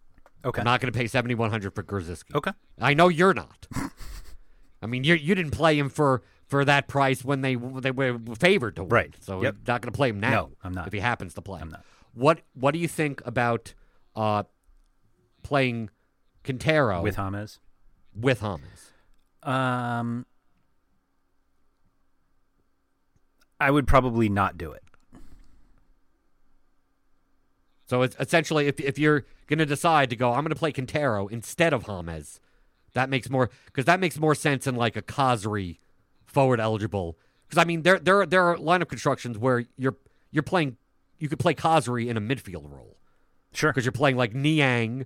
Okay. 0.45 0.61
I'm 0.61 0.65
not 0.65 0.79
going 0.79 0.91
to 0.93 0.97
pay 0.97 1.07
seventy 1.07 1.33
one 1.35 1.49
hundred 1.49 1.73
for 1.73 1.83
Grosicki. 1.83 2.35
okay. 2.35 2.51
I 2.79 2.93
know 2.93 3.07
you're 3.07 3.33
not. 3.33 3.67
I 4.81 4.85
mean, 4.85 5.03
you 5.03 5.15
you 5.15 5.33
didn't 5.33 5.51
play 5.51 5.77
him 5.79 5.89
for 5.89 6.21
for 6.47 6.63
that 6.65 6.87
price 6.87 7.23
when 7.23 7.41
they 7.41 7.55
they 7.55 7.91
were 7.91 8.17
favored 8.39 8.75
to 8.77 8.83
win. 8.83 8.89
Right. 8.89 9.15
So 9.19 9.41
Yep. 9.43 9.55
not 9.67 9.81
going 9.81 9.91
to 9.91 9.95
play 9.95 10.09
him 10.09 10.19
now. 10.19 10.31
No, 10.31 10.51
I'm 10.63 10.73
not. 10.73 10.87
If 10.87 10.93
he 10.93 10.99
happens 10.99 11.33
to 11.35 11.41
play, 11.41 11.59
I'm 11.61 11.69
not. 11.69 11.83
What 12.13 12.41
What 12.53 12.71
do 12.71 12.79
you 12.79 12.87
think 12.87 13.21
about 13.25 13.73
uh 14.15 14.43
playing 15.43 15.89
Quintero 16.43 17.01
With 17.01 17.17
James. 17.17 17.59
with 18.15 18.41
James? 18.41 18.91
Um, 19.43 20.25
I 23.59 23.71
would 23.71 23.87
probably 23.87 24.29
not 24.29 24.57
do 24.57 24.71
it. 24.71 24.83
So 27.85 28.01
it's 28.01 28.15
essentially, 28.19 28.67
if 28.67 28.79
if 28.79 28.99
you're 28.99 29.25
going 29.47 29.59
to 29.59 29.65
decide 29.65 30.09
to 30.09 30.15
go, 30.15 30.29
I'm 30.31 30.41
going 30.43 30.49
to 30.49 30.55
play 30.55 30.71
Quintero 30.73 31.27
instead 31.27 31.73
of 31.73 31.85
James. 31.85 32.39
That 32.93 33.09
makes 33.09 33.29
more 33.29 33.49
because 33.67 33.85
that 33.85 33.99
makes 33.99 34.19
more 34.19 34.35
sense 34.35 34.67
in 34.67 34.75
like 34.75 34.95
a 34.97 35.01
Khazri 35.01 35.77
forward 36.37 36.59
eligible. 36.59 37.17
Because 37.47 37.61
I 37.61 37.65
mean, 37.65 37.81
there 37.81 37.97
there 37.97 38.25
there 38.27 38.43
are 38.43 38.57
lineup 38.57 38.89
constructions 38.89 39.37
where 39.37 39.65
you're 39.77 39.97
you're 40.31 40.43
playing, 40.43 40.77
you 41.17 41.29
could 41.29 41.39
play 41.39 41.53
Khazri 41.55 42.07
in 42.07 42.17
a 42.17 42.21
midfield 42.21 42.69
role 42.71 42.97
Sure. 43.53 43.71
because 43.71 43.85
you're 43.85 43.91
playing 43.91 44.17
like 44.17 44.35
Niang, 44.35 45.05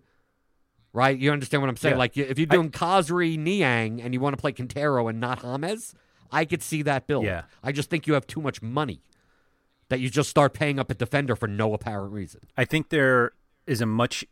right? 0.93 1.17
You 1.17 1.31
understand 1.31 1.61
what 1.63 1.69
I'm 1.69 1.77
saying? 1.77 1.93
Yeah. 1.95 1.99
Like 1.99 2.17
if 2.17 2.37
you're 2.39 2.47
I- 2.51 2.55
doing 2.55 2.71
Khazri 2.71 3.37
Niang 3.37 4.01
and 4.01 4.13
you 4.13 4.19
want 4.19 4.33
to 4.35 4.41
play 4.41 4.51
Quintero 4.51 5.07
and 5.07 5.19
not 5.19 5.39
James, 5.39 5.93
I 6.31 6.43
could 6.45 6.61
see 6.63 6.81
that 6.81 7.07
build. 7.07 7.23
Yeah. 7.25 7.43
I 7.63 7.71
just 7.71 7.89
think 7.89 8.07
you 8.07 8.13
have 8.15 8.27
too 8.27 8.41
much 8.41 8.61
money 8.61 9.01
that 9.89 9.99
you 9.99 10.09
just 10.09 10.29
start 10.29 10.53
paying 10.53 10.79
up 10.79 10.89
a 10.89 10.93
defender 10.95 11.35
for 11.35 11.47
no 11.47 11.73
apparent 11.73 12.11
reason. 12.11 12.41
I 12.57 12.65
think 12.65 12.89
there 12.89 13.31
is 13.67 13.79
a 13.81 13.85
much 13.85 14.25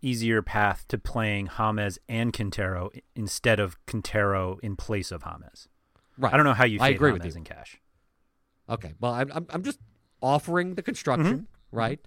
easier 0.00 0.42
path 0.42 0.86
to 0.88 0.98
playing 0.98 1.46
James 1.46 1.98
and 2.08 2.32
Quintero 2.32 2.90
instead 3.14 3.60
of 3.60 3.76
Quintero 3.86 4.58
in 4.62 4.74
place 4.76 5.12
of 5.12 5.22
James. 5.22 5.68
Right. 6.18 6.32
I 6.32 6.36
don't 6.36 6.44
know 6.46 6.54
how 6.54 6.64
you 6.64 6.78
I 6.80 6.88
agree 6.90 7.12
with 7.12 7.24
you. 7.24 7.32
in 7.32 7.44
cash. 7.44 7.80
Okay. 8.68 8.92
Well, 9.00 9.12
I'm 9.12 9.30
I'm, 9.32 9.46
I'm 9.50 9.62
just 9.62 9.78
offering 10.20 10.74
the 10.74 10.82
construction, 10.82 11.26
Mm-hmm. 11.26 11.76
right? 11.76 12.00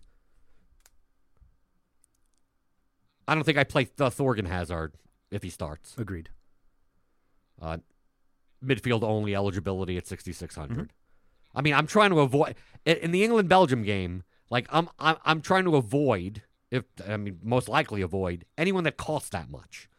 I 3.28 3.34
don't 3.36 3.44
think 3.44 3.58
I 3.58 3.64
play 3.64 3.88
the 3.96 4.10
Thorgan 4.10 4.48
Hazard 4.48 4.94
if 5.32 5.44
he 5.44 5.50
starts. 5.50 5.96
Agreed. 5.98 6.30
Uh, 7.62 7.78
midfield 8.64 9.04
only 9.04 9.36
eligibility 9.36 9.98
at 9.98 10.06
6600. 10.08 10.70
Mm-hmm. 10.78 10.84
I 11.58 11.62
mean, 11.62 11.74
I'm 11.74 11.88
trying 11.88 12.10
to 12.12 12.20
avoid 12.20 12.56
in 12.86 12.98
in 12.98 13.12
the 13.12 13.24
England 13.24 13.50
Belgium 13.50 13.84
game. 13.84 14.24
Like 14.50 14.68
I'm, 14.70 14.90
I'm 15.00 15.16
I'm 15.26 15.42
trying 15.42 15.64
to 15.66 15.76
avoid 15.76 16.44
if 16.70 16.84
I 17.08 17.18
mean 17.18 17.40
most 17.42 17.68
likely 17.68 18.02
avoid 18.02 18.46
anyone 18.58 18.84
that 18.84 18.98
costs 18.98 19.30
that 19.30 19.50
much 19.50 19.90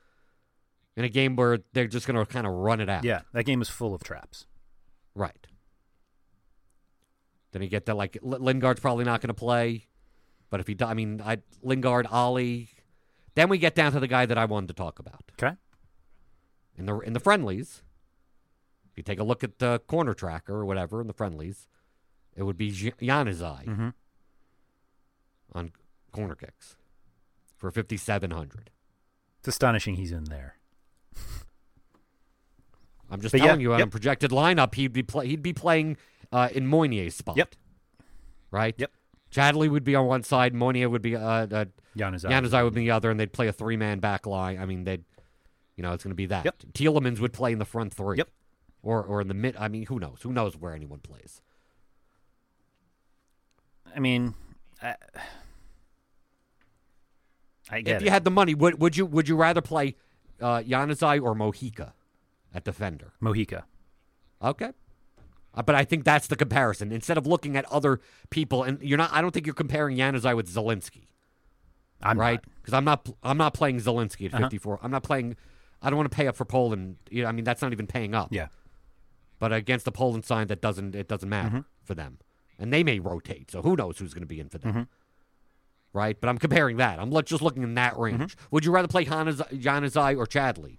in 0.96 1.04
a 1.04 1.08
game 1.08 1.36
where 1.36 1.58
they're 1.72 1.86
just 1.86 2.06
going 2.06 2.16
to 2.18 2.24
kind 2.30 2.46
of 2.46 2.52
run 2.54 2.80
it 2.80 2.88
out. 2.88 3.04
Yeah, 3.04 3.20
that 3.32 3.44
game 3.44 3.60
is 3.62 3.68
full 3.68 3.94
of 3.94 4.02
traps. 4.02 4.46
Right. 5.14 5.46
Then 7.52 7.62
you 7.62 7.68
get 7.68 7.86
that 7.86 7.96
like 7.96 8.18
L- 8.22 8.38
Lingard's 8.40 8.80
probably 8.80 9.04
not 9.04 9.20
going 9.20 9.28
to 9.28 9.34
play, 9.34 9.86
but 10.50 10.60
if 10.60 10.66
he, 10.66 10.76
I 10.80 10.94
mean, 10.94 11.20
I 11.24 11.38
Lingard, 11.62 12.06
Alli. 12.10 12.70
Then 13.34 13.48
we 13.50 13.58
get 13.58 13.74
down 13.74 13.92
to 13.92 14.00
the 14.00 14.08
guy 14.08 14.24
that 14.26 14.38
I 14.38 14.46
wanted 14.46 14.68
to 14.68 14.74
talk 14.74 14.98
about 14.98 15.22
Okay. 15.40 15.54
in 16.76 16.86
the 16.86 16.98
in 17.00 17.12
the 17.12 17.20
friendlies. 17.20 17.82
If 18.90 18.96
you 18.98 19.02
take 19.02 19.18
a 19.20 19.24
look 19.24 19.44
at 19.44 19.58
the 19.58 19.80
corner 19.86 20.14
tracker 20.14 20.54
or 20.54 20.64
whatever 20.64 21.02
in 21.02 21.06
the 21.06 21.12
friendlies, 21.12 21.68
it 22.34 22.44
would 22.44 22.56
be 22.56 22.70
Januzaj 22.72 23.64
Mm-hmm. 23.66 23.88
on 25.52 25.72
corner 26.12 26.34
kicks 26.34 26.76
for 27.56 27.70
fifty 27.70 27.96
seven 27.98 28.30
hundred. 28.30 28.70
It's 29.40 29.48
astonishing 29.48 29.96
he's 29.96 30.12
in 30.12 30.24
there. 30.24 30.55
I'm 33.10 33.20
just 33.20 33.32
But 33.32 33.38
telling 33.38 33.60
yeah, 33.60 33.64
you, 33.64 33.72
on 33.72 33.78
yep. 33.78 33.88
a 33.88 33.90
projected 33.90 34.30
lineup, 34.30 34.74
he'd 34.74 34.92
be 34.92 35.02
play, 35.02 35.28
he'd 35.28 35.42
be 35.42 35.52
playing 35.52 35.96
uh, 36.32 36.48
in 36.52 36.68
Meunier's 36.68 37.14
spot. 37.14 37.36
Yep. 37.36 37.54
Right. 38.50 38.74
Yep. 38.76 38.90
Chadley 39.30 39.68
would 39.68 39.84
be 39.84 39.94
on 39.94 40.06
one 40.06 40.22
side, 40.22 40.54
Meunier 40.54 40.88
would 40.88 41.02
be 41.02 41.14
uh, 41.14 41.20
uh, 41.20 41.64
Januzaj. 41.96 42.30
Januzaj 42.30 42.64
would 42.64 42.74
be 42.74 42.80
the 42.80 42.90
other, 42.90 43.10
and 43.10 43.18
they'd 43.18 43.32
play 43.32 43.48
a 43.48 43.52
three 43.52 43.76
man 43.76 43.98
back 44.00 44.26
line. 44.26 44.58
I 44.58 44.66
mean, 44.66 44.84
they'd, 44.84 45.04
you 45.76 45.82
know, 45.82 45.92
it's 45.92 46.04
going 46.04 46.12
to 46.12 46.16
be 46.16 46.26
that. 46.26 46.44
Yep. 46.44 46.62
Tielemans 46.72 47.20
would 47.20 47.32
play 47.32 47.52
in 47.52 47.58
the 47.58 47.64
front 47.64 47.92
three. 47.92 48.18
Yep. 48.18 48.30
Or 48.82 49.02
or 49.02 49.20
in 49.20 49.28
the 49.28 49.34
mid. 49.34 49.56
I 49.56 49.68
mean, 49.68 49.86
who 49.86 49.98
knows? 49.98 50.18
Who 50.22 50.32
knows 50.32 50.56
where 50.56 50.72
anyone 50.72 51.00
plays? 51.00 51.40
I 53.94 53.98
mean, 53.98 54.34
I, 54.80 54.94
I 57.68 57.80
get 57.80 57.96
if 57.96 58.02
it. 58.02 58.04
you 58.04 58.10
had 58.10 58.24
the 58.24 58.30
money, 58.30 58.54
would 58.54 58.80
would 58.80 58.96
you 58.96 59.06
would 59.06 59.28
you 59.28 59.36
rather 59.36 59.60
play 59.60 59.96
uh, 60.40 60.60
Januzaj 60.60 61.22
or 61.22 61.34
Mojica 61.34 61.92
at 62.54 62.64
defender? 62.64 63.12
Mojica. 63.22 63.64
Okay. 64.42 64.72
Uh, 65.54 65.62
but 65.62 65.74
I 65.74 65.84
think 65.84 66.04
that's 66.04 66.26
the 66.26 66.36
comparison. 66.36 66.92
Instead 66.92 67.16
of 67.18 67.26
looking 67.26 67.56
at 67.56 67.64
other 67.72 68.00
people, 68.30 68.62
and 68.62 68.80
you're 68.82 68.98
not. 68.98 69.10
I 69.12 69.20
don't 69.22 69.32
think 69.32 69.46
you're 69.46 69.54
comparing 69.54 69.96
Januzaj 69.96 70.36
with 70.36 70.52
Zielinski. 70.52 71.06
I'm 72.02 72.20
right? 72.20 72.40
Because 72.56 72.74
I'm 72.74 72.84
not 72.84 73.08
I'm 73.22 73.38
not 73.38 73.54
playing 73.54 73.78
Zielinski 73.80 74.26
at 74.26 74.34
Uh-huh. 74.34 74.44
54. 74.44 74.80
I'm 74.82 74.90
not 74.90 75.02
playing. 75.02 75.36
I 75.80 75.88
don't 75.90 75.96
want 75.96 76.10
to 76.10 76.14
pay 76.16 76.26
up 76.26 76.36
for 76.36 76.44
Poland. 76.44 76.96
You 77.10 77.22
know, 77.22 77.28
I 77.28 77.32
mean, 77.32 77.44
that's 77.44 77.62
not 77.62 77.72
even 77.72 77.86
paying 77.86 78.14
up. 78.14 78.28
Yeah. 78.30 78.48
But 79.38 79.52
against 79.52 79.84
the 79.86 79.92
Poland 79.92 80.24
side, 80.24 80.48
that 80.48 80.60
doesn't 80.60 80.94
it 80.94 81.08
doesn't 81.08 81.28
matter 81.28 81.48
Mm-hmm. 81.48 81.60
for 81.84 81.94
them, 81.94 82.18
and 82.58 82.72
they 82.72 82.82
may 82.84 82.98
rotate. 82.98 83.50
So 83.50 83.62
who 83.62 83.76
knows 83.76 83.98
who's 83.98 84.12
going 84.12 84.22
to 84.22 84.26
be 84.26 84.40
in 84.40 84.48
for 84.50 84.58
them? 84.58 84.70
Mm-hmm. 84.72 84.82
Right? 85.96 86.20
But 86.20 86.28
I'm 86.28 86.36
comparing 86.38 86.76
that. 86.76 86.98
I'm 87.00 87.10
just 87.24 87.40
looking 87.42 87.62
in 87.62 87.74
that 87.74 87.98
range. 87.98 88.36
Mm-hmm. 88.36 88.46
Would 88.50 88.64
you 88.66 88.70
rather 88.70 88.86
play 88.88 89.04
Januzaj 89.06 90.16
or 90.18 90.26
Chadli? 90.26 90.78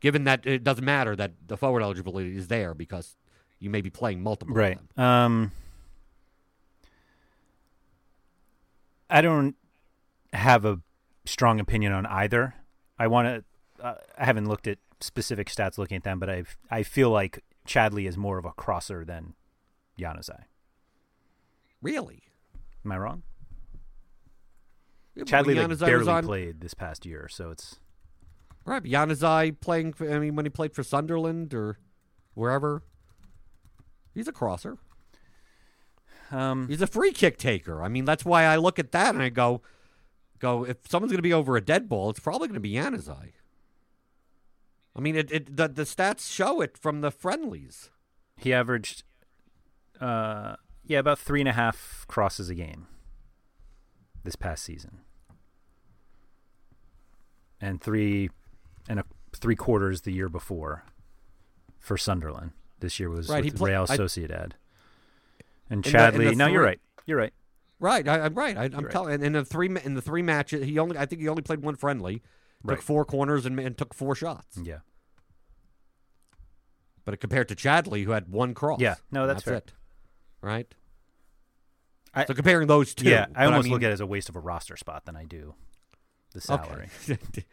Given 0.00 0.24
that 0.24 0.44
it 0.46 0.64
doesn't 0.64 0.84
matter 0.84 1.14
that 1.16 1.32
the 1.46 1.56
forward 1.56 1.82
eligibility 1.82 2.36
is 2.36 2.48
there 2.48 2.74
because 2.74 3.16
you 3.60 3.70
may 3.70 3.80
be 3.80 3.90
playing 3.90 4.22
multiple. 4.22 4.52
of 4.52 4.56
Right. 4.58 4.78
them. 4.96 5.04
Um, 5.04 5.52
I 9.10 9.20
don't 9.20 9.54
have 10.32 10.64
a 10.64 10.80
strong 11.24 11.60
opinion 11.60 11.92
on 11.92 12.04
either. 12.06 12.54
I 12.98 13.06
want 13.06 13.28
to. 13.28 13.84
Uh, 13.84 13.94
I 14.18 14.24
haven't 14.24 14.46
looked 14.48 14.66
at 14.66 14.78
specific 15.00 15.48
stats 15.48 15.78
looking 15.78 15.96
at 15.96 16.02
them, 16.04 16.18
but 16.18 16.28
I 16.28 16.44
I 16.70 16.82
feel 16.82 17.10
like 17.10 17.42
Chadli 17.66 18.08
is 18.08 18.16
more 18.16 18.38
of 18.38 18.44
a 18.44 18.52
crosser 18.52 19.04
than 19.04 19.34
Januzaj. 19.98 20.42
Really? 21.80 22.24
Am 22.84 22.92
I 22.92 22.98
wrong? 22.98 23.22
Yeah, 25.18 25.24
Chadli 25.24 25.56
like, 25.56 25.78
barely 25.80 26.08
on- 26.08 26.24
played 26.24 26.60
this 26.60 26.74
past 26.74 27.04
year, 27.04 27.28
so 27.28 27.50
it's 27.50 27.78
Right, 28.64 28.82
Januzaj 28.82 29.60
playing. 29.60 29.94
For, 29.94 30.10
I 30.10 30.18
mean, 30.18 30.36
when 30.36 30.44
he 30.44 30.50
played 30.50 30.74
for 30.74 30.82
Sunderland 30.82 31.54
or 31.54 31.78
wherever, 32.34 32.82
he's 34.14 34.28
a 34.28 34.32
crosser. 34.32 34.76
um, 36.30 36.68
He's 36.68 36.82
a 36.82 36.86
free 36.86 37.12
kick 37.12 37.38
taker. 37.38 37.82
I 37.82 37.88
mean, 37.88 38.04
that's 38.04 38.26
why 38.26 38.44
I 38.44 38.56
look 38.56 38.78
at 38.78 38.92
that 38.92 39.14
and 39.14 39.22
I 39.22 39.30
go, 39.30 39.62
go. 40.38 40.64
If 40.64 40.86
someone's 40.88 41.10
going 41.12 41.18
to 41.18 41.22
be 41.22 41.32
over 41.32 41.56
a 41.56 41.62
dead 41.62 41.88
ball, 41.88 42.10
it's 42.10 42.20
probably 42.20 42.46
going 42.48 42.54
to 42.54 42.60
be 42.60 42.74
Januzaj. 42.74 43.30
I 44.94 45.00
mean, 45.00 45.16
it, 45.16 45.32
it 45.32 45.56
the 45.56 45.68
the 45.68 45.84
stats 45.84 46.30
show 46.30 46.60
it 46.60 46.76
from 46.76 47.00
the 47.00 47.10
friendlies. 47.10 47.90
he 48.36 48.52
averaged, 48.52 49.02
uh, 50.00 50.56
yeah, 50.84 50.98
about 50.98 51.18
three 51.18 51.40
and 51.40 51.48
a 51.48 51.52
half 51.52 52.04
crosses 52.06 52.50
a 52.50 52.54
game 52.54 52.86
this 54.24 54.36
past 54.36 54.62
season. 54.62 55.00
And 57.60 57.80
three 57.80 58.30
and 58.88 59.00
a 59.00 59.04
three 59.34 59.56
quarters 59.56 60.02
the 60.02 60.12
year 60.12 60.28
before 60.28 60.84
for 61.78 61.96
Sunderland. 61.96 62.52
This 62.80 63.00
year 63.00 63.10
was 63.10 63.28
Right, 63.28 63.44
with 63.44 63.56
play- 63.56 63.70
Real 63.72 63.86
I- 63.88 63.96
Sociedad. 63.96 64.52
And 65.70 65.84
In 65.84 65.92
the- 65.92 65.98
Chadli. 65.98 66.36
no, 66.36 66.46
you're 66.46 66.62
right. 66.62 66.80
You're 67.06 67.18
right. 67.18 67.32
Right, 67.80 68.06
I, 68.08 68.20
I'm 68.20 68.34
right. 68.34 68.56
I, 68.56 68.64
I'm 68.64 68.72
right. 68.72 68.90
telling. 68.90 69.22
In 69.22 69.32
the 69.34 69.44
three 69.44 69.68
in 69.84 69.94
the 69.94 70.00
three 70.02 70.22
matches, 70.22 70.64
he 70.64 70.78
only 70.78 70.96
I 70.98 71.06
think 71.06 71.20
he 71.22 71.28
only 71.28 71.42
played 71.42 71.62
one 71.62 71.76
friendly, 71.76 72.22
Right. 72.62 72.74
took 72.76 72.82
four 72.82 73.04
corners 73.04 73.46
and, 73.46 73.58
and 73.60 73.76
took 73.78 73.94
four 73.94 74.14
shots. 74.14 74.56
Yeah. 74.62 74.78
But 77.04 77.20
compared 77.20 77.48
to 77.48 77.54
Chadli, 77.56 78.04
who 78.04 78.10
had 78.12 78.28
one 78.28 78.54
cross. 78.54 78.80
Yeah, 78.80 78.96
no, 79.10 79.26
that's 79.26 79.42
fair. 79.42 79.54
it. 79.54 79.72
Right. 80.40 80.72
I- 82.14 82.24
so 82.24 82.34
comparing 82.34 82.66
those 82.66 82.94
two, 82.94 83.08
yeah, 83.08 83.26
I 83.34 83.44
almost 83.44 83.64
mean, 83.64 83.72
look 83.74 83.82
at 83.82 83.90
it 83.90 83.94
as 83.94 84.00
a 84.00 84.06
waste 84.06 84.28
of 84.28 84.36
a 84.36 84.40
roster 84.40 84.76
spot 84.76 85.04
than 85.04 85.14
I 85.16 85.24
do 85.24 85.54
the 86.32 86.40
salary. 86.40 86.88
Okay. 87.10 87.44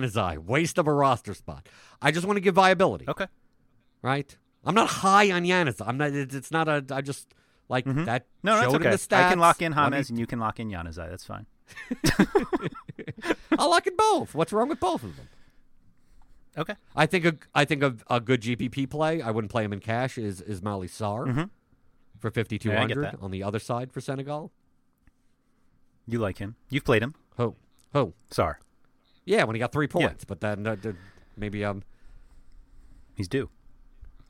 Januzaj, 0.00 0.38
waste 0.38 0.76
of 0.78 0.88
a 0.88 0.92
roster 0.92 1.34
spot. 1.34 1.68
I 2.02 2.10
just 2.10 2.26
want 2.26 2.36
to 2.36 2.40
give 2.40 2.56
viability. 2.56 3.04
Okay. 3.06 3.26
Right. 4.02 4.36
I'm 4.64 4.74
not 4.74 4.88
high 4.88 5.30
on 5.30 5.44
Januzaj. 5.44 5.86
I'm 5.86 5.96
not. 5.98 6.10
It's 6.12 6.50
not 6.50 6.66
a. 6.68 6.84
I 6.90 7.00
just 7.00 7.32
like 7.68 7.84
that. 7.84 7.94
Mm-hmm. 7.94 8.16
No, 8.42 8.54
that's 8.56 8.64
showed 8.66 8.74
okay. 8.76 8.84
in 8.86 8.90
the 8.90 8.96
stats. 8.96 9.24
I 9.24 9.30
can 9.30 9.38
lock 9.38 9.62
in 9.62 9.72
James 9.72 10.10
and 10.10 10.18
you 10.18 10.26
can 10.26 10.40
lock 10.40 10.58
in 10.58 10.68
Januzaj. 10.68 11.08
That's 11.10 11.24
fine. 11.24 11.46
I'll 13.58 13.70
lock 13.70 13.86
in 13.86 13.94
both. 13.96 14.34
What's 14.34 14.52
wrong 14.52 14.68
with 14.68 14.80
both 14.80 15.04
of 15.04 15.16
them? 15.16 15.28
Okay. 16.56 16.74
I 16.96 17.06
think 17.06 17.24
a 17.24 17.34
I 17.54 17.64
think 17.64 17.82
a, 17.84 17.94
a 18.10 18.20
good 18.20 18.40
GPP 18.42 18.90
play. 18.90 19.22
I 19.22 19.30
wouldn't 19.30 19.50
play 19.52 19.62
him 19.64 19.72
in 19.72 19.78
cash. 19.80 20.18
Is 20.18 20.40
is 20.40 20.60
Molly 20.60 20.88
Sar 20.88 21.24
Mhm. 21.26 21.50
for 22.18 22.30
fifty 22.32 22.58
two 22.58 22.70
hundred 22.70 22.78
Yeah, 22.78 22.84
I 22.84 22.86
get 22.88 22.96
hundred 22.96 23.12
that. 23.20 23.24
on 23.24 23.30
the 23.30 23.42
other 23.44 23.60
side 23.60 23.92
for 23.92 24.00
Senegal. 24.00 24.50
You 26.06 26.18
like 26.18 26.38
him. 26.38 26.56
You've 26.68 26.84
played 26.84 27.02
him. 27.02 27.14
Who? 27.36 27.54
Who? 27.92 28.12
Sorry. 28.30 28.56
Yeah, 29.24 29.44
when 29.44 29.54
he 29.56 29.60
got 29.60 29.72
three 29.72 29.86
Yeah. 29.94 30.08
points, 30.08 30.24
but 30.24 30.40
then 30.40 30.66
uh, 30.66 30.76
maybe 31.36 31.64
um. 31.64 31.82
He's 33.14 33.28
due. 33.28 33.50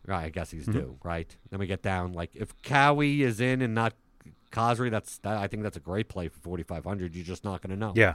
Right, 0.07 0.25
I 0.25 0.29
guess 0.31 0.51
he's 0.51 0.63
Mm-hmm. 0.63 0.73
due. 0.79 0.99
Right. 1.03 1.37
Then 1.51 1.61
we 1.61 1.67
get 1.67 1.83
down 1.83 2.13
like 2.15 2.31
if 2.35 2.57
Khaoui 2.63 3.21
is 3.21 3.41
in 3.41 3.61
and 3.63 3.75
not 3.75 3.93
Khazri, 4.51 4.91
that's 4.91 5.19
that, 5.19 5.37
I 5.37 5.47
think 5.47 5.63
that's 5.63 5.77
a 5.77 5.81
great 5.81 6.09
play 6.09 6.29
for 6.29 6.39
forty 6.41 6.63
five 6.63 6.85
hundred. 6.85 7.15
You're 7.15 7.25
just 7.27 7.45
not 7.45 7.61
going 7.61 7.71
to 7.71 7.77
know. 7.77 7.93
Yeah. 7.95 8.15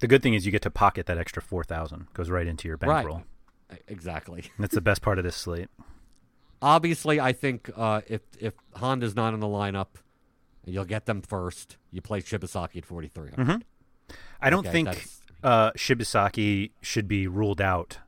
The 0.00 0.06
good 0.06 0.22
thing 0.22 0.34
is 0.34 0.46
you 0.46 0.52
get 0.52 0.62
to 0.62 0.70
pocket 0.70 1.06
that 1.06 1.18
extra 1.18 1.42
4000 1.42 2.06
Goes 2.14 2.30
right 2.30 2.46
into 2.46 2.68
your 2.68 2.76
bankroll. 2.76 3.24
E- 3.72 3.76
Exactly. 3.88 4.44
That's 4.58 4.74
the 4.74 4.80
best 4.80 5.02
part 5.02 5.18
of 5.18 5.24
this 5.24 5.34
slate. 5.34 5.68
Obviously, 6.62 7.18
I 7.20 7.32
think 7.32 7.68
uh, 7.76 8.02
if 8.06 8.20
if 8.38 8.54
Honda's 8.76 9.16
not 9.16 9.34
in 9.34 9.40
the 9.40 9.46
lineup, 9.48 9.88
you'll 10.72 10.84
get 10.84 11.06
them 11.06 11.22
first. 11.22 11.76
You 11.90 12.00
play 12.00 12.20
Shibasaki 12.20 12.76
at 12.78 12.84
forty 12.86 13.08
three 13.08 13.30
hundred. 13.30 13.64
I 14.40 14.50
don't 14.50 14.66
Okay, 14.66 14.70
think 14.84 15.06
uh, 15.42 15.72
Shibasaki 15.72 16.70
should 16.80 17.08
be 17.08 17.26
ruled 17.26 17.60
out 17.60 17.98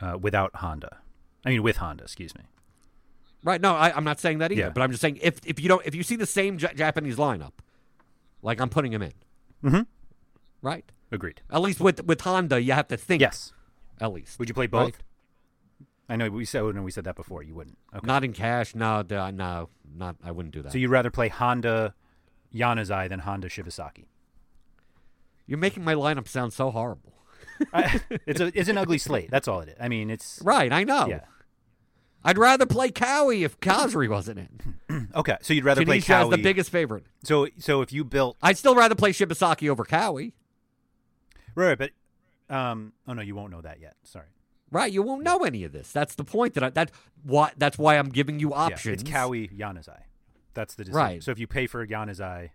uh, 0.00 0.16
without 0.20 0.56
Honda. 0.56 0.98
I 1.44 1.50
mean, 1.50 1.62
with 1.62 1.76
Honda, 1.78 2.04
excuse 2.04 2.34
me. 2.34 2.42
Right. 3.42 3.60
No, 3.60 3.74
I, 3.74 3.94
I'm 3.94 4.04
not 4.04 4.20
saying 4.20 4.38
that 4.38 4.52
either. 4.52 4.60
Yeah. 4.62 4.68
But 4.70 4.82
I'm 4.82 4.90
just 4.90 5.02
saying 5.02 5.18
if 5.20 5.38
if 5.44 5.60
you 5.60 5.68
don't 5.68 5.84
if 5.84 5.94
you 5.94 6.02
see 6.02 6.16
the 6.16 6.26
same 6.26 6.58
Ja- 6.58 6.72
Japanese 6.74 7.16
lineup, 7.16 7.52
like 8.42 8.60
I'm 8.60 8.70
putting 8.70 8.92
him 8.92 9.02
in. 9.02 9.12
Mhm. 9.62 9.86
Right. 10.62 10.84
Agreed. 11.12 11.42
At 11.50 11.60
least 11.60 11.80
with 11.80 12.04
with 12.06 12.22
Honda, 12.22 12.60
you 12.62 12.72
have 12.72 12.88
to 12.88 12.96
think. 12.96 13.20
Yes. 13.20 13.52
At 14.00 14.12
least. 14.12 14.38
Would 14.38 14.48
you 14.48 14.54
play 14.54 14.66
both? 14.66 14.84
Right. 14.84 14.96
I 16.08 16.16
know 16.16 16.28
we 16.28 16.44
said 16.44 16.62
no, 16.74 16.82
we 16.82 16.90
said 16.90 17.04
that 17.04 17.16
before. 17.16 17.42
You 17.42 17.54
wouldn't. 17.54 17.78
Okay. 17.94 18.06
Not 18.06 18.24
in 18.24 18.32
cash. 18.32 18.74
No, 18.74 19.02
no, 19.08 19.68
not. 19.96 20.16
I 20.22 20.30
wouldn't 20.30 20.54
do 20.54 20.62
that. 20.62 20.72
so 20.72 20.78
you'd 20.78 20.90
rather 20.90 21.10
play 21.10 21.28
Honda 21.28 21.94
Januzaj 22.54 23.08
than 23.08 23.20
Honda 23.20 23.48
Shibasaki. 23.48 24.04
You're 25.46 25.58
making 25.58 25.84
my 25.84 25.94
lineup 25.94 26.28
sound 26.28 26.52
so 26.52 26.70
horrible. 26.70 27.14
I, 27.72 28.00
it's 28.26 28.40
a 28.40 28.52
it's 28.58 28.68
an 28.68 28.78
ugly 28.78 28.98
slate. 28.98 29.30
That's 29.30 29.48
all 29.48 29.60
it 29.60 29.68
is. 29.70 29.76
I 29.80 29.88
mean, 29.88 30.10
it's 30.10 30.40
Right. 30.42 30.72
I 30.72 30.84
know. 30.84 31.06
yeah. 31.06 31.20
I'd 32.26 32.38
rather 32.38 32.64
play 32.64 32.90
Khaoui 32.90 33.44
if 33.44 33.60
Khazri 33.60 34.08
wasn't 34.08 34.38
in. 34.40 34.74
Okay, 35.16 35.36
so 35.42 35.52
you'd 35.54 35.64
rather 35.64 35.84
play 35.84 35.98
is 35.98 36.06
the 36.06 36.40
biggest 36.40 36.70
favorite. 36.70 37.04
So 37.24 37.48
so 37.58 37.82
if 37.82 37.92
you 37.92 38.04
built 38.04 38.36
I'd 38.42 38.56
still 38.56 38.74
rather 38.76 38.94
play 38.94 39.12
Shibasaki 39.12 39.68
over 39.68 39.84
Khaoui. 39.84 40.32
right, 41.56 41.76
but 41.76 41.90
um 42.48 42.92
oh 43.08 43.12
no, 43.12 43.22
you 43.22 43.34
won't 43.34 43.50
know 43.50 43.60
that 43.60 43.80
yet. 43.80 43.96
Sorry. 44.04 44.26
Right. 44.74 44.92
You 44.92 45.02
won't 45.02 45.22
know 45.22 45.38
any 45.44 45.62
of 45.64 45.72
this. 45.72 45.92
That's 45.92 46.14
the 46.16 46.24
point. 46.24 46.54
That 46.54 46.64
I, 46.64 46.70
that 46.70 46.90
why 47.22 47.52
that's 47.56 47.78
why 47.78 47.96
I'm 47.96 48.08
giving 48.08 48.40
you 48.40 48.50
Yeah, 48.50 48.56
options. 48.66 49.02
it's 49.02 49.10
Khaoui 49.10 49.56
Januzaj. 49.56 50.00
That's 50.52 50.74
the 50.74 50.84
decision. 50.84 50.96
Right. 50.98 51.22
So 51.22 51.30
if 51.30 51.38
you 51.38 51.46
pay 51.46 51.66
for 51.66 51.86
Januzaj, 51.86 52.50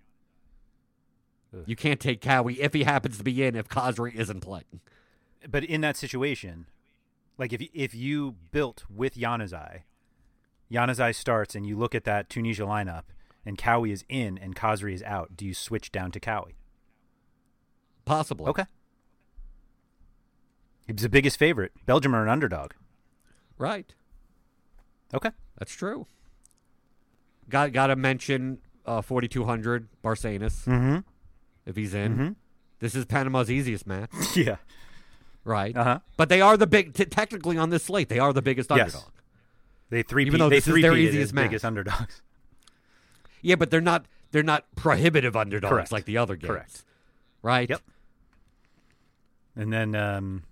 You 1.65 1.75
can't 1.75 1.99
take 1.99 2.21
Khaoui 2.21 2.57
if 2.59 2.73
he 2.73 2.83
happens 2.83 3.17
to 3.17 3.23
be 3.23 3.43
in 3.43 3.55
if 3.55 3.67
Khazri 3.69 4.13
isn't 4.15 4.41
playing. 4.41 4.81
but 5.49 5.63
in 5.63 5.79
that 5.81 5.95
situation, 5.97 6.65
like 7.37 7.53
if 7.53 7.61
if 7.73 7.95
you 7.95 8.35
built 8.51 8.83
with 8.93 9.15
Januzaj, 9.15 9.83
Januzaj 10.71 11.15
starts 11.15 11.55
and 11.55 11.65
you 11.65 11.77
look 11.77 11.95
at 11.95 12.03
that 12.03 12.29
Tunisia 12.29 12.63
lineup 12.63 13.03
and 13.45 13.57
Khaoui 13.57 13.91
is 13.93 14.03
in 14.09 14.37
and 14.37 14.55
Khazri 14.55 14.93
is 14.93 15.01
out, 15.03 15.37
do 15.37 15.45
you 15.45 15.53
switch 15.53 15.91
down 15.91 16.11
to 16.11 16.19
Khaoui? 16.19 16.55
Possibly. 18.05 18.47
Okay. 18.47 18.65
He's 20.95 21.01
the 21.03 21.09
biggest 21.09 21.37
favorite. 21.37 21.71
Belgium 21.85 22.15
are 22.15 22.23
an 22.23 22.29
underdog. 22.29 22.71
Right. 23.57 23.93
Okay. 25.13 25.31
That's 25.57 25.73
true. 25.73 26.07
Got 27.49 27.73
got 27.73 27.87
to 27.87 27.95
mention 27.95 28.59
uh, 28.85 29.01
4200 29.01 29.87
Barcenas 30.03 30.65
Mm-hmm. 30.65 30.97
if 31.65 31.75
he's 31.75 31.93
in. 31.93 32.17
Mhm. 32.17 32.35
This 32.79 32.95
is 32.95 33.05
Panama's 33.05 33.51
easiest 33.51 33.85
match, 33.85 34.09
Yeah. 34.35 34.55
right? 35.43 35.75
Uh-huh. 35.75 35.99
But 36.15 36.29
they 36.29 36.39
are 36.41 36.55
the 36.55 36.67
big. 36.67 36.93
T- 36.93 37.05
technically, 37.05 37.57
on 37.57 37.69
this 37.71 37.83
slate, 37.83 38.07
they 38.09 38.19
are 38.19 38.31
the 38.31 38.41
biggest 38.41 38.69
Yes. 38.71 38.95
underdog. 38.95 39.11
They 39.89 40.03
three 40.03 40.25
Even 40.25 40.39
though 40.39 40.49
they 40.49 40.57
this 40.57 40.67
is 40.67 40.81
their 40.81 40.95
easiest 40.95 41.33
match. 41.33 41.45
biggest 41.49 41.65
underdogs. 41.65 42.21
Yeah, 43.41 43.55
but 43.55 43.71
they're 43.71 43.79
not. 43.81 44.05
They're 44.31 44.43
not 44.43 44.65
prohibitive 44.75 45.35
underdogs 45.37 45.69
Correct. 45.71 45.91
like 45.93 46.03
the 46.05 46.17
other 46.17 46.35
games. 46.35 46.49
Correct. 46.49 46.83
Right. 47.41 47.69
Yep. 47.69 47.81
And 49.55 49.71
then 49.73 49.95
um 49.95 50.43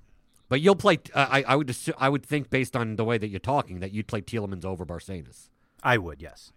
But 0.50 0.62
you'll 0.62 0.76
play. 0.76 0.98
Uh, 1.14 1.28
I 1.30 1.44
I 1.44 1.56
would 1.56 1.68
assu- 1.68 1.94
I 1.98 2.10
would 2.10 2.26
think 2.26 2.50
based 2.50 2.76
on 2.76 2.96
the 2.96 3.04
way 3.04 3.18
that 3.18 3.28
you're 3.28 3.40
talking 3.40 3.80
that 3.82 3.92
you'd 3.92 4.08
play 4.08 4.22
Tielemans 4.22 4.64
over 4.66 4.86
Barcenas. 4.86 5.50
I 5.84 5.98
would, 5.98 6.22
yes. 6.22 6.52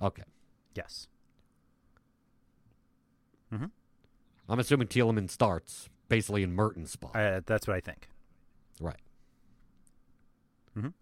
Okay. 0.00 0.22
Yes. 0.74 1.08
I'm 4.46 4.58
assuming 4.58 4.88
Tielemans 4.88 5.30
starts 5.30 5.88
basically 6.08 6.42
in 6.42 6.54
Mertens's 6.54 6.90
spot. 6.90 7.16
I, 7.16 7.40
that's 7.46 7.66
what 7.66 7.76
I 7.76 7.80
think. 7.80 8.08
right. 8.80 9.00
Mhm. 10.76 10.92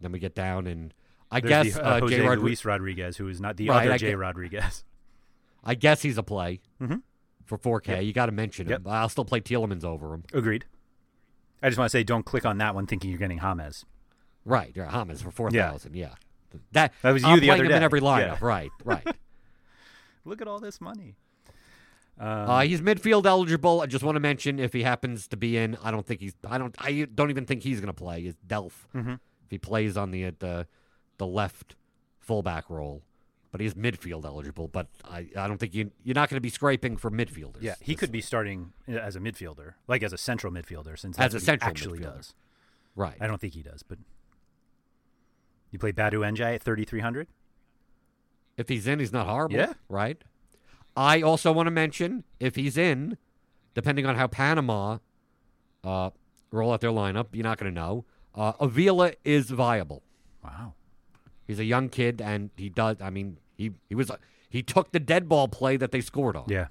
Then 0.00 0.10
we 0.10 0.18
get 0.18 0.34
down 0.34 0.66
and 0.66 0.92
I 1.30 1.38
There's 1.40 1.66
guess 1.68 1.74
the, 1.76 1.86
uh, 1.86 1.90
uh, 1.96 2.00
Jose 2.00 2.16
J. 2.16 2.22
Rodri- 2.24 2.40
Luis 2.42 2.64
Rodriguez, 2.64 3.16
who 3.16 3.28
is 3.28 3.40
not 3.40 3.56
the 3.58 3.68
Right, 3.68 3.82
other 3.84 3.92
I 3.92 3.98
J. 3.98 4.08
get- 4.08 4.18
Rodriguez. 4.18 4.82
I 5.64 5.74
guess 5.76 6.02
he's 6.02 6.18
a 6.18 6.22
play 6.24 6.60
Mhm. 6.80 7.02
for 7.44 7.58
4K. 7.58 7.96
Yep. 7.96 8.04
You 8.04 8.12
got 8.12 8.26
to 8.26 8.32
mention 8.32 8.66
him. 8.66 8.70
Yep. 8.72 8.82
But 8.84 8.90
I'll 8.90 9.08
still 9.10 9.24
play 9.26 9.40
Tielemans 9.40 9.84
over 9.84 10.12
him. 10.14 10.24
Agreed. 10.32 10.64
I 11.62 11.68
just 11.68 11.78
want 11.78 11.90
to 11.90 11.92
say, 11.92 12.02
don't 12.04 12.24
click 12.24 12.44
on 12.46 12.58
that 12.58 12.74
one 12.74 12.86
thinking 12.86 13.10
you're 13.10 13.18
getting 13.18 13.38
James. 13.38 13.84
Right. 14.44 14.72
Yeah, 14.74 14.90
James 14.90 15.20
for 15.22 15.30
4,000. 15.30 15.94
Yeah. 15.94 16.14
That, 16.72 16.92
That 17.02 17.12
was 17.12 17.22
you 17.22 17.28
I'm 17.28 17.40
the 17.40 17.50
other 17.50 17.64
him 17.64 17.70
in 17.72 17.78
day. 17.80 17.84
every 17.84 18.00
Yeah. 18.00 18.06
lineup. 18.36 18.40
Right. 18.40 18.70
Right. 18.84 19.06
Look 20.24 20.40
at 20.42 20.48
all 20.48 20.58
this 20.58 20.80
money. 20.80 21.16
Um, 22.18 22.26
Uh, 22.28 22.60
he's 22.62 22.80
midfield 22.80 23.24
eligible. 23.26 23.80
I 23.80 23.86
just 23.86 24.04
want 24.04 24.16
to 24.16 24.20
mention 24.20 24.58
if 24.58 24.72
he 24.72 24.82
happens 24.82 25.26
to 25.28 25.36
be 25.36 25.56
in, 25.56 25.76
I 25.82 25.90
don't 25.90 26.06
think 26.06 26.20
he's. 26.20 26.34
I 26.46 26.58
don't. 26.58 26.74
I 26.78 27.06
don't 27.14 27.30
even 27.30 27.46
think 27.46 27.62
he's 27.62 27.80
going 27.80 27.86
to 27.88 27.94
play. 27.94 28.26
Is 28.26 28.34
Delph 28.46 28.86
Mhm. 28.94 29.14
if 29.44 29.50
he 29.50 29.56
plays 29.58 29.96
on 29.96 30.10
the 30.10 30.30
the 30.30 30.66
the 31.16 31.26
left 31.26 31.76
fullback 32.18 32.68
role, 32.68 33.02
but 33.52 33.60
he's 33.60 33.74
midfield 33.74 34.24
eligible. 34.24 34.68
But 34.68 34.88
I 35.04 35.28
I 35.36 35.46
don't 35.48 35.58
think 35.58 35.74
you 35.74 35.90
you're 36.02 36.14
not 36.14 36.28
going 36.28 36.36
to 36.36 36.40
be 36.40 36.50
scraping 36.50 36.96
for 36.96 37.10
midfielders. 37.10 37.62
yeah, 37.62 37.74
he 37.80 37.94
could 37.94 38.12
be 38.12 38.20
starting 38.20 38.72
uh, 38.88 38.92
as 38.92 39.16
a 39.16 39.20
midfielder, 39.20 39.74
like 39.88 40.02
as 40.02 40.12
a 40.12 40.18
central 40.18 40.52
midfielder, 40.52 40.98
since 40.98 41.18
As 41.18 41.34
a 41.34 41.38
he 41.38 41.44
central 41.44 41.70
actually 41.70 41.98
midfielder. 42.00 42.16
does. 42.16 42.34
right. 42.94 43.16
I 43.20 43.26
don't 43.26 43.40
think 43.40 43.54
he 43.54 43.62
does, 43.62 43.82
but 43.82 43.98
you 45.70 45.78
play 45.78 45.92
Badou 45.92 46.20
Ndiaye 46.20 46.56
at 46.56 46.62
3,300. 46.62 47.28
If 48.56 48.68
he's 48.68 48.86
in, 48.86 48.98
he's 48.98 49.12
not 49.12 49.26
horrible. 49.26 49.56
Yeah. 49.56 49.74
Right. 49.88 50.20
I 50.96 51.22
also 51.22 51.52
want 51.52 51.68
to 51.68 51.70
mention 51.70 52.24
if 52.40 52.56
he's 52.56 52.76
in, 52.76 53.16
depending 53.74 54.04
on 54.04 54.16
how 54.16 54.26
Panama 54.26 54.98
uh, 55.84 56.10
roll 56.50 56.72
out 56.72 56.80
their 56.80 56.90
lineup, 56.90 57.28
you're 57.32 57.44
not 57.44 57.56
going 57.58 57.72
to 57.72 57.80
know. 57.80 58.04
Uh, 58.34 58.52
Avila 58.60 59.12
is 59.24 59.50
viable. 59.50 60.02
Wow. 60.44 60.74
He's 61.50 61.58
a 61.58 61.64
young 61.64 61.88
kid, 61.88 62.22
and 62.22 62.50
he 62.56 62.68
does. 62.68 62.98
I 63.00 63.10
mean, 63.10 63.38
he 63.56 63.72
he 63.88 63.96
was 63.96 64.08
he 64.48 64.62
took 64.62 64.92
the 64.92 65.00
dead 65.00 65.28
ball 65.28 65.48
play 65.48 65.76
that 65.76 65.90
they 65.90 66.00
scored 66.00 66.36
on. 66.36 66.44
Yeah. 66.46 66.68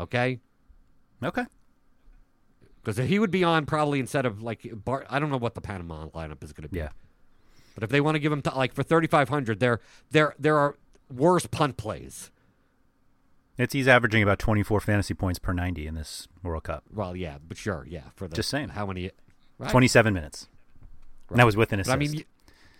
Okay. 0.00 0.40
Okay. 1.22 1.44
Because 2.82 2.96
he 2.96 3.18
would 3.18 3.30
be 3.30 3.44
on 3.44 3.66
probably 3.66 4.00
instead 4.00 4.24
of 4.24 4.42
like 4.42 4.66
Bart. 4.72 5.06
I 5.10 5.18
don't 5.18 5.28
know 5.28 5.36
what 5.36 5.54
the 5.54 5.60
Panama 5.60 6.06
lineup 6.06 6.42
is 6.42 6.54
going 6.54 6.62
to 6.62 6.70
be. 6.70 6.78
Yeah. 6.78 6.88
But 7.74 7.84
if 7.84 7.90
they 7.90 8.00
want 8.00 8.14
to 8.14 8.20
give 8.20 8.32
him 8.32 8.40
to, 8.40 8.54
like 8.56 8.72
for 8.72 8.82
thirty 8.82 9.06
five 9.06 9.28
hundred, 9.28 9.60
there 9.60 9.80
there 10.12 10.34
there 10.38 10.56
are 10.56 10.76
worse 11.14 11.46
punt 11.46 11.76
plays 11.76 12.30
It's 13.58 13.74
he's 13.74 13.86
averaging 13.86 14.22
about 14.22 14.38
24 14.38 14.80
fantasy 14.80 15.12
points 15.12 15.38
per 15.38 15.52
90 15.52 15.86
in 15.86 15.94
this 15.94 16.26
World 16.42 16.64
Cup. 16.64 16.84
Well, 16.90 17.14
yeah, 17.14 17.36
but 17.46 17.58
sure, 17.58 17.86
yeah. 17.86 18.04
For 18.16 18.28
the 18.28 18.34
Just 18.34 18.48
saying. 18.48 18.70
how 18.70 18.86
many? 18.86 19.10
Right. 19.58 19.70
27 19.70 20.14
minutes. 20.14 20.48
And 21.28 21.38
that 21.38 21.44
was 21.44 21.56
with 21.56 21.70
an 21.74 21.80
But. 21.80 21.92
I 21.92 21.96
mean, 21.96 22.24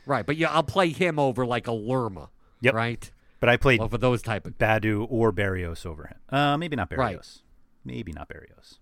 right? 0.07 0.25
But 0.27 0.37
yeah, 0.37 0.51
I'll 0.51 0.63
play 0.63 0.89
him 0.91 1.19
over 1.19 1.45
like 1.47 1.67
a 1.67 1.73
Lerma. 1.73 2.31
Yep. 2.61 2.75
Right. 2.75 3.11
but 3.41 3.49
I 3.49 3.57
played 3.57 3.81
over 3.81 3.99
those 3.99 4.23
type 4.23 4.47
of 4.47 4.57
Badou 4.59 5.07
or 5.11 5.33
Barrios 5.33 5.85
over 5.85 6.07
him. 6.07 6.19
Uh, 6.29 6.57
maybe 6.57 6.77
not 6.77 6.89
Barrios. 6.91 7.43
Right. 7.85 7.95
Maybe 7.95 8.13
not 8.13 8.29
Barrios. 8.29 8.79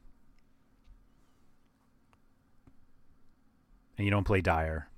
And 3.97 4.05
you 4.07 4.11
don't 4.11 4.25
play 4.25 4.41
Dier. 4.41 4.89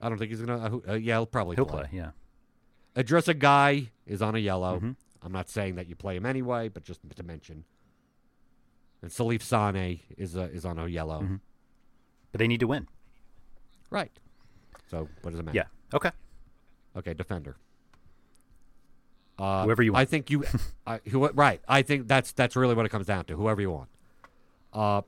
I 0.00 0.08
don't 0.08 0.18
think 0.18 0.30
he's 0.30 0.40
gonna. 0.40 0.58
Uh, 0.86 0.92
uh, 0.92 0.94
yeah, 0.94 1.16
he'll 1.16 1.26
probably 1.26 1.56
He'll 1.56 1.66
play, 1.66 1.88
yeah. 1.92 2.10
Idrissa 2.96 3.34
Gueye 3.38 3.88
is 4.06 4.22
on 4.22 4.34
a 4.34 4.38
yellow. 4.38 4.80
Mhm. 4.80 4.96
I'm 5.22 5.32
not 5.32 5.50
saying 5.50 5.74
that 5.74 5.86
you 5.86 5.94
play 5.94 6.16
him 6.16 6.24
anyway, 6.24 6.68
but 6.68 6.82
just 6.84 7.00
to 7.14 7.22
mention. 7.22 7.64
And 9.02 9.10
Salif 9.10 9.42
Sane 9.42 10.00
is 10.16 10.36
uh, 10.36 10.48
is 10.52 10.64
on 10.64 10.78
a 10.78 10.86
yellow. 10.86 11.20
Mhm. 11.22 11.40
But 12.32 12.38
they 12.38 12.48
need 12.48 12.60
to 12.60 12.66
win. 12.66 12.88
Right. 13.90 14.12
So 14.90 15.08
what 15.22 15.30
does 15.30 15.38
it 15.38 15.44
matter? 15.44 15.56
Yeah. 15.56 15.64
Okay. 15.96 16.10
Okay, 16.96 17.14
defender. 17.14 17.56
Uh, 19.38 19.64
Whoever 19.64 19.82
you 19.82 19.92
want. 19.92 20.02
I 20.02 20.04
think 20.04 20.30
you. 20.30 20.44
I, 20.86 20.98
who, 21.08 21.26
right. 21.28 21.60
I 21.68 21.82
think 21.82 22.08
that's 22.08 22.32
that's 22.32 22.56
really 22.56 22.74
what 22.74 22.84
it 22.86 22.90
comes 22.90 23.06
down 23.06 23.24
to. 23.26 23.36
Whoever 23.36 23.60
you 23.60 23.70
want. 23.70 23.88
Uh, 24.72 25.02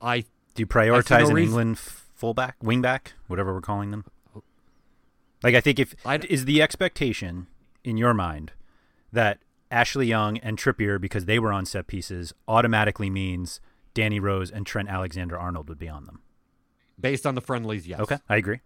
I 0.00 0.20
Do 0.20 0.62
you 0.62 0.66
prioritize 0.66 1.20
no 1.24 1.28
an 1.28 1.34
reason- 1.34 1.48
England 1.50 1.78
fullback, 1.78 2.58
wingback, 2.60 3.08
whatever 3.26 3.52
we're 3.52 3.60
calling 3.60 3.90
them? 3.90 4.04
Like 5.42 5.54
I 5.54 5.60
think 5.60 5.78
if 5.78 5.94
I 6.06 6.16
is 6.16 6.46
the 6.46 6.62
expectation 6.62 7.48
in 7.82 7.96
your 7.98 8.14
mind 8.14 8.52
that 9.12 9.40
Ashley 9.70 10.06
Young 10.06 10.38
and 10.38 10.56
Trippier, 10.56 10.98
because 11.00 11.26
they 11.26 11.38
were 11.38 11.52
on 11.52 11.66
set 11.66 11.86
pieces, 11.86 12.32
automatically 12.48 13.10
means 13.10 13.60
Danny 13.92 14.18
Rose 14.20 14.50
and 14.50 14.64
Trent 14.64 14.88
Alexander 14.88 15.38
Arnold 15.38 15.68
would 15.68 15.78
be 15.78 15.88
on 15.88 16.06
them. 16.06 16.22
based 16.98 17.26
on 17.26 17.34
the 17.34 17.40
friendlies, 17.42 17.86
yes. 17.86 18.00
Okay, 18.00 18.18
I 18.28 18.36
agree. 18.36 18.60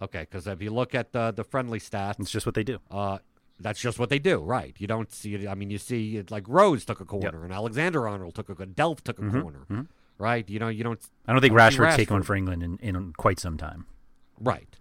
Okay, 0.00 0.20
because 0.20 0.46
if 0.46 0.60
you 0.60 0.70
look 0.70 0.94
at 0.94 1.12
the 1.12 1.32
the 1.32 1.44
friendly 1.44 1.78
stats, 1.80 2.20
It's 2.20 2.30
just 2.30 2.46
what 2.46 2.54
they 2.54 2.64
do. 2.64 2.78
Uh, 2.90 3.18
that's 3.58 3.80
just 3.80 3.98
what 3.98 4.10
they 4.10 4.18
do, 4.18 4.38
right? 4.40 4.74
You 4.78 4.86
don't 4.86 5.10
see. 5.10 5.48
I 5.48 5.54
mean, 5.54 5.70
you 5.70 5.78
see 5.78 6.18
it 6.18 6.30
like 6.30 6.44
Rose 6.46 6.84
took 6.84 7.00
a 7.00 7.04
corner 7.06 7.44
and 7.44 7.52
Alexander 7.52 8.06
Arnold 8.06 8.34
took 8.34 8.50
a 8.50 8.54
Delph 8.54 9.00
took 9.00 9.18
a 9.18 9.22
Mhm, 9.22 9.40
corner, 9.42 9.66
mhm. 9.70 9.86
right? 10.18 10.48
You 10.50 10.58
know, 10.58 10.68
you 10.68 10.84
don't. 10.84 11.00
I 11.26 11.32
don't 11.32 11.40
think 11.40 11.52
don't 11.56 11.58
Rashford's 11.72 11.96
taken 11.96 12.14
one 12.14 12.22
for 12.22 12.34
England 12.34 12.62
in, 12.62 12.76
in 12.78 13.12
quite 13.14 13.40
some 13.40 13.56
time. 13.56 13.86
Right. 14.38 14.76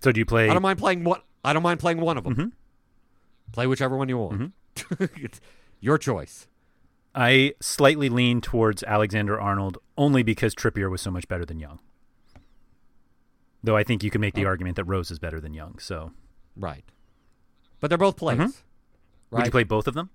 So 0.00 0.12
do 0.12 0.20
you 0.20 0.26
play? 0.26 0.48
I 0.48 0.52
don't 0.52 0.62
mind 0.62 0.78
playing 0.78 1.02
one. 1.04 1.20
I 1.44 1.52
don't 1.52 1.62
mind 1.64 1.80
playing 1.80 2.00
one 2.00 2.16
of 2.18 2.24
them. 2.24 2.34
Mhm. 2.36 2.52
Play 3.52 3.66
whichever 3.66 3.96
one 3.96 4.08
you 4.08 4.18
want. 4.18 4.40
Mm-hmm. 4.76 5.04
it's 5.24 5.40
your 5.80 5.98
choice. 5.98 6.46
I 7.14 7.54
slightly 7.60 8.08
lean 8.08 8.40
towards 8.40 8.84
Alexander 8.84 9.40
Arnold 9.40 9.78
only 9.96 10.22
because 10.22 10.54
Trippier 10.54 10.88
was 10.90 11.00
so 11.00 11.10
much 11.10 11.26
better 11.26 11.44
than 11.44 11.58
Young. 11.58 11.80
Though 13.62 13.76
I 13.76 13.82
think 13.82 14.04
you 14.04 14.10
can 14.10 14.20
make 14.20 14.34
the 14.34 14.44
argument 14.44 14.76
that 14.76 14.84
Rose 14.84 15.10
is 15.10 15.18
better 15.18 15.40
than 15.40 15.52
Young. 15.52 15.78
So 15.78 16.12
Right. 16.56 16.84
But 17.80 17.88
they're 17.88 17.98
both 17.98 18.16
mm-hmm. 18.16 18.36
plays. 18.36 18.38
Mhm. 18.38 18.62
Right. 19.30 19.38
would 19.40 19.46
you 19.46 19.50
play 19.50 19.64
both 19.64 19.86
of 19.86 19.94
them? 19.94 20.10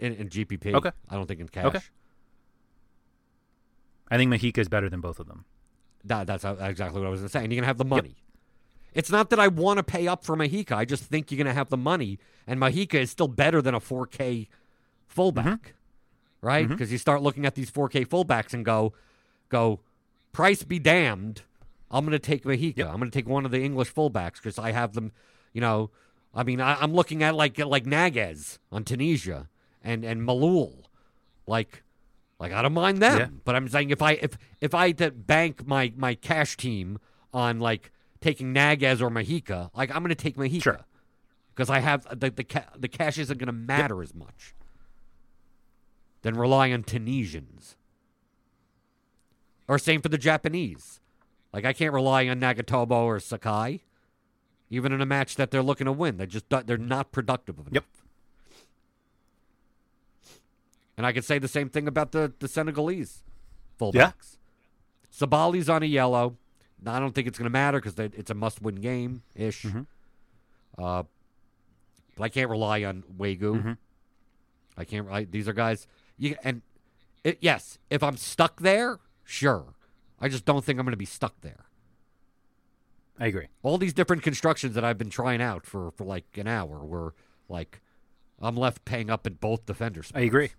in, 0.00 0.14
in 0.14 0.28
GPP? 0.28 0.74
Okay. 0.74 0.90
I 1.08 1.14
don't 1.14 1.26
think 1.26 1.40
in 1.40 1.48
cash. 1.48 1.66
Okay. 1.66 1.80
I 4.10 4.16
think 4.16 4.32
Mojica 4.32 4.58
is 4.58 4.68
better 4.68 4.88
than 4.88 5.00
both 5.00 5.20
of 5.20 5.28
them. 5.28 5.44
That, 6.04 6.26
that's 6.26 6.44
uh, 6.44 6.56
exactly 6.60 7.00
what 7.00 7.06
I 7.06 7.10
was 7.10 7.20
going 7.20 7.28
to 7.28 7.32
say. 7.32 7.44
And 7.44 7.52
you're 7.52 7.58
going 7.58 7.64
to 7.64 7.68
have 7.68 7.78
the 7.78 7.84
money. 7.84 8.16
It's 8.92 9.10
not 9.10 9.30
that 9.30 9.38
I 9.38 9.46
want 9.46 9.76
to 9.76 9.84
pay 9.84 10.08
up 10.08 10.24
for 10.24 10.36
Mojica. 10.36 10.72
I 10.72 10.84
just 10.84 11.04
think 11.04 11.30
you're 11.30 11.36
going 11.36 11.46
to 11.46 11.52
have 11.52 11.68
the 11.68 11.76
money. 11.76 12.18
And 12.46 12.58
Mojica 12.58 12.94
is 12.94 13.10
still 13.10 13.28
better 13.28 13.62
than 13.62 13.74
a 13.74 13.80
4K 13.80 14.48
fullback, 15.06 15.44
mm-hmm. 15.46 16.46
right? 16.46 16.64
Mm-hmm. 16.64 16.74
Because 16.74 16.90
you 16.90 16.98
start 16.98 17.22
looking 17.22 17.46
at 17.46 17.54
these 17.54 17.70
4K 17.70 18.06
fullbacks 18.06 18.52
and 18.52 18.64
go, 18.64 18.94
go, 19.48 19.80
price 20.32 20.62
be 20.62 20.78
damned. 20.78 21.42
I'm 21.90 22.04
going 22.04 22.12
to 22.12 22.18
take 22.18 22.44
Mojica. 22.44 22.76
Yep. 22.78 22.86
I'm 22.88 22.98
going 22.98 23.10
to 23.10 23.16
take 23.18 23.28
one 23.28 23.44
of 23.44 23.50
the 23.50 23.62
English 23.62 23.92
fullbacks 23.92 24.34
because 24.36 24.58
I 24.58 24.72
have 24.72 24.92
them, 24.94 25.12
you 25.52 25.60
know. 25.60 25.90
I 26.32 26.44
mean, 26.44 26.60
I, 26.60 26.74
I'm 26.80 26.92
looking 26.94 27.22
at 27.24 27.34
like 27.34 27.58
like 27.58 27.84
Nagguez 27.84 28.58
on 28.70 28.84
Tunisia 28.84 29.48
and 29.82 30.04
and 30.04 30.22
Maaloul, 30.22 30.84
like 31.46 31.82
like 32.38 32.52
I 32.52 32.62
don't 32.62 32.72
mind 32.74 33.02
them, 33.02 33.18
Yeah. 33.18 33.26
but 33.44 33.56
I'm 33.56 33.68
saying 33.68 33.90
if 33.90 34.00
I 34.02 34.12
if 34.12 34.38
if 34.60 34.72
I 34.72 34.92
to 34.92 35.10
bank 35.10 35.66
my 35.66 35.92
my 35.96 36.14
cash 36.14 36.56
team 36.56 36.98
on 37.34 37.58
like 37.58 37.90
taking 38.20 38.54
Nagguez 38.54 39.00
or 39.00 39.10
Mojica, 39.10 39.70
like 39.74 39.90
I'm 39.90 39.98
going 40.02 40.10
to 40.10 40.14
take 40.14 40.36
Mojica 40.36 40.62
Sure. 40.62 40.80
because 41.52 41.68
I 41.68 41.80
have 41.80 42.06
the 42.20 42.30
the 42.30 42.44
ca- 42.44 42.70
the 42.78 42.88
cash 42.88 43.18
isn't 43.18 43.38
going 43.38 43.48
to 43.48 43.52
matter 43.52 44.00
as 44.00 44.14
much 44.14 44.54
than 46.22 46.36
relying 46.36 46.72
on 46.72 46.84
Tunisians. 46.84 47.76
Or 49.70 49.78
same 49.78 50.02
for 50.02 50.08
the 50.08 50.18
Japanese. 50.18 50.98
Like 51.52 51.64
I 51.64 51.72
can't 51.72 51.94
rely 51.94 52.26
on 52.26 52.40
Nagatomo 52.40 52.90
or 52.90 53.20
Sakai, 53.20 53.82
even 54.68 54.90
in 54.90 55.00
a 55.00 55.06
match 55.06 55.36
that 55.36 55.52
they're 55.52 55.62
looking 55.62 55.84
to 55.84 55.92
win. 55.92 56.16
They 56.16 56.26
just 56.26 56.46
they're 56.50 56.76
not 56.76 57.12
productive 57.12 57.56
enough. 57.56 57.68
Yep. 57.70 57.84
And 60.96 61.06
I 61.06 61.12
could 61.12 61.24
say 61.24 61.38
the 61.38 61.46
same 61.46 61.68
thing 61.68 61.86
about 61.86 62.10
the 62.10 62.32
the 62.40 62.48
Senegalese 62.48 63.22
fullbacks. 63.80 63.94
Yeah. 63.94 64.12
Sabaly's 65.12 65.68
on 65.68 65.84
a 65.84 65.86
yellow. 65.86 66.36
Now, 66.82 66.94
I 66.94 66.98
don't 66.98 67.14
think 67.14 67.28
it's 67.28 67.38
going 67.38 67.44
to 67.44 67.50
matter 67.50 67.78
because 67.80 67.96
it's 67.96 68.30
a 68.30 68.34
must-win 68.34 68.74
game 68.76 69.22
ish. 69.36 69.62
Mhm. 69.62 69.86
Uh, 70.76 71.04
but 72.16 72.24
I 72.24 72.28
can't 72.28 72.50
rely 72.50 72.82
on 72.82 73.04
Wague. 73.16 73.40
Mhm. 73.42 73.78
I 74.76 74.84
can't. 74.84 75.08
I, 75.08 75.24
these 75.24 75.46
are 75.46 75.52
guys. 75.52 75.86
You 76.18 76.34
and 76.42 76.62
it, 77.22 77.38
yes, 77.40 77.78
if 77.88 78.02
I'm 78.02 78.16
stuck 78.16 78.60
there, 78.60 78.98
sure. 79.30 79.74
I 80.20 80.28
just 80.28 80.44
don't 80.44 80.64
think 80.64 80.78
I'm 80.78 80.84
going 80.84 80.92
to 80.92 80.96
be 80.98 81.04
stuck 81.06 81.40
there. 81.40 81.66
I 83.18 83.26
agree. 83.26 83.48
All 83.62 83.78
these 83.78 83.92
different 83.92 84.22
constructions 84.22 84.74
that 84.74 84.84
I've 84.84 84.98
been 84.98 85.10
trying 85.10 85.40
out 85.42 85.66
for 85.66 85.90
for 85.92 86.04
like 86.04 86.24
an 86.36 86.46
hour 86.46 86.84
were 86.84 87.14
like 87.48 87.80
I'm 88.40 88.56
left 88.56 88.84
paying 88.84 89.10
up 89.10 89.26
in 89.26 89.34
both 89.34 89.66
defender 89.66 90.02
spots. 90.02 90.18
I 90.20 90.24
agree. 90.24 90.50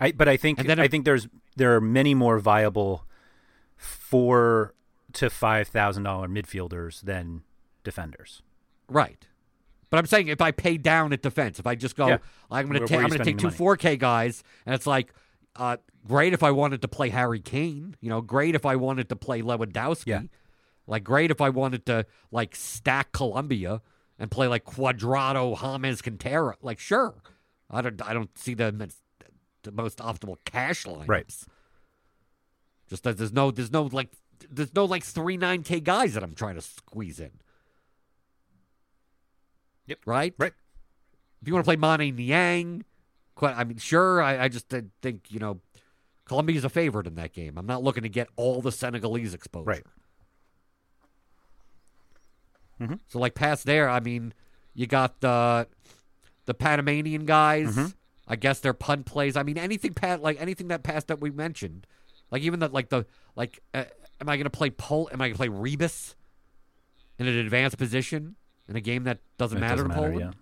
I 0.00 0.12
but 0.12 0.28
I 0.28 0.36
think 0.36 0.58
And 0.58 0.68
then 0.68 0.78
I 0.80 0.84
if- 0.84 0.90
think 0.90 1.04
there's 1.04 1.28
there 1.56 1.74
are 1.74 1.80
many 1.80 2.14
more 2.14 2.38
viable 2.38 3.04
four 3.76 4.74
to 5.14 5.30
five 5.30 5.68
thousand 5.68 6.04
dollar 6.04 6.28
midfielders 6.28 7.00
than 7.02 7.42
defenders. 7.84 8.42
Right. 8.88 9.26
But 9.90 9.98
I'm 9.98 10.06
saying 10.06 10.28
if 10.28 10.40
I 10.40 10.50
pay 10.50 10.78
down 10.78 11.12
at 11.12 11.22
defense, 11.22 11.58
if 11.58 11.66
I 11.66 11.74
just 11.76 11.96
go, 11.96 12.08
Yeah. 12.08 12.18
I'm 12.50 12.66
going 12.68 12.80
to 12.80 12.86
take, 12.86 12.98
I'm 12.98 13.06
going 13.08 13.18
to 13.18 13.24
take 13.24 13.38
two 13.38 13.50
spending 13.50 13.76
4K 13.76 13.98
guys, 14.00 14.42
and 14.66 14.74
it's 14.74 14.86
like, 14.86 15.12
uh, 15.56 15.76
great 16.06 16.32
if 16.32 16.42
I 16.42 16.50
wanted 16.50 16.82
to 16.82 16.88
play 16.88 17.08
Harry 17.10 17.40
Kane. 17.40 17.96
You 18.00 18.10
know, 18.10 18.20
great 18.20 18.54
if 18.54 18.64
I 18.64 18.76
wanted 18.76 19.08
to 19.08 19.16
play 19.16 19.42
Lewandowski. 19.42 20.06
Yeah. 20.06 20.22
Like, 20.86 21.02
great 21.02 21.30
if 21.30 21.40
I 21.40 21.48
wanted 21.48 21.84
to 21.86 22.06
like 22.30 22.54
stack 22.54 23.12
Colombia 23.12 23.82
and 24.18 24.30
play 24.30 24.46
like 24.46 24.64
Cuadrado, 24.64 25.60
James, 25.60 26.00
Quintero. 26.00 26.54
Like, 26.62 26.78
sure. 26.78 27.14
I 27.70 27.82
don't, 27.82 28.00
I 28.06 28.14
don't 28.14 28.36
see 28.38 28.54
them 28.54 28.80
as 28.80 28.96
the 29.62 29.72
most 29.72 29.98
optimal 29.98 30.36
cash 30.44 30.84
lineups. 30.84 31.08
Right. 31.08 31.36
Just 32.88 33.02
that 33.02 33.18
there's 33.18 33.32
no, 33.32 33.50
there's 33.50 33.72
no 33.72 33.82
like, 33.84 34.10
there's 34.48 34.74
no 34.74 34.84
like 34.84 35.02
three 35.02 35.36
nine 35.36 35.64
K 35.64 35.80
guys 35.80 36.14
that 36.14 36.22
I'm 36.22 36.34
trying 36.34 36.54
to 36.54 36.60
squeeze 36.60 37.18
in. 37.18 37.32
Yep. 39.86 39.98
Right. 40.06 40.34
Right. 40.38 40.52
If 41.42 41.48
you 41.48 41.54
want 41.54 41.66
to 41.66 41.68
play 41.68 41.76
Mane 41.76 42.14
Niang, 42.14 42.84
I 43.42 43.64
mean, 43.64 43.78
sure. 43.78 44.22
I, 44.22 44.44
I 44.44 44.48
just 44.48 44.68
think 44.68 45.20
you 45.30 45.38
know, 45.38 45.60
Colombia's 46.24 46.64
a 46.64 46.68
favorite 46.68 47.06
in 47.06 47.14
that 47.16 47.32
game. 47.32 47.58
I'm 47.58 47.66
not 47.66 47.82
looking 47.82 48.02
to 48.02 48.08
get 48.08 48.28
all 48.36 48.60
the 48.62 48.72
Senegalese 48.72 49.34
exposure. 49.34 49.64
Right. 49.66 49.82
Mhm. 52.80 53.00
So 53.08 53.18
like 53.18 53.34
past 53.34 53.64
there, 53.64 53.88
I 53.88 54.00
mean, 54.00 54.34
you 54.74 54.86
got 54.86 55.20
the 55.20 55.66
the 56.44 56.54
Panamanian 56.54 57.24
guys. 57.24 57.74
Mhm. 57.76 57.94
I 58.28 58.36
guess 58.36 58.60
their 58.60 58.74
punt 58.74 59.06
plays. 59.06 59.36
I 59.36 59.42
mean, 59.42 59.56
anything 59.56 59.94
pat 59.94 60.20
like 60.22 60.40
anything 60.40 60.68
that 60.68 60.82
passed 60.82 61.08
that 61.08 61.20
we 61.20 61.30
mentioned, 61.30 61.86
like 62.30 62.42
even 62.42 62.60
the 62.60 62.68
like 62.68 62.88
the 62.88 63.06
like, 63.36 63.60
uh, 63.72 63.84
am 64.20 64.28
I 64.28 64.36
going 64.36 64.44
to 64.44 64.50
play 64.50 64.70
Pol? 64.70 65.08
Am 65.12 65.20
I 65.20 65.28
going 65.28 65.34
to 65.34 65.38
play 65.38 65.48
Rybus 65.48 66.14
in 67.18 67.26
an 67.28 67.36
advanced 67.36 67.78
position 67.78 68.36
in 68.68 68.76
a 68.76 68.80
game 68.80 69.04
that 69.04 69.18
doesn't 69.38 69.58
It 69.58 69.60
matter 69.60 69.84
doesn't 69.84 69.90
to 69.90 69.96
matter, 69.96 70.12
Poland? 70.12 70.36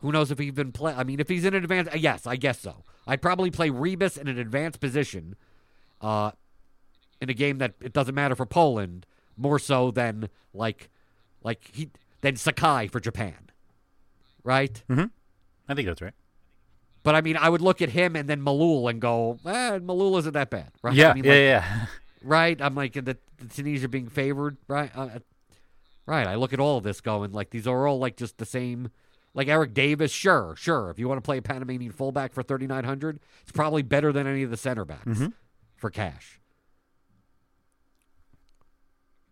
Who 0.00 0.12
knows 0.12 0.30
if 0.30 0.38
he 0.38 0.46
even 0.46 0.72
play? 0.72 0.92
I 0.92 1.04
mean, 1.04 1.20
if 1.20 1.28
he's 1.28 1.44
in 1.44 1.54
an 1.54 1.62
advanced, 1.62 1.92
uh, 1.94 1.96
yes, 1.96 2.26
I 2.26 2.36
guess 2.36 2.60
so. 2.60 2.84
I'd 3.06 3.22
probably 3.22 3.50
play 3.50 3.70
Rybus 3.70 4.18
in 4.18 4.28
an 4.28 4.38
advanced 4.38 4.80
position, 4.80 5.36
uh, 6.00 6.32
in 7.20 7.30
a 7.30 7.34
game 7.34 7.58
that 7.58 7.74
it 7.80 7.92
doesn't 7.92 8.14
matter 8.14 8.34
for 8.34 8.46
Poland 8.46 9.06
more 9.36 9.58
so 9.58 9.90
than 9.90 10.28
like, 10.52 10.90
like 11.42 11.70
he 11.72 11.90
than 12.20 12.36
Sakai 12.36 12.88
for 12.88 13.00
Japan, 13.00 13.50
right? 14.44 14.82
Mm-hmm. 14.88 15.06
I 15.68 15.74
think 15.74 15.86
that's 15.88 16.02
right. 16.02 16.14
But 17.02 17.14
I 17.14 17.20
mean, 17.20 17.36
I 17.36 17.48
would 17.48 17.60
look 17.62 17.80
at 17.80 17.90
him 17.90 18.16
and 18.16 18.28
then 18.28 18.42
Maaloul 18.42 18.90
and 18.90 19.00
go, 19.00 19.38
eh, 19.46 19.78
Maaloul 19.78 20.18
isn't 20.18 20.32
that 20.32 20.50
bad, 20.50 20.72
right? 20.82 20.94
Yeah, 20.94 21.10
I 21.10 21.14
mean, 21.14 21.24
yeah, 21.24 21.30
like, 21.30 21.40
yeah. 21.40 21.86
right. 22.22 22.60
I'm 22.60 22.74
like 22.74 22.94
the, 22.94 23.02
the 23.02 23.16
Tunisia 23.54 23.88
being 23.88 24.08
favored, 24.08 24.56
right? 24.68 24.90
Uh, 24.94 25.20
Right. 26.06 26.26
I 26.26 26.36
look 26.36 26.52
at 26.52 26.60
all 26.60 26.78
of 26.78 26.84
this 26.84 27.00
going 27.00 27.32
like 27.32 27.50
these 27.50 27.66
are 27.66 27.86
all 27.86 27.98
like 27.98 28.16
just 28.16 28.38
the 28.38 28.46
same. 28.46 28.90
Like 29.36 29.48
Eric 29.48 29.74
Davis, 29.74 30.10
sure, 30.10 30.54
sure. 30.58 30.88
If 30.90 30.98
you 30.98 31.06
want 31.08 31.18
to 31.18 31.22
play 31.22 31.36
a 31.36 31.42
Panamanian 31.42 31.92
fullback 31.92 32.32
for 32.32 32.42
thirty 32.42 32.66
nine 32.66 32.84
hundred, 32.84 33.20
it's 33.42 33.52
probably 33.52 33.82
better 33.82 34.10
than 34.10 34.26
any 34.26 34.42
of 34.42 34.50
the 34.50 34.56
center 34.56 34.84
backs 34.86 35.04
Mhm. 35.06 35.34
for 35.76 35.90
cash. 35.90 36.40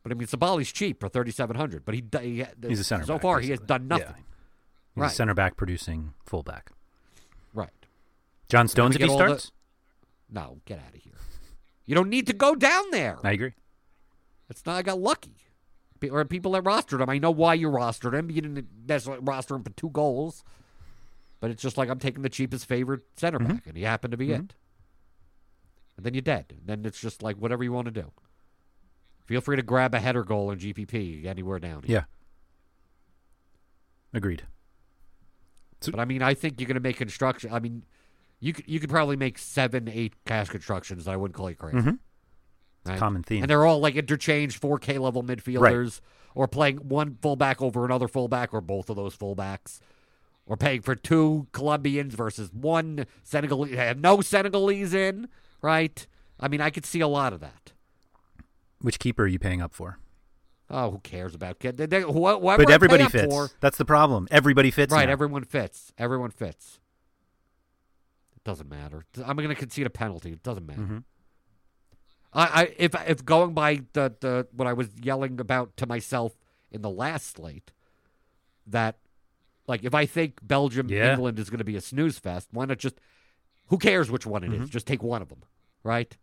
But 0.03 0.13
I 0.13 0.15
mean, 0.15 0.29
Sabaly's 0.29 0.71
cheap 0.71 1.01
for 1.01 1.09
thirty 1.09 1.31
seven 1.31 1.57
hundred. 1.57 1.85
But 1.85 1.95
he, 1.95 2.05
he 2.21 2.45
he's 2.69 2.81
a 2.81 2.85
center 2.85 3.07
so 3.07 3.15
back, 3.15 3.23
far 3.23 3.41
he 3.41 3.51
has 3.51 3.61
done 3.61 3.89
nothing. 3.89 4.07
Yeah. 4.09 4.23
He's 4.95 5.01
Right. 5.03 5.11
a 5.11 5.15
center 5.15 5.35
back 5.35 5.57
producing 5.57 6.13
fullback. 6.25 6.71
Right. 7.55 7.71
John 8.49 8.69
Stones, 8.69 8.95
if 8.97 9.03
he 9.03 9.09
all 9.09 9.17
the- 9.19 9.25
starts? 9.25 9.53
No, 10.31 10.61
get 10.67 10.79
out 10.79 10.95
of 10.95 11.01
here. 11.01 11.15
You 11.87 11.95
don't 11.95 12.09
need 12.11 12.27
to 12.27 12.33
go 12.33 12.55
down 12.55 12.91
there. 12.91 13.19
I 13.25 13.33
agree. 13.33 13.55
It's 14.51 14.65
not. 14.67 14.77
I 14.77 14.83
got 14.83 15.01
lucky. 15.01 15.35
Or 16.11 16.25
people 16.25 16.53
that 16.53 16.65
rostered 16.65 17.01
him. 17.01 17.09
I 17.11 17.19
know 17.19 17.31
why 17.31 17.55
you 17.55 17.69
rostered 17.69 18.15
him. 18.15 18.31
You 18.31 18.41
didn't 18.41 18.67
necessarily 18.87 19.23
roster 19.25 19.55
him 19.55 19.63
for 19.65 19.71
two 19.71 19.91
goals, 19.91 20.43
but 21.41 21.51
it's 21.51 21.63
just 21.63 21.77
like 21.79 21.89
I'm 21.89 21.99
taking 21.99 22.23
the 22.23 22.29
cheapest 22.29 22.67
favorite 22.67 23.03
center 23.17 23.39
Mm-hmm. 23.39 23.53
back, 23.55 23.67
and 23.67 23.77
he 23.77 23.83
happened 23.85 24.13
to 24.13 24.17
be 24.17 24.31
it. 24.33 24.55
And 25.97 26.05
then 26.05 26.15
you're 26.15 26.23
dead. 26.23 26.47
And 26.51 26.67
then 26.67 26.85
it's 26.85 27.01
just 27.01 27.23
like 27.23 27.37
whatever 27.37 27.63
you 27.63 27.73
want 27.73 27.87
to 27.87 27.91
do. 27.91 28.11
Feel 29.27 29.41
free 29.41 29.57
to 29.57 29.63
grab 29.63 29.95
a 29.95 30.01
header 30.01 30.25
goal 30.25 30.51
in 30.51 30.59
GPP 30.59 31.25
anywhere 31.25 31.59
down 31.59 31.83
here. 31.85 31.97
Yeah. 31.99 32.05
Agreed. 34.13 34.43
But 35.91 36.01
I 36.01 36.05
mean, 36.05 36.23
I 36.23 36.35
think 36.35 36.61
you're 36.61 36.67
going 36.69 36.75
to 36.77 36.81
make 36.81 36.97
construction. 36.97 37.53
I 37.53 37.59
mean, 37.61 37.85
you 38.41 38.53
could 38.53 38.67
you 38.69 38.81
could 38.81 38.91
probably 38.91 39.17
make 39.17 39.39
seven, 39.39 39.89
eight 39.89 40.15
cash 40.25 40.49
constructions 40.49 41.05
that 41.05 41.11
I 41.13 41.17
wouldn't 41.17 41.37
call 41.37 41.51
you 41.51 41.57
crazy. 41.57 41.77
Mhm. 41.79 41.99
Right? 42.87 42.99
Common 42.99 43.23
theme. 43.23 43.43
And 43.43 43.51
they're 43.51 43.65
all 43.65 43.81
like 43.81 43.97
interchange 43.97 44.61
4K 44.61 44.99
level 45.01 45.23
midfielders, 45.23 46.01
or 46.35 46.47
playing 46.47 46.77
one 46.89 47.17
fullback 47.23 47.63
over 47.63 47.85
another 47.85 48.09
fullback, 48.09 48.53
or 48.53 48.61
both 48.61 48.91
of 48.91 48.97
those 48.97 49.17
fullbacks, 49.17 49.81
or 50.47 50.57
paying 50.57 50.83
for 50.83 50.95
two 50.95 51.47
Colombians 51.53 52.15
versus 52.15 52.53
one 52.53 53.07
Senegalese. 53.23 53.75
Have 53.77 53.99
no 54.01 54.21
Senegalese 54.21 54.93
in, 54.93 55.29
right? 55.63 56.07
I 56.39 56.49
mean, 56.49 56.61
I 56.61 56.69
could 56.71 56.85
see 56.85 57.01
a 57.01 57.09
lot 57.09 57.33
of 57.33 57.41
that. 57.41 57.73
Which 58.81 58.99
keeper 58.99 59.23
are 59.23 59.27
you 59.29 59.39
paying 59.39 59.63
up 59.63 59.73
for? 59.73 59.99
Oh, 60.69 60.91
who 60.91 60.99
cares 60.99 61.35
about 61.35 61.59
kid? 61.61 61.77
They, 61.77 61.87
they, 61.87 62.01
wh- 62.03 62.13
whoever 62.13 62.65
but 62.65 62.71
everybody 62.71 63.05
fits. 63.09 63.33
for- 63.33 63.51
That's 63.61 63.77
the 63.79 63.85
problem. 63.85 64.27
Everybody 64.31 64.71
fits. 64.71 64.93
right, 64.93 65.07
now. 65.07 65.13
everyone 65.13 65.45
fits. 65.45 65.93
Everyone 65.97 66.31
fits. 66.31 66.81
It 68.37 68.45
doesn't 68.45 68.69
matter. 68.69 69.05
I'm 69.25 69.37
going 69.37 69.49
to 69.49 69.55
concede 69.55 69.87
a 69.87 69.91
penalty. 69.91 70.33
It 70.33 70.43
doesn't 70.43 70.67
matter. 70.67 70.81
Mhm. 70.83 71.05
I, 72.35 72.63
I 72.63 72.75
if 72.79 72.95
if 73.09 73.25
going 73.25 73.55
by 73.55 73.83
the, 73.93 74.13
the 74.21 74.47
what 74.53 74.67
I 74.69 74.73
was 74.73 74.89
yelling 75.01 75.41
about 75.41 75.77
to 75.79 75.87
myself 75.87 76.37
in 76.71 76.83
the 76.83 76.91
last 76.91 77.29
slate, 77.37 77.73
that 78.67 78.99
like 79.67 79.85
if 79.85 79.95
I 79.95 80.05
think 80.07 80.41
Belgium 80.43 80.89
Yeah. 80.89 81.13
England 81.13 81.39
is 81.39 81.49
going 81.51 81.59
to 81.59 81.65
be 81.65 81.77
a 81.77 81.81
snooze 81.81 82.19
fest, 82.19 82.49
why 82.53 82.65
not 82.65 82.79
just 82.79 82.97
who 83.69 83.79
cares 83.79 84.11
which 84.11 84.27
one 84.27 84.45
it 84.45 84.53
is? 84.53 84.61
Mm-hmm. 84.63 84.67
Just 84.71 84.87
take 84.87 85.03
one 85.03 85.23
of 85.23 85.29
them, 85.29 85.43
right? 85.83 86.17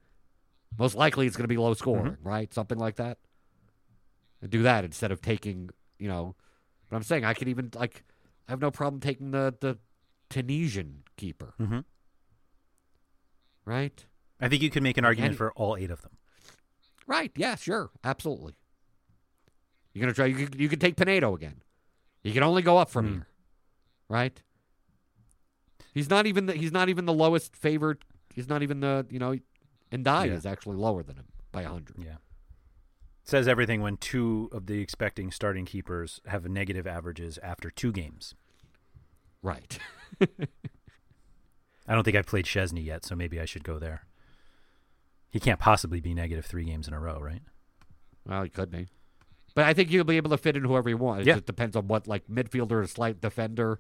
Most 0.77 0.95
likely 0.95 1.27
it's 1.27 1.35
going 1.35 1.45
to 1.45 1.53
be 1.53 1.57
low 1.57 1.73
scoring, 1.73 2.13
Mm-hmm. 2.13 2.27
right? 2.27 2.53
Something 2.53 2.77
like 2.77 2.95
that. 2.97 3.17
And 4.41 4.49
do 4.51 4.63
that 4.63 4.83
instead 4.85 5.11
of 5.11 5.21
taking, 5.21 5.69
you 5.99 6.07
know. 6.07 6.35
But 6.89 6.95
I'm 6.97 7.03
saying 7.03 7.25
I 7.25 7.33
could 7.33 7.47
even 7.47 7.71
like 7.75 8.03
I 8.47 8.51
have 8.51 8.59
no 8.61 8.69
problem 8.71 8.99
taking 8.99 9.31
the 9.31 9.53
the 9.59 9.77
Tunisian 10.29 11.03
keeper, 11.17 11.53
Mhm. 11.59 11.83
right? 13.65 14.05
I 14.41 14.49
think 14.49 14.61
you 14.63 14.69
could 14.69 14.83
make 14.83 14.97
an 14.97 15.05
argument 15.05 15.31
Any- 15.31 15.37
for 15.37 15.51
all 15.53 15.77
eight 15.77 15.91
of 15.91 16.01
them. 16.01 16.17
Right. 17.07 17.31
Yeah. 17.35 17.55
Sure. 17.55 17.91
Absolutely. 18.03 18.53
You're 19.93 20.01
gonna 20.01 20.13
try. 20.13 20.25
You 20.25 20.35
could, 20.47 20.59
you 20.59 20.69
could 20.69 20.81
take 20.81 20.95
Penedo 20.95 21.35
again. 21.35 21.61
You 22.23 22.33
can 22.33 22.43
only 22.43 22.61
go 22.61 22.77
up 22.77 22.89
from 22.89 23.05
Hmm. 23.07 23.13
here, 23.13 23.27
right? 24.09 24.41
He's 25.93 26.09
not 26.09 26.25
even 26.25 26.45
the 26.45 26.53
he's 26.53 26.71
not 26.71 26.87
even 26.89 27.05
the 27.05 27.13
lowest 27.13 27.55
favored. 27.55 28.05
He's 28.33 28.47
not 28.47 28.63
even 28.63 28.79
the 28.79 29.05
you 29.09 29.19
know, 29.19 29.35
and 29.91 30.03
Die 30.05 30.25
Yeah. 30.25 30.33
is 30.33 30.45
actually 30.45 30.77
lower 30.77 31.03
than 31.03 31.17
him 31.17 31.25
by 31.51 31.63
hundred. 31.63 31.97
Yeah. 31.99 32.17
Says 33.23 33.47
everything 33.47 33.81
when 33.81 33.97
two 33.97 34.49
of 34.53 34.65
the 34.67 34.79
expecting 34.79 35.31
starting 35.31 35.65
keepers 35.65 36.21
have 36.27 36.47
negative 36.47 36.87
averages 36.87 37.37
after 37.43 37.69
two 37.69 37.91
games. 37.91 38.33
Right. 39.43 39.77
I 40.21 41.93
don't 41.93 42.03
think 42.03 42.15
I've 42.15 42.25
played 42.27 42.45
Szczesny 42.45 42.85
yet, 42.85 43.03
so 43.05 43.15
maybe 43.15 43.39
I 43.39 43.45
should 43.45 43.63
go 43.63 43.77
there. 43.79 44.05
He 45.31 45.39
can't 45.39 45.59
possibly 45.59 45.99
be 46.01 46.13
negative 46.13 46.45
three 46.45 46.65
games 46.65 46.87
in 46.87 46.93
a 46.93 46.99
row, 46.99 47.19
right? 47.19 47.41
well, 48.27 48.43
he 48.43 48.49
could 48.49 48.69
be, 48.69 48.87
but 49.55 49.65
I 49.65 49.73
think 49.73 49.89
you'll 49.89 50.03
be 50.03 50.17
able 50.17 50.29
to 50.29 50.37
fit 50.37 50.55
in 50.55 50.63
whoever 50.63 50.89
you 50.89 50.97
want. 50.97 51.21
It 51.21 51.27
Yeah. 51.27 51.33
just 51.35 51.45
depends 51.47 51.75
on 51.75 51.87
what 51.87 52.05
like 52.07 52.27
midfielder 52.27 52.83
or 52.83 52.87
slight 52.87 53.19
defender. 53.19 53.79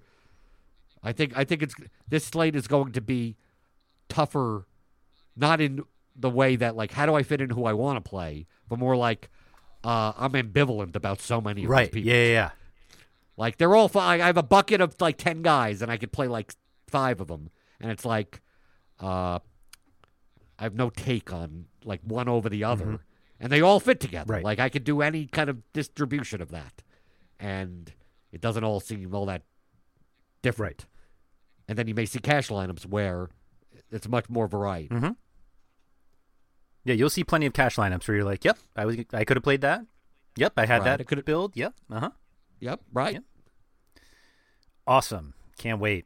I 1.03 1.11
think 1.11 1.37
I 1.37 1.43
think 1.43 1.61
it's 1.61 1.75
this 2.09 2.25
slate 2.25 2.55
is 2.55 2.67
going 2.67 2.91
to 2.93 3.01
be 3.01 3.35
tougher, 4.09 4.65
not 5.35 5.61
in 5.61 5.83
the 6.15 6.29
way 6.29 6.55
that 6.55 6.75
like 6.75 6.91
how 6.91 7.05
do 7.05 7.13
I 7.15 7.23
fit 7.23 7.39
in 7.41 7.51
who 7.51 7.65
I 7.65 7.73
want 7.73 8.03
to 8.03 8.09
play, 8.09 8.47
but 8.67 8.79
more 8.79 8.95
like 8.97 9.29
uh, 9.83 10.13
I'm 10.17 10.33
ambivalent 10.33 10.95
about 10.95 11.19
so 11.21 11.41
many 11.41 11.61
of 11.61 11.65
these 11.65 11.69
Right. 11.69 11.91
people. 11.91 12.07
Yeah, 12.11 12.23
yeah, 12.25 12.31
yeah. 12.31 12.49
Like 13.37 13.57
they're 13.57 13.75
all 13.75 13.87
fine. 13.87 14.21
I 14.21 14.27
have 14.27 14.37
a 14.37 14.43
bucket 14.43 14.81
of 14.81 14.95
like 14.99 15.17
ten 15.17 15.41
guys, 15.41 15.81
and 15.81 15.91
I 15.91 15.97
could 15.97 16.11
play 16.11 16.27
like 16.27 16.53
five 16.87 17.19
of 17.21 17.27
them, 17.27 17.49
and 17.79 17.91
it's 17.91 18.05
like, 18.05 18.41
uh, 18.99 19.39
I 20.61 20.65
have 20.65 20.75
no 20.75 20.91
take 20.91 21.33
on 21.33 21.65
like 21.83 21.99
one 22.03 22.29
over 22.29 22.47
the 22.47 22.63
other, 22.63 22.99
and 23.39 23.51
they 23.51 23.61
all 23.61 23.79
fit 23.79 23.99
together. 23.99 24.25
Mm-hmm. 24.25 24.31
Right. 24.33 24.43
Like 24.45 24.59
I 24.59 24.69
could 24.69 24.83
do 24.83 25.01
any 25.01 25.25
kind 25.25 25.49
of 25.49 25.57
distribution 25.73 26.39
of 26.41 26.51
that, 26.51 26.83
and 27.39 27.91
it 28.31 28.39
doesn't 28.41 28.63
all 28.63 28.79
seem 28.79 29.13
all 29.15 29.25
that 29.25 29.41
different. 30.43 30.85
And 31.67 31.77
then 31.79 31.87
you 31.87 31.95
may 31.95 32.05
see 32.05 32.19
cash 32.19 32.49
lineups 32.49 32.85
where 32.85 33.29
it's 33.89 34.07
much 34.07 34.29
more 34.29 34.47
variety. 34.47 34.89
Mm-hmm. 34.89 35.11
Yeah, 36.83 36.93
you'll 36.95 37.09
see 37.09 37.23
plenty 37.23 37.45
of 37.47 37.53
cash 37.53 37.75
lineups 37.75 38.07
where 38.07 38.17
you're 38.17 38.25
like, 38.25 38.45
"Yep, 38.45 38.57
I 38.75 38.85
was, 38.85 38.97
I 39.13 39.23
could 39.23 39.37
have 39.37 39.43
played 39.43 39.61
that. 39.61 39.85
Yep, 40.37 40.53
I 40.57 40.65
had 40.67 40.77
Right, 40.79 40.83
that 40.85 40.99
I 41.01 41.03
could've- 41.03 41.25
build. 41.25 41.55
Yep, 41.57 41.73
uh 41.91 41.99
huh. 41.99 42.09
Yep. 42.59 42.81
Right. 42.93 43.13
Yep. 43.15 43.23
Awesome. 44.87 45.33
Can't 45.57 45.79
wait. 45.79 46.05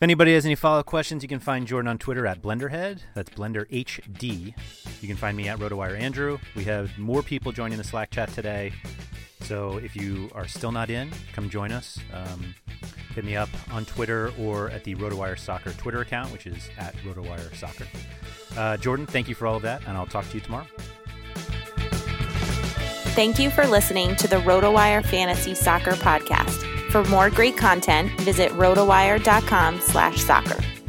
If 0.00 0.04
anybody 0.04 0.32
has 0.32 0.46
any 0.46 0.54
follow 0.54 0.80
up 0.80 0.86
questions, 0.86 1.22
you 1.22 1.28
can 1.28 1.40
find 1.40 1.66
Jordan 1.66 1.86
on 1.86 1.98
Twitter 1.98 2.26
at 2.26 2.40
BlenderHead. 2.40 3.00
That's 3.12 3.28
Blender 3.28 3.68
HD. 3.68 4.54
You 5.02 5.06
can 5.06 5.18
find 5.18 5.36
me 5.36 5.46
at 5.50 5.58
RotoWire 5.58 6.00
Andrew. 6.00 6.38
We 6.56 6.64
have 6.64 6.96
more 6.96 7.22
people 7.22 7.52
joining 7.52 7.76
the 7.76 7.84
Slack 7.84 8.10
chat 8.10 8.32
today. 8.32 8.72
So 9.42 9.76
if 9.76 9.94
you 9.94 10.30
are 10.34 10.48
still 10.48 10.72
not 10.72 10.88
in, 10.88 11.10
come 11.34 11.50
join 11.50 11.70
us. 11.70 11.98
Um, 12.14 12.54
hit 13.14 13.26
me 13.26 13.36
up 13.36 13.50
on 13.70 13.84
Twitter 13.84 14.32
or 14.38 14.70
at 14.70 14.84
the 14.84 14.94
RotoWire 14.94 15.38
Soccer 15.38 15.72
Twitter 15.72 16.00
account, 16.00 16.32
which 16.32 16.46
is 16.46 16.70
at 16.78 16.96
RotoWire 17.04 17.54
Soccer. 17.54 17.84
Uh, 18.56 18.78
Jordan, 18.78 19.04
thank 19.04 19.28
you 19.28 19.34
for 19.34 19.46
all 19.46 19.56
of 19.56 19.62
that, 19.64 19.82
and 19.86 19.98
I'll 19.98 20.06
talk 20.06 20.26
to 20.30 20.34
you 20.34 20.40
tomorrow. 20.40 20.66
Thank 23.12 23.38
you 23.38 23.50
for 23.50 23.66
listening 23.66 24.16
to 24.16 24.26
the 24.26 24.36
RotoWire 24.36 25.04
Fantasy 25.04 25.54
Soccer 25.54 25.90
Podcast. 25.90 26.69
For 26.90 27.04
more 27.04 27.30
great 27.30 27.56
content, 27.56 28.10
visit 28.20 28.50
rotowire.com 28.52 29.80
slash 29.80 30.22
soccer. 30.24 30.79